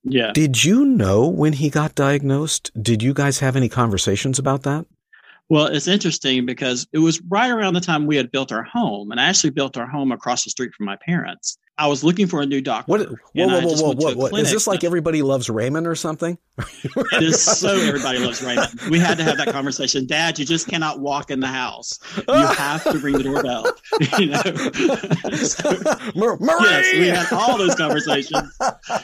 Yeah. 0.04 0.32
Did 0.32 0.62
you 0.62 0.84
know 0.84 1.26
when 1.26 1.54
he 1.54 1.68
got 1.68 1.96
diagnosed? 1.96 2.70
Did 2.80 3.02
you 3.02 3.12
guys 3.12 3.40
have 3.40 3.56
any 3.56 3.68
conversations 3.68 4.38
about 4.38 4.62
that? 4.62 4.86
Well, 5.48 5.66
it's 5.66 5.88
interesting 5.88 6.46
because 6.46 6.86
it 6.92 6.98
was 6.98 7.20
right 7.28 7.50
around 7.50 7.74
the 7.74 7.80
time 7.80 8.06
we 8.06 8.16
had 8.16 8.32
built 8.32 8.50
our 8.52 8.64
home, 8.64 9.10
and 9.10 9.20
I 9.20 9.24
actually 9.28 9.50
built 9.50 9.76
our 9.76 9.86
home 9.86 10.10
across 10.10 10.44
the 10.44 10.50
street 10.50 10.74
from 10.74 10.86
my 10.86 10.96
parents. 11.04 11.58
I 11.78 11.88
was 11.88 12.02
looking 12.02 12.26
for 12.26 12.40
a 12.40 12.46
new 12.46 12.62
doctor. 12.62 12.90
What? 12.90 13.00
Whoa, 13.34 13.48
whoa, 13.48 13.60
whoa, 13.60 13.94
whoa, 13.94 14.14
whoa. 14.30 14.36
Is 14.38 14.50
this 14.50 14.66
like 14.66 14.82
everybody 14.82 15.20
loves 15.20 15.50
Raymond 15.50 15.86
or 15.86 15.94
something? 15.94 16.38
it 16.58 17.22
is 17.22 17.42
so 17.42 17.68
everybody 17.68 18.18
loves 18.18 18.42
Raymond. 18.42 18.80
We 18.90 18.98
had 18.98 19.18
to 19.18 19.24
have 19.24 19.36
that 19.36 19.48
conversation. 19.48 20.06
Dad, 20.06 20.38
you 20.38 20.46
just 20.46 20.68
cannot 20.68 21.00
walk 21.00 21.30
in 21.30 21.40
the 21.40 21.46
house. 21.46 21.98
You 22.16 22.46
have 22.46 22.82
to 22.84 22.98
ring 22.98 23.18
the 23.18 23.24
doorbell. 23.24 23.66
you 24.18 24.26
know. 24.26 25.36
so, 25.36 25.70
Marie! 26.14 26.64
Yes, 26.64 26.94
we 26.94 27.08
had 27.08 27.32
all 27.32 27.58
those 27.58 27.74
conversations. 27.74 28.58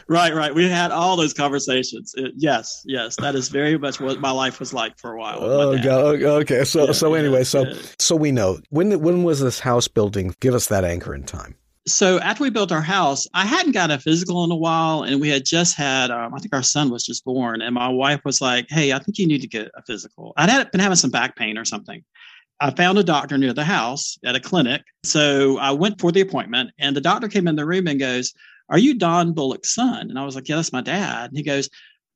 right, 0.06 0.34
right. 0.34 0.54
We 0.54 0.66
had 0.66 0.92
all 0.92 1.16
those 1.16 1.34
conversations. 1.34 2.14
It, 2.16 2.32
yes, 2.36 2.82
yes. 2.86 3.16
That 3.16 3.34
is 3.34 3.50
very 3.50 3.76
much 3.76 4.00
what 4.00 4.18
my 4.18 4.30
life 4.30 4.60
was 4.60 4.72
like 4.72 4.98
for 4.98 5.12
a 5.12 5.18
while. 5.18 5.42
Oh, 5.42 5.76
God. 5.76 6.22
Oh, 6.22 6.36
okay. 6.36 6.64
So, 6.64 6.86
yeah, 6.86 6.92
so 6.92 7.12
anyway, 7.12 7.38
yeah, 7.38 7.44
so, 7.44 7.66
yeah. 7.66 7.74
so 7.98 8.16
we 8.16 8.32
know 8.32 8.60
when 8.70 8.98
when 9.00 9.24
was 9.24 9.40
this 9.40 9.60
house 9.60 9.88
building? 9.88 10.34
Give 10.40 10.54
us 10.54 10.68
that 10.68 10.84
anchor 10.84 11.14
in 11.14 11.24
time 11.24 11.56
so 11.86 12.20
after 12.20 12.44
we 12.44 12.50
built 12.50 12.70
our 12.70 12.82
house, 12.82 13.26
I 13.34 13.44
hadn't 13.44 13.72
got 13.72 13.90
a 13.90 13.98
physical 13.98 14.44
in 14.44 14.52
a 14.52 14.56
while, 14.56 15.02
and 15.02 15.20
we 15.20 15.28
had 15.28 15.44
just 15.44 15.76
had, 15.76 16.10
um, 16.10 16.32
I 16.32 16.38
think 16.38 16.54
our 16.54 16.62
son 16.62 16.90
was 16.90 17.04
just 17.04 17.24
born, 17.24 17.60
and 17.60 17.74
my 17.74 17.88
wife 17.88 18.20
was 18.24 18.40
like, 18.40 18.66
"Hey, 18.70 18.92
I 18.92 18.98
think 18.98 19.18
you 19.18 19.26
need 19.26 19.40
to 19.42 19.48
get 19.48 19.70
a 19.76 19.82
physical." 19.82 20.32
I'd 20.36 20.48
had, 20.48 20.70
been 20.70 20.80
having 20.80 20.96
some 20.96 21.10
back 21.10 21.36
pain 21.36 21.58
or 21.58 21.64
something. 21.64 22.04
I 22.60 22.70
found 22.70 22.98
a 22.98 23.04
doctor 23.04 23.36
near 23.36 23.52
the 23.52 23.64
house 23.64 24.18
at 24.24 24.36
a 24.36 24.40
clinic, 24.40 24.82
so 25.02 25.58
I 25.58 25.72
went 25.72 26.00
for 26.00 26.12
the 26.12 26.20
appointment, 26.20 26.70
and 26.78 26.94
the 26.96 27.00
doctor 27.00 27.26
came 27.28 27.48
in 27.48 27.56
the 27.56 27.66
room 27.66 27.88
and 27.88 27.98
goes, 27.98 28.32
"Are 28.68 28.78
you 28.78 28.94
Don 28.94 29.32
Bullock's 29.32 29.74
son?" 29.74 30.08
And 30.08 30.18
I 30.18 30.24
was 30.24 30.36
like, 30.36 30.48
"Yeah, 30.48 30.56
that's 30.56 30.72
my 30.72 30.82
dad." 30.82 31.30
And 31.30 31.36
he 31.36 31.42
goes, 31.42 31.68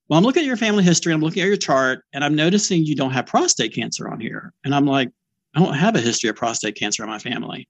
"Well, 0.09 0.19
I'm 0.19 0.25
looking 0.25 0.43
at 0.43 0.47
your 0.47 0.57
family 0.57 0.85
history. 0.85 1.13
I'm 1.13 1.21
looking 1.21 1.43
at 1.43 1.49
your 1.49 1.57
chart, 1.57 2.05
and 2.13 2.25
I'm 2.25 2.37
noticing 2.37 2.85
you 2.85 2.95
don't 2.95 3.11
have 3.13 3.27
prostate 3.27 3.75
cancer 3.75 4.09
on 4.09 4.21
here." 4.21 4.53
And 4.65 4.75
I'm 4.75 4.87
like, 4.87 5.11
"I 5.57 5.61
don't 5.61 5.75
have 5.75 5.97
a 5.97 6.01
history 6.01 6.31
of 6.31 6.37
prostate 6.37 6.77
cancer 6.77 7.03
in 7.03 7.11
my 7.11 7.19
family." 7.19 7.69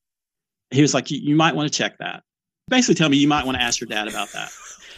He 0.70 0.82
was 0.82 0.94
like, 0.94 1.10
you, 1.10 1.36
might 1.36 1.54
want 1.54 1.70
to 1.70 1.76
check 1.76 1.98
that. 1.98 2.22
Basically, 2.68 2.94
tell 2.94 3.08
me 3.08 3.16
you 3.16 3.28
might 3.28 3.46
want 3.46 3.56
to 3.56 3.62
ask 3.62 3.80
your 3.80 3.88
dad 3.88 4.08
about 4.08 4.28
that. 4.32 4.50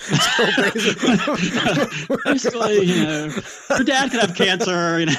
basically, 2.25 2.85
you 2.85 3.05
know, 3.05 3.31
your 3.71 3.85
dad 3.85 4.11
could 4.11 4.21
have 4.21 4.35
cancer. 4.35 5.01
You 5.01 5.07
know. 5.07 5.13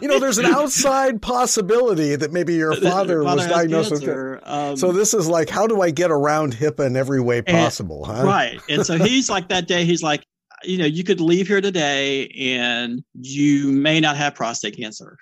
you 0.00 0.08
know, 0.08 0.18
there's 0.18 0.38
an 0.38 0.46
outside 0.46 1.22
possibility 1.22 2.16
that 2.16 2.32
maybe 2.32 2.54
your 2.54 2.74
father, 2.76 3.22
father 3.22 3.36
was 3.36 3.46
diagnosed 3.46 3.92
with 3.92 4.02
it. 4.02 4.48
Um, 4.48 4.76
so 4.76 4.92
this 4.92 5.14
is 5.14 5.28
like, 5.28 5.48
how 5.48 5.66
do 5.66 5.82
I 5.82 5.90
get 5.90 6.10
around 6.10 6.56
HIPAA 6.56 6.86
in 6.86 6.96
every 6.96 7.20
way 7.20 7.42
possible? 7.42 8.04
And, 8.06 8.18
huh? 8.18 8.24
Right. 8.24 8.60
And 8.68 8.84
so 8.84 8.98
he's 8.98 9.30
like 9.30 9.48
that 9.48 9.68
day, 9.68 9.84
he's 9.84 10.02
like, 10.02 10.24
you 10.64 10.78
know, 10.78 10.86
you 10.86 11.04
could 11.04 11.20
leave 11.20 11.48
here 11.48 11.60
today 11.60 12.28
and 12.28 13.02
you 13.14 13.72
may 13.72 14.00
not 14.00 14.16
have 14.16 14.34
prostate 14.34 14.76
cancer. 14.76 15.16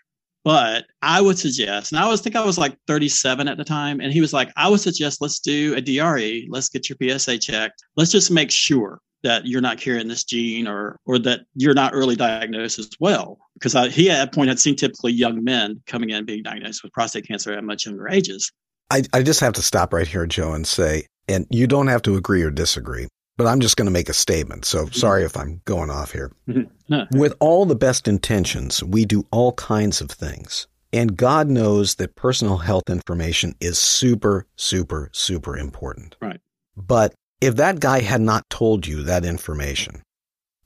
But 0.45 0.87
I 1.03 1.21
would 1.21 1.39
suggest, 1.39 1.93
and 1.93 2.01
I 2.01 2.09
was 2.09 2.21
think 2.23 2.35
I 2.37 2.45
was 2.45 2.57
like 2.57 2.77
37 2.87 3.47
at 3.47 3.59
the 3.59 3.65
time, 3.65 4.01
and 4.01 4.13
he 4.13 4.21
was 4.23 4.33
like, 4.33 4.51
I 4.57 4.69
would 4.69 4.81
suggest 4.81 5.21
let's 5.21 5.39
do 5.41 5.75
a 5.75 5.81
DRE, 5.83 6.47
let's 6.49 6.69
get 6.71 6.89
your 6.89 6.97
PSA 7.19 7.39
checked, 7.39 7.83
let's 7.97 8.11
just 8.11 8.31
make 8.31 8.51
sure. 8.51 9.01
that 9.23 9.47
you're 9.47 9.61
not 9.61 9.77
carrying 9.79 10.09
this 10.09 10.25
gene 10.25 10.67
or 10.67 10.97
or 11.05 11.19
that 11.19 11.41
you're 11.55 11.75
not 11.75 11.93
early 11.93 12.17
diagnosed 12.17 12.79
as 12.79 12.89
well. 13.01 13.39
Because 13.55 13.75
I, 13.75 13.89
he 13.91 14.09
at 14.11 14.17
that 14.17 14.33
point 14.35 14.49
had 14.49 14.59
seen 14.59 14.77
typically 14.77 15.13
young 15.13 15.45
men 15.45 15.83
coming 15.87 16.09
in 16.09 16.25
being 16.25 16.43
diagnosed 16.43 16.83
with 16.83 16.93
prostate 16.95 17.29
cancer 17.29 17.53
at 17.53 17.63
much 17.63 17.85
younger 17.85 18.09
ages. 18.09 18.51
I, 18.91 19.03
I 19.13 19.23
just 19.23 19.41
have 19.41 19.53
to 19.55 19.63
stop 19.63 19.93
right 19.93 20.09
here 20.09 20.27
joe 20.27 20.53
and 20.53 20.67
say 20.67 21.07
and 21.29 21.47
you 21.51 21.67
don't 21.67 21.87
have 21.89 22.03
to 22.03 22.17
agree 22.17 22.43
or 22.43 22.51
disagree 22.51 23.09
but 23.43 23.49
i'm 23.49 23.61
just 23.61 23.77
going 23.77 23.87
to 23.87 23.93
make 23.93 24.09
a 24.09 24.15
statement 24.15 24.65
so 24.65 24.85
mm-hmm. 24.85 24.95
sorry 24.95 25.25
if 25.25 25.37
i'm 25.37 25.61
going 25.65 25.91
off 25.91 26.13
here 26.13 26.33
mm-hmm. 26.49 26.63
no. 26.89 27.07
with 27.13 27.35
all 27.41 27.65
the 27.67 27.75
best 27.75 28.07
intentions 28.09 28.83
we 28.83 29.05
do 29.05 29.25
all 29.31 29.53
kinds 29.53 30.01
of 30.01 30.11
things 30.11 30.67
and 30.93 31.17
God 31.17 31.49
knows 31.49 31.97
that 31.97 32.17
personal 32.17 32.59
health 32.59 32.91
information 32.91 33.55
is 33.61 33.79
super, 33.79 34.47
super, 34.57 35.09
super 35.13 35.57
important. 35.57 36.17
Right. 36.21 36.41
But 36.77 37.15
if 37.41 37.57
that 37.57 37.81
guy 37.81 38.01
had 38.01 38.21
not 38.21 38.49
told 38.51 38.87
you 38.87 39.05
that 39.05 39.25
information, 39.25 40.03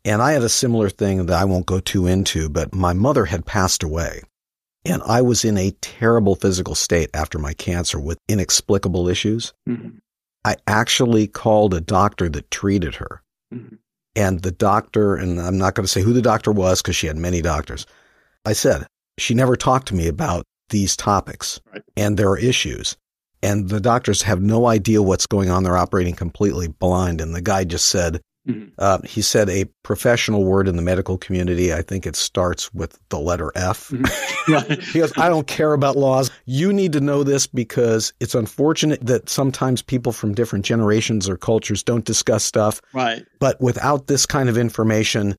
and 0.04 0.22
I 0.22 0.32
had 0.32 0.42
a 0.42 0.48
similar 0.48 0.90
thing 0.90 1.26
that 1.26 1.40
I 1.40 1.44
won't 1.44 1.66
go 1.66 1.80
too 1.80 2.06
into, 2.06 2.48
but 2.48 2.74
my 2.74 2.92
mother 2.92 3.26
had 3.26 3.46
passed 3.46 3.82
away. 3.82 4.22
And 4.86 5.02
I 5.06 5.22
was 5.22 5.46
in 5.46 5.56
a 5.56 5.70
terrible 5.80 6.34
physical 6.34 6.74
state 6.74 7.08
after 7.14 7.38
my 7.38 7.54
cancer 7.54 7.98
with 7.98 8.18
inexplicable 8.28 9.08
issues. 9.08 9.54
Mm-hmm. 9.68 9.96
I 10.44 10.56
actually 10.66 11.26
called 11.26 11.74
a 11.74 11.80
doctor 11.80 12.28
that 12.28 12.50
treated 12.50 12.96
her. 12.96 13.22
Mm-hmm. 13.52 13.76
And 14.16 14.42
the 14.42 14.52
doctor, 14.52 15.16
and 15.16 15.40
I'm 15.40 15.58
not 15.58 15.74
going 15.74 15.84
to 15.84 15.90
say 15.90 16.02
who 16.02 16.12
the 16.12 16.22
doctor 16.22 16.52
was 16.52 16.80
because 16.80 16.94
she 16.94 17.08
had 17.08 17.16
many 17.16 17.42
doctors. 17.42 17.86
I 18.44 18.52
said, 18.52 18.86
she 19.18 19.34
never 19.34 19.56
talked 19.56 19.88
to 19.88 19.94
me 19.94 20.06
about 20.06 20.44
these 20.68 20.96
topics 20.96 21.60
right. 21.72 21.82
and 21.96 22.16
there 22.16 22.30
are 22.30 22.38
issues 22.38 22.96
and 23.44 23.68
the 23.68 23.80
doctors 23.80 24.22
have 24.22 24.40
no 24.40 24.66
idea 24.66 25.02
what's 25.02 25.26
going 25.26 25.50
on. 25.50 25.64
They're 25.64 25.76
operating 25.76 26.14
completely 26.14 26.66
blind. 26.66 27.20
And 27.20 27.34
the 27.34 27.42
guy 27.42 27.64
just 27.64 27.88
said, 27.88 28.22
mm-hmm. 28.46 28.68
uh, 28.78 28.98
he 29.04 29.22
said 29.22 29.48
a 29.48 29.64
professional 29.82 30.44
word 30.44 30.68
in 30.68 30.76
the 30.76 30.82
medical 30.82 31.18
community. 31.18 31.72
I 31.72 31.82
think 31.82 32.06
it 32.06 32.16
starts 32.16 32.72
with 32.74 32.98
the 33.08 33.18
letter 33.18 33.52
F. 33.54 33.88
Mm-hmm. 33.88 34.80
he 34.92 34.98
goes, 34.98 35.16
I 35.16 35.28
don't 35.28 35.46
care 35.46 35.72
about 35.72 35.96
laws. 35.96 36.30
You 36.44 36.72
need 36.72 36.92
to 36.92 37.00
know 37.00 37.22
this 37.22 37.46
because 37.46 38.12
it's 38.20 38.34
unfortunate 38.34 39.04
that 39.06 39.28
sometimes 39.28 39.82
people 39.82 40.12
from 40.12 40.34
different 40.34 40.64
generations 40.64 41.28
or 41.28 41.36
cultures 41.36 41.82
don't 41.82 42.04
discuss 42.04 42.44
stuff. 42.44 42.80
Right. 42.92 43.24
But 43.40 43.60
without 43.60 44.06
this 44.06 44.26
kind 44.26 44.48
of 44.48 44.58
information, 44.58 45.36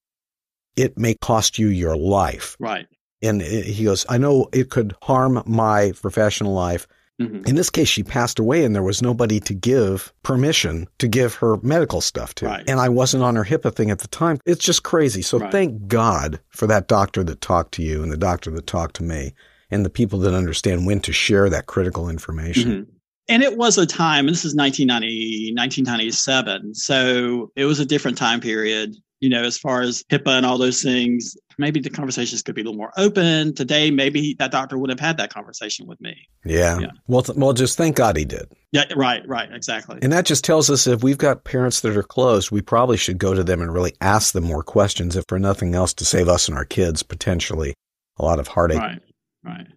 it 0.75 0.97
may 0.97 1.15
cost 1.15 1.57
you 1.57 1.67
your 1.67 1.95
life. 1.95 2.55
Right. 2.59 2.87
And 3.21 3.41
he 3.41 3.85
goes, 3.85 4.05
I 4.09 4.17
know 4.17 4.49
it 4.53 4.69
could 4.69 4.95
harm 5.01 5.41
my 5.45 5.93
professional 6.01 6.53
life, 6.53 6.87
Mm-hmm. 7.21 7.47
In 7.47 7.55
this 7.55 7.69
case, 7.69 7.87
she 7.87 8.03
passed 8.03 8.39
away 8.39 8.65
and 8.65 8.75
there 8.75 8.83
was 8.83 9.01
nobody 9.01 9.39
to 9.41 9.53
give 9.53 10.13
permission 10.23 10.87
to 10.97 11.07
give 11.07 11.35
her 11.35 11.57
medical 11.61 12.01
stuff 12.01 12.35
to. 12.35 12.45
Right. 12.45 12.63
And 12.67 12.79
I 12.79 12.89
wasn't 12.89 13.23
on 13.23 13.35
her 13.35 13.45
HIPAA 13.45 13.73
thing 13.73 13.89
at 13.89 13.99
the 13.99 14.07
time. 14.07 14.39
It's 14.45 14.63
just 14.63 14.83
crazy. 14.83 15.21
So 15.21 15.39
right. 15.39 15.51
thank 15.51 15.87
God 15.87 16.39
for 16.49 16.67
that 16.67 16.87
doctor 16.87 17.23
that 17.23 17.41
talked 17.41 17.73
to 17.75 17.83
you 17.83 18.03
and 18.03 18.11
the 18.11 18.17
doctor 18.17 18.51
that 18.51 18.67
talked 18.67 18.97
to 18.97 19.03
me 19.03 19.33
and 19.71 19.85
the 19.85 19.89
people 19.89 20.19
that 20.19 20.33
understand 20.33 20.85
when 20.85 20.99
to 21.01 21.13
share 21.13 21.49
that 21.49 21.67
critical 21.67 22.09
information. 22.09 22.71
Mm-hmm. 22.71 22.91
And 23.27 23.41
it 23.41 23.57
was 23.57 23.77
a 23.77 23.87
time, 23.87 24.27
this 24.27 24.45
is 24.45 24.53
1990, 24.53 25.53
1997. 25.55 26.75
So 26.75 27.51
it 27.55 27.65
was 27.65 27.79
a 27.79 27.85
different 27.85 28.17
time 28.17 28.39
period 28.39 28.95
you 29.19 29.29
know, 29.29 29.43
as 29.43 29.57
far 29.57 29.81
as 29.81 30.03
HIPAA 30.09 30.37
and 30.37 30.45
all 30.45 30.57
those 30.57 30.81
things, 30.81 31.37
maybe 31.57 31.79
the 31.79 31.89
conversations 31.89 32.41
could 32.41 32.55
be 32.55 32.61
a 32.61 32.63
little 32.65 32.77
more 32.77 32.91
open. 32.97 33.53
Today, 33.55 33.89
maybe 33.89 34.35
that 34.39 34.51
doctor 34.51 34.77
would 34.77 34.89
have 34.89 34.99
had 34.99 35.17
that 35.17 35.33
conversation 35.33 35.87
with 35.87 35.99
me. 36.01 36.27
Yeah. 36.43 36.79
yeah. 36.79 36.91
Well, 37.07 37.21
th- 37.23 37.37
well, 37.37 37.53
just 37.53 37.77
thank 37.77 37.95
God 37.95 38.17
he 38.17 38.25
did. 38.25 38.51
Yeah. 38.71 38.83
Right. 38.95 39.27
Right. 39.27 39.49
Exactly. 39.51 39.99
And 40.01 40.11
that 40.11 40.25
just 40.25 40.43
tells 40.43 40.69
us 40.69 40.85
if 40.85 41.03
we've 41.03 41.17
got 41.17 41.43
parents 41.45 41.81
that 41.81 41.95
are 41.95 42.03
closed, 42.03 42.51
we 42.51 42.61
probably 42.61 42.97
should 42.97 43.17
go 43.17 43.33
to 43.33 43.43
them 43.43 43.61
and 43.61 43.73
really 43.73 43.93
ask 44.01 44.33
them 44.33 44.43
more 44.43 44.63
questions, 44.63 45.15
if 45.15 45.23
for 45.27 45.39
nothing 45.39 45.75
else, 45.75 45.93
to 45.95 46.05
save 46.05 46.27
us 46.27 46.47
and 46.47 46.57
our 46.57 46.65
kids 46.65 47.03
potentially 47.03 47.73
a 48.17 48.25
lot 48.25 48.39
of 48.39 48.47
heartache. 48.47 48.79
Right. 48.79 49.01
Right. 49.43 49.67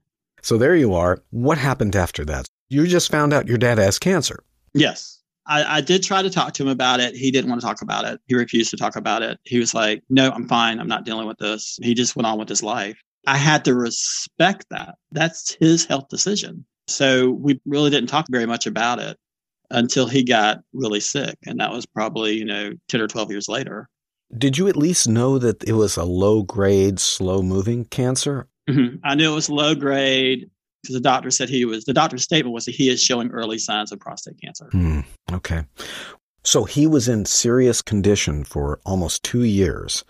So 0.43 0.59
there 0.59 0.77
you 0.77 0.95
are. 0.95 1.23
What 1.31 1.59
happened 1.59 1.95
after 1.95 2.25
that? 2.27 2.47
You 2.69 2.87
just 2.87 3.11
found 3.11 3.33
out 3.33 3.49
your 3.49 3.59
dad 3.59 3.79
has 3.79 3.99
cancer. 3.99 4.43
Yes. 4.75 5.18
I, 5.49 5.79
I, 5.79 5.81
did 5.81 6.03
try 6.03 6.23
to 6.23 6.31
talk 6.31 6.53
to 6.55 6.63
him 6.63 6.69
about 6.69 7.01
it. 7.01 7.17
He 7.17 7.31
didn't 7.31 7.49
want 7.49 7.61
to 7.61 7.67
talk 7.67 7.81
about 7.83 8.05
it. 8.05 8.21
He 8.27 8.35
refused 8.35 8.71
to 8.71 8.77
talk 8.77 8.97
about 8.97 9.23
it. 9.23 9.39
He 9.45 9.59
was 9.59 9.75
like, 9.75 10.03
no, 10.11 10.31
I'm 10.31 10.47
fine. 10.47 10.79
I'm 10.79 10.89
not 10.89 11.05
dealing 11.05 11.27
with 11.27 11.39
this. 11.39 11.79
He 11.83 11.95
just 11.95 12.15
went 12.15 12.27
on 12.27 12.39
with 12.39 12.49
his 12.49 12.63
life. 12.63 12.99
I 13.27 13.37
had 13.37 13.65
to 13.65 13.75
respect 13.75 14.67
that. 14.71 14.97
That's 15.11 15.57
his 15.59 15.85
health 15.87 16.09
decision. 16.09 16.65
So 16.87 17.31
we 17.31 17.61
really 17.67 17.91
didn't 17.91 18.09
talk 18.09 18.27
very 18.31 18.47
much 18.47 18.67
about 18.67 18.99
it 18.99 19.17
until 19.71 20.07
he 20.07 20.23
got 20.23 20.61
really 20.73 21.01
sick. 21.01 21.37
And 21.47 21.61
that 21.61 21.73
was 21.73 21.87
probably, 21.87 22.35
you 22.35 22.45
know, 22.45 22.73
10 22.89 23.01
or 23.01 23.09
12 23.09 23.31
years 23.31 23.49
later. 23.49 23.89
Did 24.37 24.59
you 24.59 24.69
at 24.69 24.77
least 24.77 25.09
know 25.09 25.39
that 25.39 25.65
it 25.65 25.73
was 25.73 25.97
a 25.97 26.05
low 26.05 26.43
grade, 26.43 27.01
slow 27.01 27.43
moving 27.43 27.87
cancer? 27.87 28.49
Mm-hmm. 28.69 28.97
I 29.03 29.15
knew 29.15 29.33
it 29.33 29.35
was 29.35 29.49
low 29.49 29.75
grade 29.75 30.51
because 30.83 30.95
the 30.95 31.01
doctor 31.01 31.31
said 31.31 31.49
he 31.49 31.65
was 31.65 31.85
the 31.85 31.93
doctor's 31.93 32.23
statement 32.23 32.55
was 32.55 32.65
that 32.67 32.75
he 32.75 32.89
is 32.89 33.03
showing 33.03 33.31
early 33.31 33.59
signs 33.59 33.93
of 33.93 34.01
prostate 34.01 34.41
cancer. 34.41 34.69
Hmm, 34.71 35.01
okay. 35.33 35.65
So 36.45 36.65
he 36.65 36.87
was 36.87 37.09
in 37.09 37.25
serious 37.25 37.83
condition 37.83 38.45
for 38.45 38.81
almost 38.87 39.23
two 39.23 39.43
years 39.43 40.05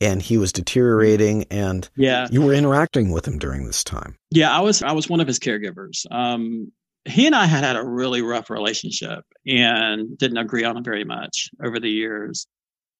and 0.00 0.20
he 0.20 0.36
was 0.36 0.52
deteriorating 0.52 1.44
and 1.50 1.88
yeah. 1.96 2.26
you 2.30 2.42
were 2.42 2.52
interacting 2.52 3.10
with 3.10 3.26
him 3.26 3.38
during 3.38 3.64
this 3.64 3.84
time. 3.84 4.16
Yeah 4.30 4.54
i 4.54 4.60
was 4.60 4.82
i 4.82 4.92
was 4.92 5.08
one 5.08 5.20
of 5.20 5.26
his 5.26 5.38
caregivers. 5.38 6.10
Um, 6.10 6.72
he 7.04 7.26
and 7.26 7.34
i 7.34 7.46
had 7.46 7.64
had 7.64 7.76
a 7.76 7.84
really 7.84 8.22
rough 8.22 8.50
relationship 8.50 9.24
and 9.46 10.16
didn't 10.18 10.38
agree 10.38 10.64
on 10.64 10.76
it 10.76 10.84
very 10.84 11.04
much 11.04 11.50
over 11.64 11.78
the 11.78 11.90
years. 11.90 12.46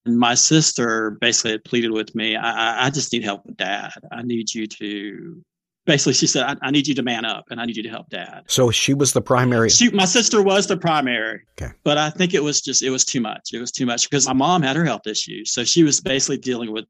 And 0.05 0.19
my 0.19 0.35
sister 0.35 1.13
basically 1.21 1.53
had 1.53 1.65
pleaded 1.65 1.91
with 1.91 2.15
me 2.15 2.37
I, 2.37 2.87
I 2.87 2.91
just 2.91 3.13
need 3.13 3.25
help 3.25 3.45
with 3.45 3.57
dad. 3.57 3.93
I 4.11 4.23
need 4.23 4.55
you 4.55 4.67
to 4.67 5.45
basically 5.87 6.13
she 6.13 6.27
said 6.27 6.45
I, 6.45 6.57
I, 6.63 6.71
need 6.71 6.87
you 6.87 6.95
to 6.95 7.03
man 7.03 7.25
up 7.25 7.45
and 7.51 7.61
i 7.61 7.65
need 7.65 7.77
you 7.77 7.83
to 7.83 7.89
help 7.89 8.09
dad. 8.09 8.45
So 8.47 8.71
she 8.71 8.95
was 8.95 9.13
the 9.13 9.21
primary? 9.21 9.71
She, 9.71 9.91
my 9.91 10.05
sister 10.05 10.43
was 10.43 10.67
the 10.67 10.77
primary. 10.77 11.43
Okay. 11.61 11.73
but 11.85 11.99
i 11.99 12.11
think 12.11 12.35
it 12.35 12.43
was 12.43 12.61
just 12.61 12.83
it 12.83 12.91
was 12.91 13.05
too 13.05 13.21
much. 13.21 13.51
It 13.53 13.59
was 13.59 13.73
too 13.73 13.87
much 13.87 14.09
because 14.09 14.27
my 14.27 14.33
mom 14.33 14.63
had 14.63 14.77
her 14.77 14.85
health 14.85 15.07
issues. 15.07 15.53
So 15.53 15.65
she 15.65 15.83
was 15.83 16.01
basically 16.01 16.39
dealing 16.39 16.73
with 16.73 16.85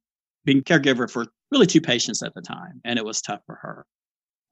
being 0.44 0.62
caregiver 0.62 1.10
for 1.10 1.26
really 1.50 1.66
two 1.66 1.80
patients 1.80 2.22
at 2.22 2.34
the 2.34 2.42
time 2.42 2.80
and 2.84 2.98
it 2.98 3.04
was 3.04 3.20
tough 3.20 3.40
for 3.46 3.56
her 3.56 3.86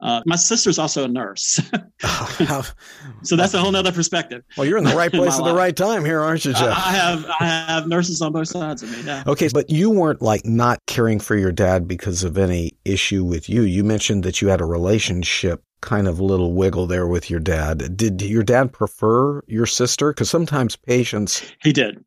uh, 0.03 0.23
my 0.27 0.37
sister's 0.37 0.79
also 0.79 1.05
a 1.05 1.09
nurse. 1.09 1.61
so 3.23 3.37
that's 3.37 3.55
a 3.55 3.59
whole 3.59 3.73
nother 3.73 3.93
perspective. 3.93 4.43
Well, 4.57 4.67
you're 4.67 4.79
in 4.79 4.85
the 4.85 4.97
right 4.97 5.11
place 5.13 5.39
at 5.39 5.45
the 5.45 5.55
right 5.55 5.77
time 5.77 6.05
here, 6.05 6.21
aren't 6.21 6.45
you, 6.45 6.53
Jeff? 6.53 6.77
I 6.77 6.93
have 6.93 7.27
I 7.41 7.45
have 7.45 7.87
nurses 7.87 8.23
on 8.23 8.33
both 8.33 8.49
sides 8.49 8.83
of 8.83 8.91
me. 8.91 9.03
Yeah. 9.05 9.25
Okay, 9.27 9.49
but 9.53 9.71
you 9.71 9.91
weren't 9.91 10.23
like 10.23 10.45
not 10.45 10.81
caring 10.87 11.21
for 11.21 11.37
your 11.37 11.53
dad 11.53 11.87
because 11.87 12.25
of 12.25 12.39
any 12.39 12.73
issue 12.85 13.25
with 13.25 13.49
you. 13.49 13.63
You 13.63 13.85
mentioned 13.85 14.25
that 14.25 14.41
you 14.41 14.49
had 14.49 14.61
a 14.61 14.67
relationship 14.67 15.63
kind 15.83 16.07
of 16.07 16.21
little 16.21 16.53
wiggle 16.53 16.87
there 16.87 17.07
with 17.07 17.31
your 17.31 17.41
dad. 17.41 17.97
Did 17.97 18.23
your 18.23 18.43
dad 18.43 18.73
prefer 18.73 19.43
your 19.47 19.67
sister? 19.67 20.13
Because 20.13 20.31
sometimes 20.31 20.77
patients. 20.77 21.43
He 21.63 21.73
did. 21.73 22.05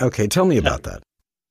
Okay, 0.00 0.26
tell 0.26 0.44
me 0.44 0.58
about 0.58 0.82
that. 0.84 1.02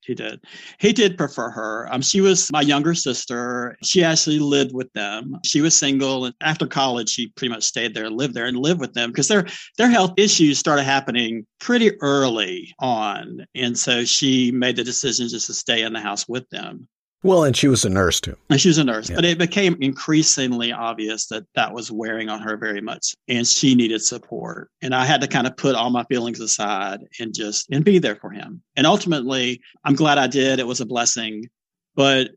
He 0.05 0.13
did. 0.13 0.43
He 0.79 0.93
did 0.93 1.17
prefer 1.17 1.49
her. 1.49 1.87
Um, 1.91 2.01
she 2.01 2.21
was 2.21 2.51
my 2.51 2.61
younger 2.61 2.93
sister. 2.93 3.75
She 3.83 4.03
actually 4.03 4.39
lived 4.39 4.73
with 4.73 4.91
them. 4.93 5.37
She 5.43 5.61
was 5.61 5.75
single, 5.75 6.25
and 6.25 6.35
after 6.41 6.67
college, 6.67 7.09
she 7.09 7.29
pretty 7.29 7.53
much 7.53 7.63
stayed 7.63 7.95
there, 7.95 8.09
lived 8.09 8.35
there, 8.35 8.45
and 8.45 8.57
lived 8.57 8.79
with 8.79 8.93
them 8.93 9.09
because 9.09 9.27
their 9.27 9.47
their 9.77 9.89
health 9.89 10.13
issues 10.17 10.59
started 10.59 10.83
happening 10.83 11.45
pretty 11.59 11.91
early 12.01 12.73
on, 12.79 13.45
and 13.55 13.77
so 13.77 14.05
she 14.05 14.51
made 14.51 14.75
the 14.75 14.83
decision 14.83 15.27
just 15.27 15.47
to 15.47 15.53
stay 15.53 15.81
in 15.81 15.93
the 15.93 15.99
house 15.99 16.27
with 16.27 16.47
them. 16.49 16.87
Well, 17.25 17.43
and 17.43 17.57
she 17.57 17.67
was 17.67 17.83
a 17.83 17.89
nurse 17.89 18.21
too. 18.21 18.37
And 18.51 18.61
she 18.61 18.67
was 18.67 18.77
a 18.77 18.83
nurse, 18.83 19.09
yeah. 19.09 19.15
but 19.15 19.25
it 19.25 19.39
became 19.39 19.75
increasingly 19.81 20.71
obvious 20.71 21.25
that 21.29 21.43
that 21.55 21.73
was 21.73 21.91
wearing 21.91 22.29
on 22.29 22.39
her 22.39 22.55
very 22.55 22.81
much, 22.81 23.15
and 23.27 23.47
she 23.47 23.73
needed 23.73 24.03
support. 24.03 24.69
And 24.83 24.93
I 24.93 25.05
had 25.05 25.21
to 25.21 25.27
kind 25.27 25.47
of 25.47 25.57
put 25.57 25.73
all 25.73 25.89
my 25.89 26.03
feelings 26.03 26.39
aside 26.39 26.99
and 27.19 27.33
just 27.33 27.67
and 27.71 27.83
be 27.83 27.97
there 27.97 28.15
for 28.15 28.29
him. 28.29 28.61
And 28.75 28.85
ultimately, 28.85 29.59
I'm 29.83 29.95
glad 29.95 30.19
I 30.19 30.27
did. 30.27 30.59
It 30.59 30.67
was 30.67 30.81
a 30.81 30.85
blessing, 30.85 31.49
but 31.95 32.29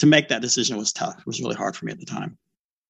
to 0.00 0.06
make 0.06 0.28
that 0.28 0.42
decision 0.42 0.76
was 0.76 0.92
tough. 0.92 1.18
It 1.18 1.26
was 1.26 1.40
really 1.40 1.54
hard 1.54 1.74
for 1.74 1.86
me 1.86 1.92
at 1.92 1.98
the 1.98 2.04
time. 2.04 2.36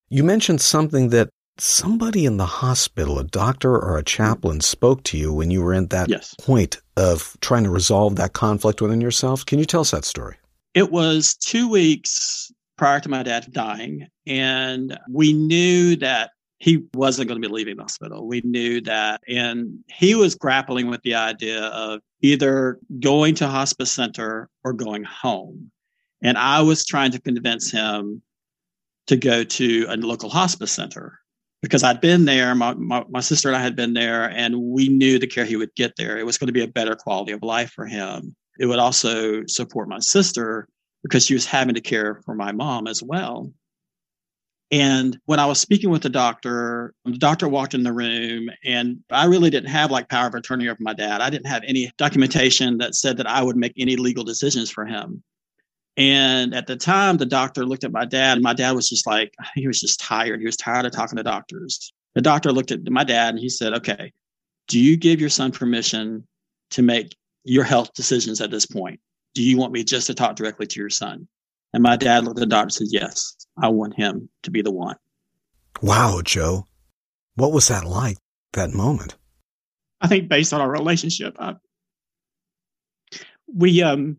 You 0.08 0.24
mentioned 0.24 0.60
something 0.60 1.10
that 1.10 1.28
somebody 1.56 2.26
in 2.26 2.36
the 2.36 2.46
hospital, 2.46 3.20
a 3.20 3.24
doctor 3.24 3.76
or 3.76 3.96
a 3.96 4.02
chaplain, 4.02 4.60
spoke 4.60 5.04
to 5.04 5.16
you 5.16 5.32
when 5.32 5.52
you 5.52 5.62
were 5.62 5.72
in 5.72 5.86
that 5.88 6.08
yes. 6.08 6.34
point 6.40 6.80
of 6.96 7.36
trying 7.40 7.62
to 7.62 7.70
resolve 7.70 8.16
that 8.16 8.32
conflict 8.32 8.82
within 8.82 9.00
yourself. 9.00 9.46
Can 9.46 9.60
you 9.60 9.64
tell 9.64 9.82
us 9.82 9.92
that 9.92 10.04
story? 10.04 10.34
It 10.74 10.90
was 10.90 11.36
two 11.36 11.68
weeks 11.68 12.52
prior 12.76 13.00
to 13.00 13.08
my 13.08 13.22
dad 13.22 13.52
dying, 13.52 14.08
and 14.26 14.98
we 15.08 15.32
knew 15.32 15.96
that 15.96 16.30
he 16.58 16.82
wasn't 16.94 17.28
going 17.28 17.40
to 17.40 17.46
be 17.46 17.52
leaving 17.52 17.76
the 17.76 17.82
hospital. 17.82 18.26
We 18.26 18.40
knew 18.42 18.80
that. 18.82 19.20
And 19.28 19.80
he 19.88 20.14
was 20.14 20.34
grappling 20.34 20.88
with 20.88 21.02
the 21.02 21.14
idea 21.14 21.62
of 21.66 22.00
either 22.22 22.78
going 23.00 23.34
to 23.36 23.48
hospice 23.48 23.92
center 23.92 24.48
or 24.64 24.72
going 24.72 25.04
home. 25.04 25.70
And 26.22 26.38
I 26.38 26.62
was 26.62 26.86
trying 26.86 27.10
to 27.12 27.20
convince 27.20 27.70
him 27.70 28.22
to 29.08 29.16
go 29.16 29.44
to 29.44 29.86
a 29.90 29.96
local 29.96 30.30
hospice 30.30 30.72
center 30.72 31.18
because 31.60 31.82
I'd 31.82 32.00
been 32.00 32.24
there. 32.24 32.54
My, 32.54 32.72
my, 32.74 33.04
my 33.10 33.20
sister 33.20 33.48
and 33.48 33.56
I 33.56 33.62
had 33.62 33.76
been 33.76 33.92
there, 33.92 34.30
and 34.30 34.58
we 34.58 34.88
knew 34.88 35.18
the 35.18 35.26
care 35.26 35.44
he 35.44 35.56
would 35.56 35.74
get 35.74 35.92
there. 35.96 36.16
It 36.16 36.24
was 36.24 36.38
going 36.38 36.48
to 36.48 36.52
be 36.52 36.62
a 36.62 36.68
better 36.68 36.96
quality 36.96 37.32
of 37.32 37.42
life 37.42 37.72
for 37.72 37.84
him. 37.84 38.34
It 38.58 38.66
would 38.66 38.78
also 38.78 39.44
support 39.46 39.88
my 39.88 39.98
sister 39.98 40.68
because 41.02 41.26
she 41.26 41.34
was 41.34 41.46
having 41.46 41.74
to 41.74 41.80
care 41.80 42.20
for 42.24 42.34
my 42.34 42.52
mom 42.52 42.86
as 42.86 43.02
well. 43.02 43.52
And 44.70 45.18
when 45.26 45.38
I 45.38 45.46
was 45.46 45.60
speaking 45.60 45.90
with 45.90 46.02
the 46.02 46.08
doctor, 46.08 46.94
the 47.04 47.18
doctor 47.18 47.48
walked 47.48 47.74
in 47.74 47.82
the 47.82 47.92
room 47.92 48.48
and 48.64 49.00
I 49.10 49.26
really 49.26 49.50
didn't 49.50 49.70
have 49.70 49.90
like 49.90 50.08
power 50.08 50.26
of 50.26 50.34
attorney 50.34 50.68
over 50.68 50.82
my 50.82 50.94
dad. 50.94 51.20
I 51.20 51.30
didn't 51.30 51.46
have 51.46 51.62
any 51.66 51.92
documentation 51.98 52.78
that 52.78 52.94
said 52.94 53.18
that 53.18 53.26
I 53.26 53.42
would 53.42 53.56
make 53.56 53.74
any 53.76 53.96
legal 53.96 54.24
decisions 54.24 54.70
for 54.70 54.86
him. 54.86 55.22
And 55.96 56.54
at 56.54 56.66
the 56.66 56.76
time, 56.76 57.18
the 57.18 57.26
doctor 57.26 57.64
looked 57.64 57.84
at 57.84 57.92
my 57.92 58.04
dad, 58.04 58.32
and 58.32 58.42
my 58.42 58.52
dad 58.52 58.72
was 58.72 58.88
just 58.88 59.06
like, 59.06 59.32
he 59.54 59.66
was 59.66 59.80
just 59.80 60.00
tired. 60.00 60.40
He 60.40 60.46
was 60.46 60.56
tired 60.56 60.86
of 60.86 60.92
talking 60.92 61.16
to 61.16 61.22
doctors. 61.22 61.92
The 62.14 62.22
doctor 62.22 62.52
looked 62.52 62.72
at 62.72 62.88
my 62.88 63.04
dad 63.04 63.30
and 63.30 63.38
he 63.38 63.48
said, 63.48 63.74
Okay, 63.74 64.12
do 64.68 64.80
you 64.80 64.96
give 64.96 65.20
your 65.20 65.30
son 65.30 65.52
permission 65.52 66.26
to 66.70 66.82
make 66.82 67.16
your 67.44 67.64
health 67.64 67.92
decisions 67.94 68.40
at 68.40 68.50
this 68.50 68.66
point? 68.66 69.00
Do 69.34 69.42
you 69.42 69.56
want 69.56 69.72
me 69.72 69.84
just 69.84 70.06
to 70.08 70.14
talk 70.14 70.36
directly 70.36 70.66
to 70.66 70.80
your 70.80 70.90
son? 70.90 71.28
And 71.72 71.82
my 71.82 71.96
dad 71.96 72.24
looked 72.24 72.38
at 72.38 72.40
the 72.40 72.46
doctor 72.46 72.64
and 72.64 72.72
said, 72.72 72.86
Yes, 72.90 73.36
I 73.60 73.68
want 73.68 73.94
him 73.94 74.28
to 74.44 74.50
be 74.50 74.62
the 74.62 74.72
one. 74.72 74.96
Wow, 75.82 76.22
Joe. 76.24 76.66
What 77.34 77.52
was 77.52 77.68
that 77.68 77.84
like, 77.84 78.16
that 78.52 78.70
moment? 78.70 79.16
I 80.00 80.06
think 80.06 80.28
based 80.28 80.52
on 80.52 80.60
our 80.60 80.70
relationship, 80.70 81.36
I, 81.38 81.56
we 83.52 83.82
um 83.82 84.18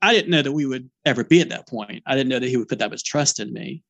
I 0.00 0.12
didn't 0.12 0.30
know 0.30 0.42
that 0.42 0.52
we 0.52 0.66
would 0.66 0.90
ever 1.04 1.24
be 1.24 1.40
at 1.40 1.48
that 1.48 1.66
point. 1.66 2.02
I 2.06 2.14
didn't 2.14 2.28
know 2.28 2.38
that 2.38 2.48
he 2.48 2.56
would 2.56 2.68
put 2.68 2.78
that 2.80 2.90
much 2.90 3.04
trust 3.04 3.40
in 3.40 3.52
me 3.52 3.82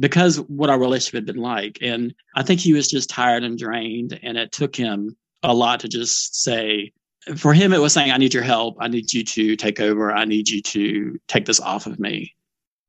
because 0.00 0.40
what 0.40 0.70
our 0.70 0.78
relationship 0.78 1.14
had 1.14 1.26
been 1.26 1.42
like. 1.42 1.78
And 1.80 2.12
I 2.34 2.42
think 2.42 2.58
he 2.58 2.72
was 2.72 2.88
just 2.88 3.08
tired 3.08 3.44
and 3.44 3.56
drained. 3.56 4.18
And 4.22 4.36
it 4.36 4.50
took 4.50 4.74
him 4.74 5.16
a 5.44 5.54
lot 5.54 5.80
to 5.80 5.88
just 5.88 6.42
say, 6.42 6.92
for 7.36 7.54
him, 7.54 7.72
it 7.72 7.80
was 7.80 7.92
saying, 7.92 8.10
I 8.10 8.16
need 8.16 8.34
your 8.34 8.42
help. 8.42 8.76
I 8.80 8.88
need 8.88 9.12
you 9.12 9.24
to 9.24 9.56
take 9.56 9.80
over. 9.80 10.12
I 10.12 10.24
need 10.24 10.48
you 10.48 10.60
to 10.62 11.20
take 11.28 11.44
this 11.44 11.60
off 11.60 11.86
of 11.86 11.98
me. 11.98 12.34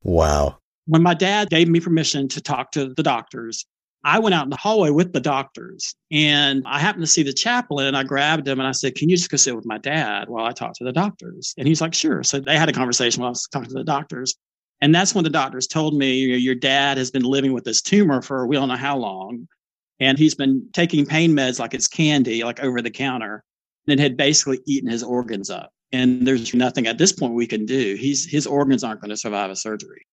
Wow. 0.02 0.58
When 0.86 1.02
my 1.02 1.14
dad 1.14 1.50
gave 1.50 1.68
me 1.68 1.80
permission 1.80 2.28
to 2.28 2.40
talk 2.40 2.72
to 2.72 2.92
the 2.94 3.02
doctors, 3.02 3.64
I 4.04 4.18
went 4.18 4.34
out 4.34 4.44
in 4.44 4.50
the 4.50 4.56
hallway 4.56 4.90
with 4.90 5.14
the 5.14 5.20
doctors 5.20 5.94
and 6.10 6.62
I 6.66 6.78
happened 6.78 7.04
to 7.04 7.10
see 7.10 7.22
the 7.22 7.32
chaplain 7.32 7.86
and 7.86 7.96
I 7.96 8.02
grabbed 8.02 8.46
him 8.46 8.60
and 8.60 8.68
I 8.68 8.72
said, 8.72 8.96
Can 8.96 9.08
you 9.08 9.16
just 9.16 9.30
go 9.30 9.38
sit 9.38 9.56
with 9.56 9.64
my 9.64 9.78
dad 9.78 10.28
while 10.28 10.44
I 10.44 10.52
talk 10.52 10.74
to 10.74 10.84
the 10.84 10.92
doctors? 10.92 11.54
And 11.56 11.66
he's 11.66 11.80
like, 11.80 11.94
Sure. 11.94 12.22
So 12.22 12.38
they 12.38 12.58
had 12.58 12.68
a 12.68 12.72
conversation 12.72 13.22
while 13.22 13.28
I 13.28 13.30
was 13.30 13.48
talking 13.50 13.70
to 13.70 13.74
the 13.74 13.84
doctors. 13.84 14.34
And 14.82 14.94
that's 14.94 15.14
when 15.14 15.24
the 15.24 15.30
doctors 15.30 15.66
told 15.66 15.94
me, 15.94 16.16
Your 16.16 16.54
dad 16.54 16.98
has 16.98 17.10
been 17.10 17.22
living 17.22 17.54
with 17.54 17.64
this 17.64 17.80
tumor 17.80 18.20
for 18.20 18.46
we 18.46 18.56
don't 18.56 18.68
know 18.68 18.76
how 18.76 18.98
long. 18.98 19.48
And 20.00 20.18
he's 20.18 20.34
been 20.34 20.68
taking 20.74 21.06
pain 21.06 21.32
meds 21.32 21.58
like 21.58 21.72
it's 21.72 21.88
candy, 21.88 22.44
like 22.44 22.60
over 22.60 22.82
the 22.82 22.90
counter, 22.90 23.42
and 23.86 24.00
had 24.00 24.16
basically 24.16 24.60
eaten 24.66 24.90
his 24.90 25.02
organs 25.02 25.50
up. 25.50 25.70
And 25.92 26.26
there's 26.26 26.54
nothing 26.54 26.86
at 26.86 26.98
this 26.98 27.12
point 27.12 27.34
we 27.34 27.46
can 27.46 27.66
do. 27.66 27.94
He's, 27.94 28.28
his 28.28 28.46
organs 28.46 28.82
aren't 28.82 29.00
going 29.00 29.10
to 29.10 29.16
survive 29.16 29.50
a 29.50 29.56
surgery. 29.56 30.06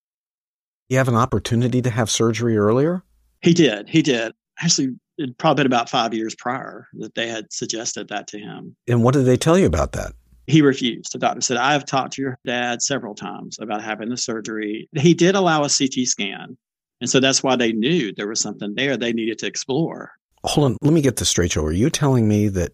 You 0.90 0.98
have 0.98 1.08
an 1.08 1.16
opportunity 1.16 1.82
to 1.82 1.90
have 1.90 2.10
surgery 2.10 2.58
earlier? 2.58 3.04
He 3.42 3.54
did. 3.54 3.90
He 3.90 4.02
did. 4.02 4.34
Actually, 4.62 4.96
it 5.18 5.38
probably 5.38 5.64
been 5.64 5.72
about 5.72 5.90
five 5.90 6.14
years 6.14 6.36
prior 6.36 6.88
that 6.96 7.16
they 7.16 7.28
had 7.28 7.52
suggested 7.52 8.10
that 8.10 8.28
to 8.28 8.40
him. 8.40 8.76
And 8.88 9.04
what 9.04 9.14
did 9.14 9.26
they 9.26 9.38
tell 9.38 9.58
you 9.58 9.66
about 9.66 9.94
that? 9.94 10.14
He 10.48 10.62
refused. 10.62 11.14
The 11.14 11.20
doctor 11.20 11.42
said, 11.42 11.58
I 11.58 11.74
have 11.74 11.86
talked 11.86 12.14
to 12.14 12.22
your 12.22 12.40
dad 12.46 12.82
several 12.82 13.16
times 13.16 13.58
about 13.60 13.82
having 13.84 14.10
the 14.10 14.18
surgery. 14.18 14.90
He 14.98 15.14
did 15.14 15.36
allow 15.36 15.64
a 15.64 15.70
CT 15.70 16.06
scan. 16.06 16.58
And 17.00 17.10
so 17.10 17.20
that's 17.20 17.42
why 17.42 17.56
they 17.56 17.72
knew 17.72 18.14
there 18.14 18.28
was 18.28 18.40
something 18.40 18.76
there 18.76 18.98
they 18.98 19.14
needed 19.14 19.40
to 19.40 19.48
explore. 19.48 20.12
Hold 20.44 20.72
on. 20.72 20.78
Let 20.82 20.94
me 20.94 21.02
get 21.02 21.18
this 21.18 21.30
straight, 21.30 21.52
Joe. 21.52 21.66
Are 21.66 21.72
you 21.72 21.90
telling 21.90 22.28
me 22.28 22.48
that 22.50 22.74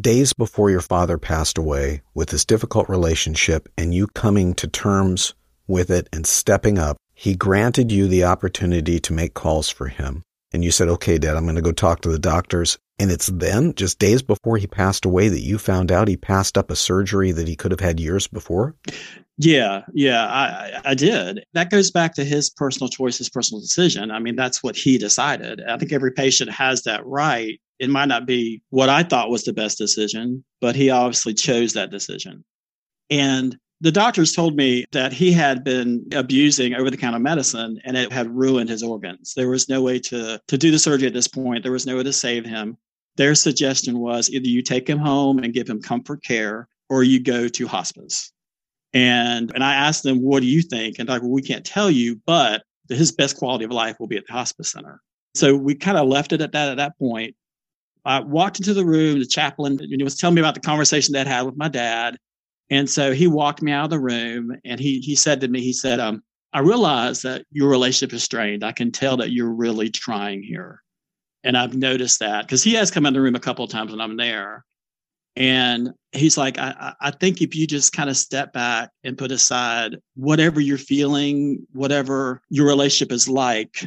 days 0.00 0.32
before 0.32 0.70
your 0.70 0.80
father 0.80 1.16
passed 1.16 1.56
away 1.56 2.02
with 2.14 2.28
this 2.28 2.44
difficult 2.44 2.88
relationship 2.88 3.68
and 3.78 3.94
you 3.94 4.06
coming 4.08 4.54
to 4.54 4.68
terms 4.68 5.34
with 5.66 5.90
it 5.90 6.08
and 6.12 6.26
stepping 6.26 6.78
up, 6.78 6.96
he 7.14 7.34
granted 7.34 7.90
you 7.90 8.06
the 8.06 8.24
opportunity 8.24 9.00
to 9.00 9.12
make 9.12 9.34
calls 9.34 9.70
for 9.70 9.88
him. 9.88 10.22
And 10.56 10.64
you 10.64 10.70
said, 10.70 10.88
okay, 10.88 11.18
dad, 11.18 11.36
I'm 11.36 11.44
going 11.44 11.56
to 11.56 11.60
go 11.60 11.70
talk 11.70 12.00
to 12.00 12.08
the 12.08 12.18
doctors. 12.18 12.78
And 12.98 13.10
it's 13.10 13.26
then, 13.26 13.74
just 13.74 13.98
days 13.98 14.22
before 14.22 14.56
he 14.56 14.66
passed 14.66 15.04
away, 15.04 15.28
that 15.28 15.42
you 15.42 15.58
found 15.58 15.92
out 15.92 16.08
he 16.08 16.16
passed 16.16 16.56
up 16.56 16.70
a 16.70 16.76
surgery 16.76 17.30
that 17.30 17.46
he 17.46 17.56
could 17.56 17.72
have 17.72 17.80
had 17.80 18.00
years 18.00 18.26
before? 18.26 18.74
Yeah, 19.36 19.82
yeah, 19.92 20.24
I, 20.24 20.80
I 20.82 20.94
did. 20.94 21.44
That 21.52 21.68
goes 21.68 21.90
back 21.90 22.14
to 22.14 22.24
his 22.24 22.48
personal 22.48 22.88
choice, 22.88 23.18
his 23.18 23.28
personal 23.28 23.60
decision. 23.60 24.10
I 24.10 24.18
mean, 24.18 24.34
that's 24.34 24.62
what 24.62 24.76
he 24.76 24.96
decided. 24.96 25.60
I 25.68 25.76
think 25.76 25.92
every 25.92 26.12
patient 26.12 26.50
has 26.50 26.84
that 26.84 27.04
right. 27.04 27.60
It 27.78 27.90
might 27.90 28.06
not 28.06 28.24
be 28.24 28.62
what 28.70 28.88
I 28.88 29.02
thought 29.02 29.28
was 29.28 29.44
the 29.44 29.52
best 29.52 29.76
decision, 29.76 30.42
but 30.62 30.74
he 30.74 30.88
obviously 30.88 31.34
chose 31.34 31.74
that 31.74 31.90
decision. 31.90 32.46
And 33.10 33.58
the 33.80 33.92
doctors 33.92 34.32
told 34.32 34.56
me 34.56 34.84
that 34.92 35.12
he 35.12 35.32
had 35.32 35.62
been 35.62 36.06
abusing 36.12 36.74
over 36.74 36.90
the 36.90 36.96
counter 36.96 37.18
medicine 37.18 37.80
and 37.84 37.96
it 37.96 38.10
had 38.10 38.34
ruined 38.34 38.70
his 38.70 38.82
organs. 38.82 39.34
There 39.34 39.50
was 39.50 39.68
no 39.68 39.82
way 39.82 39.98
to, 40.00 40.40
to 40.46 40.58
do 40.58 40.70
the 40.70 40.78
surgery 40.78 41.08
at 41.08 41.12
this 41.12 41.28
point. 41.28 41.62
There 41.62 41.72
was 41.72 41.86
no 41.86 41.96
way 41.96 42.02
to 42.02 42.12
save 42.12 42.46
him. 42.46 42.78
Their 43.16 43.34
suggestion 43.34 43.98
was 43.98 44.30
either 44.30 44.48
you 44.48 44.62
take 44.62 44.88
him 44.88 44.98
home 44.98 45.38
and 45.38 45.52
give 45.52 45.68
him 45.68 45.82
comfort 45.82 46.22
care 46.22 46.68
or 46.88 47.02
you 47.02 47.22
go 47.22 47.48
to 47.48 47.66
hospice. 47.66 48.32
And, 48.94 49.52
and 49.54 49.62
I 49.62 49.74
asked 49.74 50.04
them, 50.04 50.22
what 50.22 50.40
do 50.40 50.46
you 50.46 50.62
think? 50.62 50.98
And 50.98 51.08
like, 51.08 51.20
well, 51.20 51.30
we 51.30 51.42
can't 51.42 51.64
tell 51.64 51.90
you, 51.90 52.20
but 52.24 52.62
his 52.88 53.12
best 53.12 53.36
quality 53.36 53.64
of 53.64 53.70
life 53.70 53.96
will 54.00 54.06
be 54.06 54.16
at 54.16 54.26
the 54.26 54.32
hospice 54.32 54.70
center. 54.70 55.02
So 55.34 55.54
we 55.54 55.74
kind 55.74 55.98
of 55.98 56.08
left 56.08 56.32
it 56.32 56.40
at 56.40 56.52
that 56.52 56.70
at 56.70 56.76
that 56.78 56.98
point. 56.98 57.34
I 58.06 58.20
walked 58.20 58.58
into 58.58 58.72
the 58.72 58.86
room. 58.86 59.18
The 59.18 59.26
chaplain 59.26 59.78
was 60.00 60.16
telling 60.16 60.34
me 60.34 60.40
about 60.40 60.54
the 60.54 60.60
conversation 60.60 61.12
that 61.12 61.26
had 61.26 61.42
with 61.42 61.56
my 61.56 61.68
dad. 61.68 62.16
And 62.70 62.88
so 62.90 63.12
he 63.12 63.26
walked 63.26 63.62
me 63.62 63.72
out 63.72 63.84
of 63.84 63.90
the 63.90 64.00
room 64.00 64.56
and 64.64 64.80
he 64.80 65.00
he 65.00 65.14
said 65.14 65.40
to 65.40 65.48
me, 65.48 65.60
he 65.60 65.72
said, 65.72 66.00
um, 66.00 66.22
I 66.52 66.60
realize 66.60 67.22
that 67.22 67.44
your 67.50 67.68
relationship 67.68 68.14
is 68.14 68.24
strained. 68.24 68.64
I 68.64 68.72
can 68.72 68.90
tell 68.90 69.16
that 69.18 69.30
you're 69.30 69.52
really 69.52 69.90
trying 69.90 70.42
here. 70.42 70.82
And 71.44 71.56
I've 71.56 71.76
noticed 71.76 72.20
that 72.20 72.46
because 72.46 72.62
he 72.62 72.74
has 72.74 72.90
come 72.90 73.06
in 73.06 73.12
the 73.12 73.20
room 73.20 73.36
a 73.36 73.40
couple 73.40 73.64
of 73.64 73.70
times 73.70 73.92
when 73.92 74.00
I'm 74.00 74.16
there. 74.16 74.64
And 75.36 75.90
he's 76.12 76.38
like, 76.38 76.58
I, 76.58 76.94
I 76.98 77.10
think 77.10 77.42
if 77.42 77.54
you 77.54 77.66
just 77.66 77.92
kind 77.92 78.08
of 78.08 78.16
step 78.16 78.54
back 78.54 78.90
and 79.04 79.18
put 79.18 79.30
aside 79.30 79.98
whatever 80.14 80.60
you're 80.60 80.78
feeling, 80.78 81.66
whatever 81.72 82.40
your 82.48 82.66
relationship 82.66 83.12
is 83.12 83.28
like, 83.28 83.86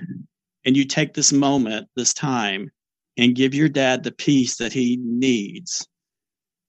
and 0.63 0.77
you 0.77 0.85
take 0.85 1.15
this 1.15 1.33
moment, 1.33 1.87
this 1.95 2.13
time, 2.13 2.69
and 3.17 3.35
give 3.35 3.55
your 3.55 3.67
dad 3.67 4.03
the 4.03 4.11
peace 4.11 4.57
that 4.57 4.71
he 4.71 4.97
needs, 5.01 5.87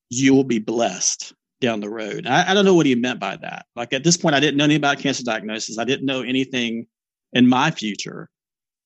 you 0.09 0.35
will 0.35 0.45
be 0.45 0.59
blessed 0.59 1.35
down 1.61 1.81
the 1.81 1.91
road. 1.91 2.27
I, 2.27 2.51
I, 2.51 2.55
don't 2.55 2.65
know 2.65 2.75
what 2.75 2.87
he 2.87 2.95
meant 2.95 3.21
by 3.21 3.37
that. 3.37 3.67
Like 3.77 3.93
at 3.93 4.05
this 4.05 4.17
point, 4.17 4.35
I 4.35 4.41
didn't 4.41 4.57
know 4.57 4.65
anything 4.65 4.81
about 4.81 4.99
cancer 4.99 5.23
diagnosis. 5.23 5.79
I 5.79 5.85
didn't 5.85 6.07
know 6.07 6.23
anything 6.23 6.87
in 7.33 7.47
my 7.49 7.71
future. 7.71 8.29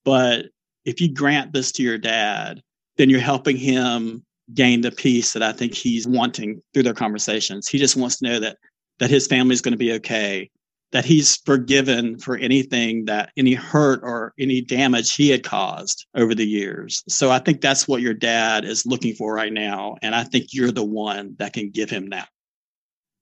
But 0.05 0.47
if 0.85 1.01
you 1.01 1.13
grant 1.13 1.53
this 1.53 1.73
to 1.73 1.83
your 1.83 1.99
dad, 1.99 2.61
then 2.97 3.11
you're 3.11 3.21
helping 3.21 3.57
him 3.57 4.25
gain 4.53 4.83
the 4.83 4.91
peace 4.91 5.33
that 5.33 5.43
I 5.43 5.53
think 5.53 5.75
he's 5.75 6.07
wanting 6.07 6.63
through 6.73 6.83
their 6.83 6.95
conversations. 6.95 7.69
He 7.69 7.79
just 7.79 7.97
wants 7.97 8.19
to 8.19 8.27
know 8.27 8.41
that 8.41 8.59
that 8.99 9.11
his 9.11 9.27
family 9.27 9.55
is 9.55 9.61
going 9.61 9.73
to 9.73 9.79
be 9.79 9.93
okay, 9.93 10.49
that 10.93 11.05
he's 11.05 11.39
forgiven 11.39 12.17
for 12.19 12.37
anything 12.37 13.05
that 13.07 13.31
any 13.37 13.55
hurt 13.55 14.01
or 14.05 14.33
any 14.39 14.61
damage 14.61 15.15
he 15.15 15.29
had 15.31 15.43
caused 15.43 16.07
over 16.15 16.35
the 16.35 16.47
years. 16.47 17.03
So 17.09 17.31
I 17.31 17.41
think 17.41 17.61
that's 17.61 17.89
what 17.89 18.03
your 18.03 18.15
dad 18.15 18.65
is 18.65 18.87
looking 18.87 19.15
for 19.15 19.35
right 19.35 19.53
now. 19.53 19.97
And 20.03 20.15
I 20.15 20.23
think 20.23 20.49
you're 20.53 20.71
the 20.71 20.85
one 20.85 21.35
that 21.41 21.53
can 21.53 21.71
give 21.71 21.91
him 21.91 22.11
that. 22.11 22.29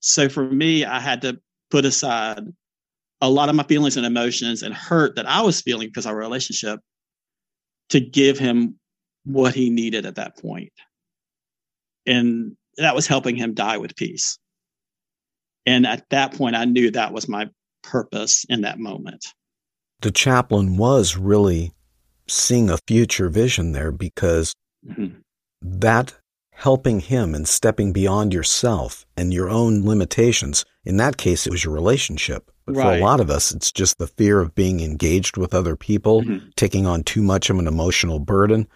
So 0.02 0.28
for 0.28 0.44
me, 0.44 0.84
I 0.84 1.00
had 1.00 1.22
to 1.22 1.40
put 1.70 1.84
aside 1.84 2.44
a 3.20 3.30
lot 3.30 3.48
of 3.48 3.54
my 3.54 3.62
feelings 3.62 3.96
and 3.96 4.04
emotions 4.04 4.62
and 4.62 4.74
hurt 4.74 5.16
that 5.16 5.28
I 5.28 5.40
was 5.42 5.62
feeling 5.62 5.88
because 5.88 6.06
of 6.06 6.10
our 6.10 6.18
relationship 6.18 6.80
to 7.90 8.00
give 8.00 8.38
him 8.38 8.78
what 9.24 9.54
he 9.54 9.70
needed 9.70 10.04
at 10.04 10.16
that 10.16 10.36
point. 10.36 10.72
And 12.04 12.56
that 12.78 12.96
was 12.96 13.06
helping 13.06 13.36
him 13.36 13.54
die 13.54 13.78
with 13.78 13.94
peace. 13.94 14.38
And 15.66 15.86
at 15.86 16.04
that 16.10 16.34
point, 16.34 16.56
I 16.56 16.64
knew 16.64 16.90
that 16.90 17.12
was 17.12 17.28
my 17.28 17.48
purpose 17.84 18.44
in 18.48 18.62
that 18.62 18.80
moment. 18.80 19.24
The 20.00 20.10
chaplain 20.10 20.76
was 20.76 21.16
really 21.16 21.72
seeing 22.26 22.70
a 22.70 22.78
future 22.88 23.28
vision 23.28 23.70
there 23.70 23.92
because 23.92 24.52
mm-hmm. 24.84 25.18
that 25.60 26.14
helping 26.62 27.00
him 27.00 27.34
and 27.34 27.48
stepping 27.48 27.92
beyond 27.92 28.32
yourself 28.32 29.04
and 29.16 29.34
your 29.34 29.50
own 29.50 29.84
limitations. 29.84 30.64
In 30.84 30.96
that 30.96 31.16
case, 31.16 31.44
it 31.44 31.50
was 31.50 31.64
your 31.64 31.74
relationship. 31.74 32.52
But 32.66 32.76
right. 32.76 32.84
for 32.84 32.92
a 32.92 33.00
lot 33.00 33.18
of 33.18 33.30
us, 33.30 33.52
it's 33.52 33.72
just 33.72 33.98
the 33.98 34.06
fear 34.06 34.38
of 34.40 34.54
being 34.54 34.78
engaged 34.78 35.36
with 35.36 35.54
other 35.54 35.74
people, 35.74 36.22
mm-hmm. 36.22 36.50
taking 36.54 36.86
on 36.86 37.02
too 37.02 37.20
much 37.20 37.50
of 37.50 37.58
an 37.58 37.66
emotional 37.66 38.20
burden. 38.20 38.68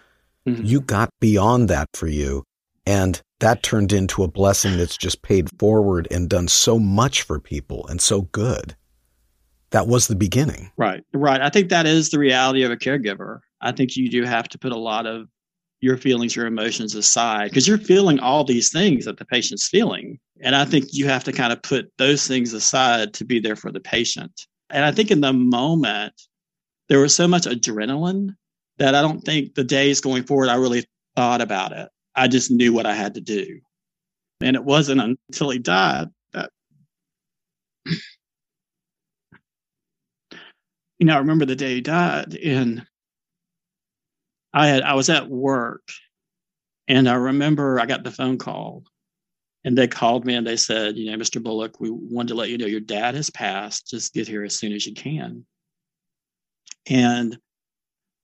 Mm-hmm. 0.45 0.65
You 0.65 0.81
got 0.81 1.11
beyond 1.21 1.69
that 1.69 1.87
for 1.93 2.07
you. 2.07 2.43
And 2.85 3.21
that 3.39 3.63
turned 3.63 3.93
into 3.93 4.21
a 4.21 4.27
blessing 4.27 4.75
that's 4.75 4.97
just 4.97 5.21
paid 5.21 5.47
forward 5.57 6.09
and 6.11 6.29
done 6.29 6.49
so 6.49 6.77
much 6.77 7.21
for 7.21 7.39
people 7.39 7.87
and 7.87 8.01
so 8.01 8.23
good. 8.33 8.75
That 9.69 9.87
was 9.87 10.07
the 10.07 10.15
beginning. 10.17 10.73
Right. 10.75 11.05
Right. 11.13 11.39
I 11.39 11.49
think 11.49 11.69
that 11.69 11.85
is 11.85 12.09
the 12.09 12.19
reality 12.19 12.63
of 12.63 12.71
a 12.71 12.77
caregiver. 12.77 13.39
I 13.61 13.71
think 13.71 13.95
you 13.95 14.09
do 14.09 14.23
have 14.23 14.49
to 14.49 14.59
put 14.59 14.73
a 14.73 14.77
lot 14.77 15.05
of 15.05 15.29
your 15.81 15.97
feelings, 15.97 16.35
your 16.35 16.47
emotions 16.47 16.95
aside 16.95 17.49
because 17.49 17.67
you're 17.67 17.77
feeling 17.77 18.19
all 18.19 18.43
these 18.43 18.71
things 18.71 19.05
that 19.05 19.17
the 19.17 19.25
patient's 19.25 19.67
feeling. 19.67 20.19
And 20.41 20.55
I 20.55 20.65
think 20.65 20.85
you 20.91 21.07
have 21.07 21.23
to 21.25 21.31
kind 21.31 21.53
of 21.53 21.61
put 21.61 21.91
those 21.97 22.27
things 22.27 22.53
aside 22.53 23.13
to 23.15 23.25
be 23.25 23.39
there 23.39 23.55
for 23.55 23.71
the 23.71 23.79
patient. 23.79 24.47
And 24.69 24.83
I 24.83 24.91
think 24.91 25.11
in 25.11 25.21
the 25.21 25.33
moment, 25.33 26.13
there 26.89 26.99
was 26.99 27.15
so 27.15 27.27
much 27.27 27.43
adrenaline 27.43 28.35
that 28.77 28.95
I 28.95 29.01
don't 29.01 29.21
think 29.21 29.55
the 29.55 29.63
days 29.63 30.01
going 30.01 30.23
forward, 30.23 30.49
I 30.49 30.55
really 30.55 30.85
thought 31.15 31.41
about 31.41 31.71
it. 31.71 31.89
I 32.15 32.27
just 32.27 32.51
knew 32.51 32.73
what 32.73 32.85
I 32.85 32.93
had 32.93 33.13
to 33.15 33.21
do. 33.21 33.59
And 34.41 34.55
it 34.55 34.63
wasn't 34.63 35.01
until 35.01 35.49
he 35.49 35.59
died 35.59 36.09
that, 36.33 36.51
you 40.99 41.05
know, 41.05 41.15
I 41.15 41.19
remember 41.19 41.45
the 41.45 41.55
day 41.55 41.75
he 41.75 41.81
died 41.81 42.35
and 42.35 42.85
I 44.57 44.67
had, 44.67 44.81
I 44.81 44.95
was 44.95 45.09
at 45.09 45.29
work 45.29 45.87
and 46.87 47.07
I 47.07 47.13
remember 47.13 47.79
I 47.79 47.85
got 47.85 48.03
the 48.03 48.11
phone 48.11 48.39
call 48.39 48.83
and 49.63 49.77
they 49.77 49.87
called 49.87 50.25
me 50.25 50.33
and 50.33 50.47
they 50.47 50.57
said, 50.57 50.97
you 50.97 51.11
know, 51.11 51.17
Mr. 51.17 51.43
Bullock, 51.43 51.79
we 51.79 51.91
wanted 51.91 52.29
to 52.29 52.33
let 52.33 52.49
you 52.49 52.57
know 52.57 52.65
your 52.65 52.79
dad 52.79 53.13
has 53.13 53.29
passed. 53.29 53.87
Just 53.87 54.15
get 54.15 54.27
here 54.27 54.43
as 54.43 54.55
soon 54.55 54.73
as 54.73 54.87
you 54.87 54.95
can. 54.95 55.45
And 56.89 57.37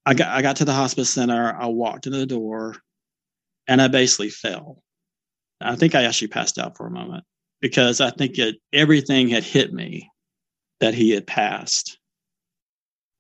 I 0.08 0.16
got 0.16 0.30
I 0.30 0.42
got 0.42 0.56
to 0.56 0.66
the 0.66 0.74
hospice 0.74 1.12
center. 1.12 1.56
I 1.56 1.68
walked 1.68 2.08
into 2.08 2.18
the 2.18 2.26
door, 2.26 2.78
and 3.68 3.82
I 3.82 3.88
basically 3.88 4.30
fell. 4.30 4.82
I 5.62 5.76
think 5.76 5.94
I 5.96 6.04
actually 6.04 6.30
passed 6.30 6.58
out 6.58 6.76
for 6.76 6.88
a 6.88 6.92
moment 6.92 7.26
because 7.62 8.02
I 8.02 8.10
think 8.10 8.40
it 8.40 8.56
everything 8.74 9.30
had 9.30 9.44
hit 9.44 9.72
me 9.72 10.10
that 10.80 10.94
he 10.94 11.12
had 11.12 11.28
passed. 11.28 12.00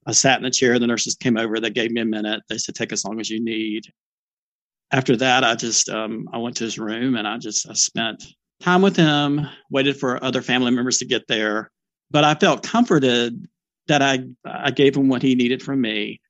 I 0.05 0.11
sat 0.11 0.37
in 0.37 0.43
the 0.43 0.51
chair. 0.51 0.77
The 0.79 0.87
nurses 0.87 1.15
came 1.15 1.37
over. 1.37 1.59
They 1.59 1.69
gave 1.69 1.91
me 1.91 2.01
a 2.01 2.05
minute. 2.05 2.41
They 2.49 2.57
said, 2.57 2.75
"Take 2.75 2.91
as 2.91 3.05
long 3.05 3.19
as 3.19 3.29
you 3.29 3.43
need." 3.43 3.85
After 4.91 5.15
that, 5.17 5.43
I 5.43 5.55
just 5.55 5.89
um, 5.89 6.29
I 6.33 6.37
went 6.37 6.57
to 6.57 6.63
his 6.63 6.77
room 6.77 7.15
and 7.15 7.27
I 7.27 7.37
just 7.37 7.69
I 7.69 7.73
spent 7.73 8.23
time 8.61 8.81
with 8.81 8.95
him. 8.95 9.47
Waited 9.69 9.97
for 9.97 10.23
other 10.23 10.41
family 10.41 10.71
members 10.71 10.97
to 10.99 11.05
get 11.05 11.27
there, 11.27 11.71
but 12.11 12.23
I 12.23 12.35
felt 12.35 12.63
comforted 12.63 13.47
that 13.87 14.01
I 14.01 14.25
I 14.45 14.71
gave 14.71 14.95
him 14.95 15.09
what 15.09 15.21
he 15.21 15.35
needed 15.35 15.61
from 15.61 15.81
me, 15.81 16.21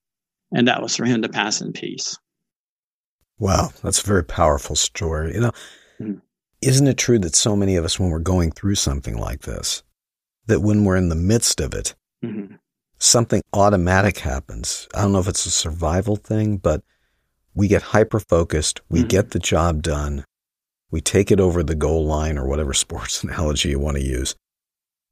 and 0.54 0.68
that 0.68 0.82
was 0.82 0.96
for 0.96 1.06
him 1.06 1.22
to 1.22 1.30
pass 1.30 1.62
in 1.62 1.74
peace. 1.74 2.18
Wow, 3.40 3.72
that's 3.84 4.02
a 4.02 4.08
very 4.08 4.24
powerful 4.24 4.76
story. 4.76 5.34
You 5.34 5.42
know, 5.42 5.52
mm-hmm. 6.00 6.20
isn't 6.62 6.88
it 6.88 6.98
true 6.98 7.20
that 7.20 7.36
so 7.36 7.56
many 7.56 7.76
of 7.76 7.84
us, 7.84 8.00
when 8.00 8.10
we're 8.10 8.20
going 8.20 8.52
through 8.52 8.76
something 8.76 9.18
like 9.18 9.42
this, 9.42 9.84
that 10.46 10.62
when 10.62 10.86
we're 10.86 10.96
in 10.96 11.10
the 11.10 11.16
midst 11.16 11.60
of 11.60 11.74
it, 11.74 11.96
mm-hmm. 12.24 12.56
Something 13.04 13.42
automatic 13.54 14.20
happens. 14.20 14.88
I 14.94 15.02
don't 15.02 15.12
know 15.12 15.20
if 15.20 15.28
it's 15.28 15.46
a 15.46 15.52
survival 15.52 16.16
thing, 16.16 16.58
but 16.58 16.84
we 17.54 17.68
get 17.68 17.82
hyper 17.82 18.20
focused, 18.20 18.82
we 18.90 19.00
mm-hmm. 19.00 19.10
get 19.10 19.32
the 19.32 19.40
job 19.40 19.82
done, 19.82 20.26
we 20.90 21.02
take 21.02 21.30
it 21.32 21.40
over 21.40 21.64
the 21.64 21.76
goal 21.76 22.06
line 22.06 22.38
or 22.38 22.48
whatever 22.48 22.74
sports 22.74 23.24
analogy 23.24 23.70
you 23.70 23.80
want 23.80 23.98
to 23.98 24.04
use. 24.04 24.36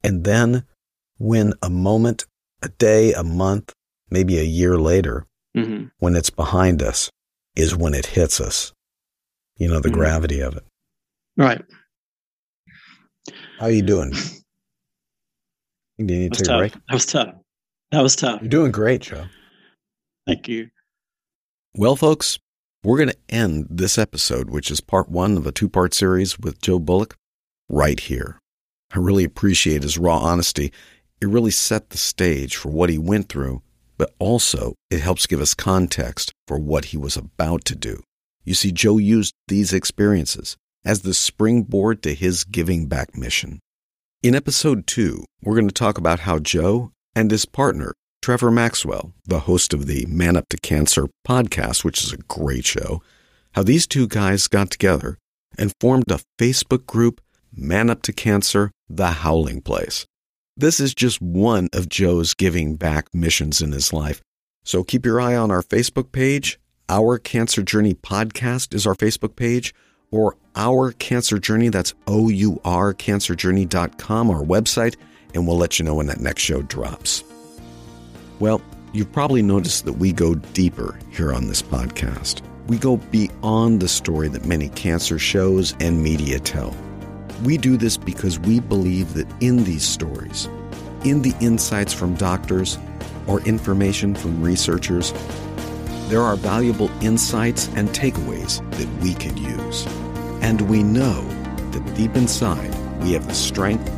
And 0.02 0.24
then 0.24 0.64
when 1.18 1.52
a 1.62 1.70
moment, 1.70 2.24
a 2.62 2.68
day, 2.68 3.12
a 3.12 3.22
month, 3.22 3.72
maybe 4.10 4.38
a 4.38 4.44
year 4.44 4.78
later, 4.78 5.26
mm-hmm. 5.56 5.86
when 5.98 6.16
it's 6.16 6.30
behind 6.30 6.82
us, 6.82 7.10
is 7.54 7.76
when 7.76 7.94
it 7.94 8.06
hits 8.06 8.40
us. 8.40 8.72
You 9.58 9.68
know, 9.68 9.80
the 9.80 9.90
mm-hmm. 9.90 9.98
gravity 9.98 10.40
of 10.40 10.56
it. 10.56 10.64
Right. 11.36 11.62
How 13.58 13.66
are 13.66 13.70
you 13.70 13.82
doing? 13.82 14.14
You 15.98 16.06
need 16.06 16.32
to 16.32 16.38
take 16.38 16.46
tough. 16.46 16.54
a 16.54 16.58
break? 16.58 16.72
That 16.72 16.94
was 16.94 17.06
tough. 17.06 17.34
That 17.92 18.02
was 18.02 18.16
tough. 18.16 18.40
You're 18.42 18.48
doing 18.48 18.72
great, 18.72 19.02
Joe. 19.02 19.26
Thank 20.26 20.48
you. 20.48 20.70
Well, 21.76 21.94
folks, 21.94 22.38
we're 22.82 22.96
going 22.98 23.10
to 23.10 23.34
end 23.34 23.68
this 23.70 23.98
episode, 23.98 24.50
which 24.50 24.70
is 24.70 24.80
part 24.80 25.08
one 25.08 25.36
of 25.36 25.46
a 25.46 25.52
two 25.52 25.68
part 25.68 25.94
series 25.94 26.38
with 26.38 26.60
Joe 26.60 26.80
Bullock, 26.80 27.14
right 27.68 28.00
here. 28.00 28.40
I 28.92 28.98
really 28.98 29.24
appreciate 29.24 29.82
his 29.82 29.98
raw 29.98 30.18
honesty. 30.18 30.72
It 31.20 31.28
really 31.28 31.52
set 31.52 31.90
the 31.90 31.98
stage 31.98 32.56
for 32.56 32.70
what 32.70 32.90
he 32.90 32.98
went 32.98 33.28
through 33.28 33.62
but 34.02 34.14
also 34.18 34.74
it 34.90 35.00
helps 35.00 35.28
give 35.28 35.40
us 35.40 35.54
context 35.54 36.32
for 36.48 36.58
what 36.58 36.86
he 36.86 36.96
was 36.96 37.16
about 37.16 37.64
to 37.64 37.76
do. 37.76 38.02
You 38.44 38.52
see, 38.52 38.72
Joe 38.72 38.98
used 38.98 39.32
these 39.46 39.72
experiences 39.72 40.56
as 40.84 41.02
the 41.02 41.14
springboard 41.14 42.02
to 42.02 42.12
his 42.12 42.42
giving 42.42 42.88
back 42.88 43.16
mission. 43.16 43.60
In 44.20 44.34
episode 44.34 44.88
two, 44.88 45.24
we're 45.40 45.54
going 45.54 45.68
to 45.68 45.72
talk 45.72 45.98
about 45.98 46.18
how 46.18 46.40
Joe 46.40 46.90
and 47.14 47.30
his 47.30 47.44
partner, 47.46 47.92
Trevor 48.20 48.50
Maxwell, 48.50 49.12
the 49.26 49.40
host 49.40 49.72
of 49.72 49.86
the 49.86 50.06
Man 50.06 50.36
Up 50.36 50.48
to 50.50 50.56
Cancer 50.56 51.08
podcast, 51.26 51.84
which 51.84 52.02
is 52.02 52.12
a 52.12 52.18
great 52.18 52.64
show, 52.64 53.02
how 53.52 53.62
these 53.62 53.86
two 53.86 54.06
guys 54.06 54.48
got 54.48 54.70
together 54.70 55.18
and 55.58 55.72
formed 55.80 56.10
a 56.10 56.20
Facebook 56.38 56.86
group, 56.86 57.20
Man 57.54 57.90
Up 57.90 58.02
to 58.02 58.12
Cancer, 58.12 58.70
The 58.88 59.08
Howling 59.08 59.62
Place. 59.62 60.06
This 60.56 60.80
is 60.80 60.94
just 60.94 61.20
one 61.20 61.68
of 61.72 61.88
Joe's 61.88 62.34
giving 62.34 62.76
back 62.76 63.12
missions 63.14 63.60
in 63.60 63.72
his 63.72 63.92
life. 63.92 64.22
So 64.64 64.84
keep 64.84 65.04
your 65.04 65.20
eye 65.20 65.34
on 65.34 65.50
our 65.50 65.62
Facebook 65.62 66.12
page. 66.12 66.58
Our 66.88 67.18
Cancer 67.18 67.62
Journey 67.62 67.94
podcast 67.94 68.74
is 68.74 68.86
our 68.86 68.94
Facebook 68.94 69.34
page, 69.34 69.74
or 70.10 70.36
Our 70.54 70.92
Cancer 70.92 71.38
Journey, 71.38 71.70
that's 71.70 71.94
O 72.06 72.28
U 72.28 72.60
R 72.64 72.92
cancerjourney.com, 72.92 74.30
our 74.30 74.42
website, 74.42 74.96
and 75.34 75.46
we'll 75.46 75.56
let 75.56 75.78
you 75.78 75.84
know 75.84 75.94
when 75.94 76.06
that 76.06 76.20
next 76.20 76.42
show 76.42 76.62
drops. 76.62 77.24
Well, 78.38 78.60
you've 78.92 79.12
probably 79.12 79.42
noticed 79.42 79.84
that 79.84 79.94
we 79.94 80.12
go 80.12 80.34
deeper 80.34 80.98
here 81.10 81.32
on 81.32 81.48
this 81.48 81.62
podcast. 81.62 82.42
We 82.66 82.78
go 82.78 82.96
beyond 82.96 83.80
the 83.80 83.88
story 83.88 84.28
that 84.28 84.44
many 84.44 84.68
cancer 84.70 85.18
shows 85.18 85.74
and 85.80 86.02
media 86.02 86.38
tell. 86.38 86.74
We 87.44 87.56
do 87.56 87.76
this 87.76 87.96
because 87.96 88.38
we 88.38 88.60
believe 88.60 89.14
that 89.14 89.26
in 89.40 89.64
these 89.64 89.82
stories, 89.82 90.48
in 91.04 91.22
the 91.22 91.34
insights 91.40 91.92
from 91.92 92.14
doctors 92.14 92.78
or 93.26 93.40
information 93.42 94.14
from 94.14 94.42
researchers, 94.42 95.12
there 96.08 96.22
are 96.22 96.36
valuable 96.36 96.90
insights 97.00 97.68
and 97.74 97.88
takeaways 97.88 98.58
that 98.72 99.02
we 99.02 99.14
could 99.14 99.38
use. 99.38 99.86
And 100.42 100.60
we 100.62 100.82
know 100.82 101.22
that 101.70 101.94
deep 101.96 102.14
inside, 102.16 102.72
we 103.02 103.12
have 103.12 103.26
the 103.26 103.34
strength, 103.34 103.90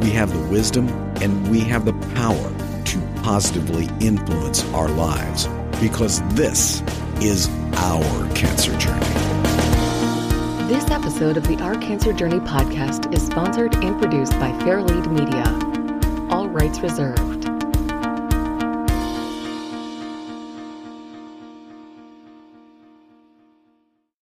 we 0.00 0.10
have 0.10 0.32
the 0.32 0.48
wisdom, 0.48 0.88
and 1.20 1.48
we 1.50 1.60
have 1.60 1.84
the 1.84 1.92
power 2.14 2.52
to 2.84 2.98
positively 3.22 3.88
influence 4.00 4.64
our 4.72 4.88
lives 4.88 5.46
because 5.80 6.22
this 6.34 6.82
is 7.20 7.48
our 7.74 8.34
cancer 8.34 8.76
journey. 8.78 9.06
This 10.68 10.90
episode 10.90 11.36
of 11.36 11.46
the 11.46 11.58
Our 11.60 11.76
Cancer 11.76 12.12
Journey 12.12 12.38
podcast 12.40 13.12
is 13.12 13.26
sponsored 13.26 13.74
and 13.76 14.00
produced 14.00 14.32
by 14.32 14.52
Fairlead 14.62 15.10
Media. 15.12 15.44
All 16.30 16.48
rights 16.48 16.80
reserved. 16.80 17.29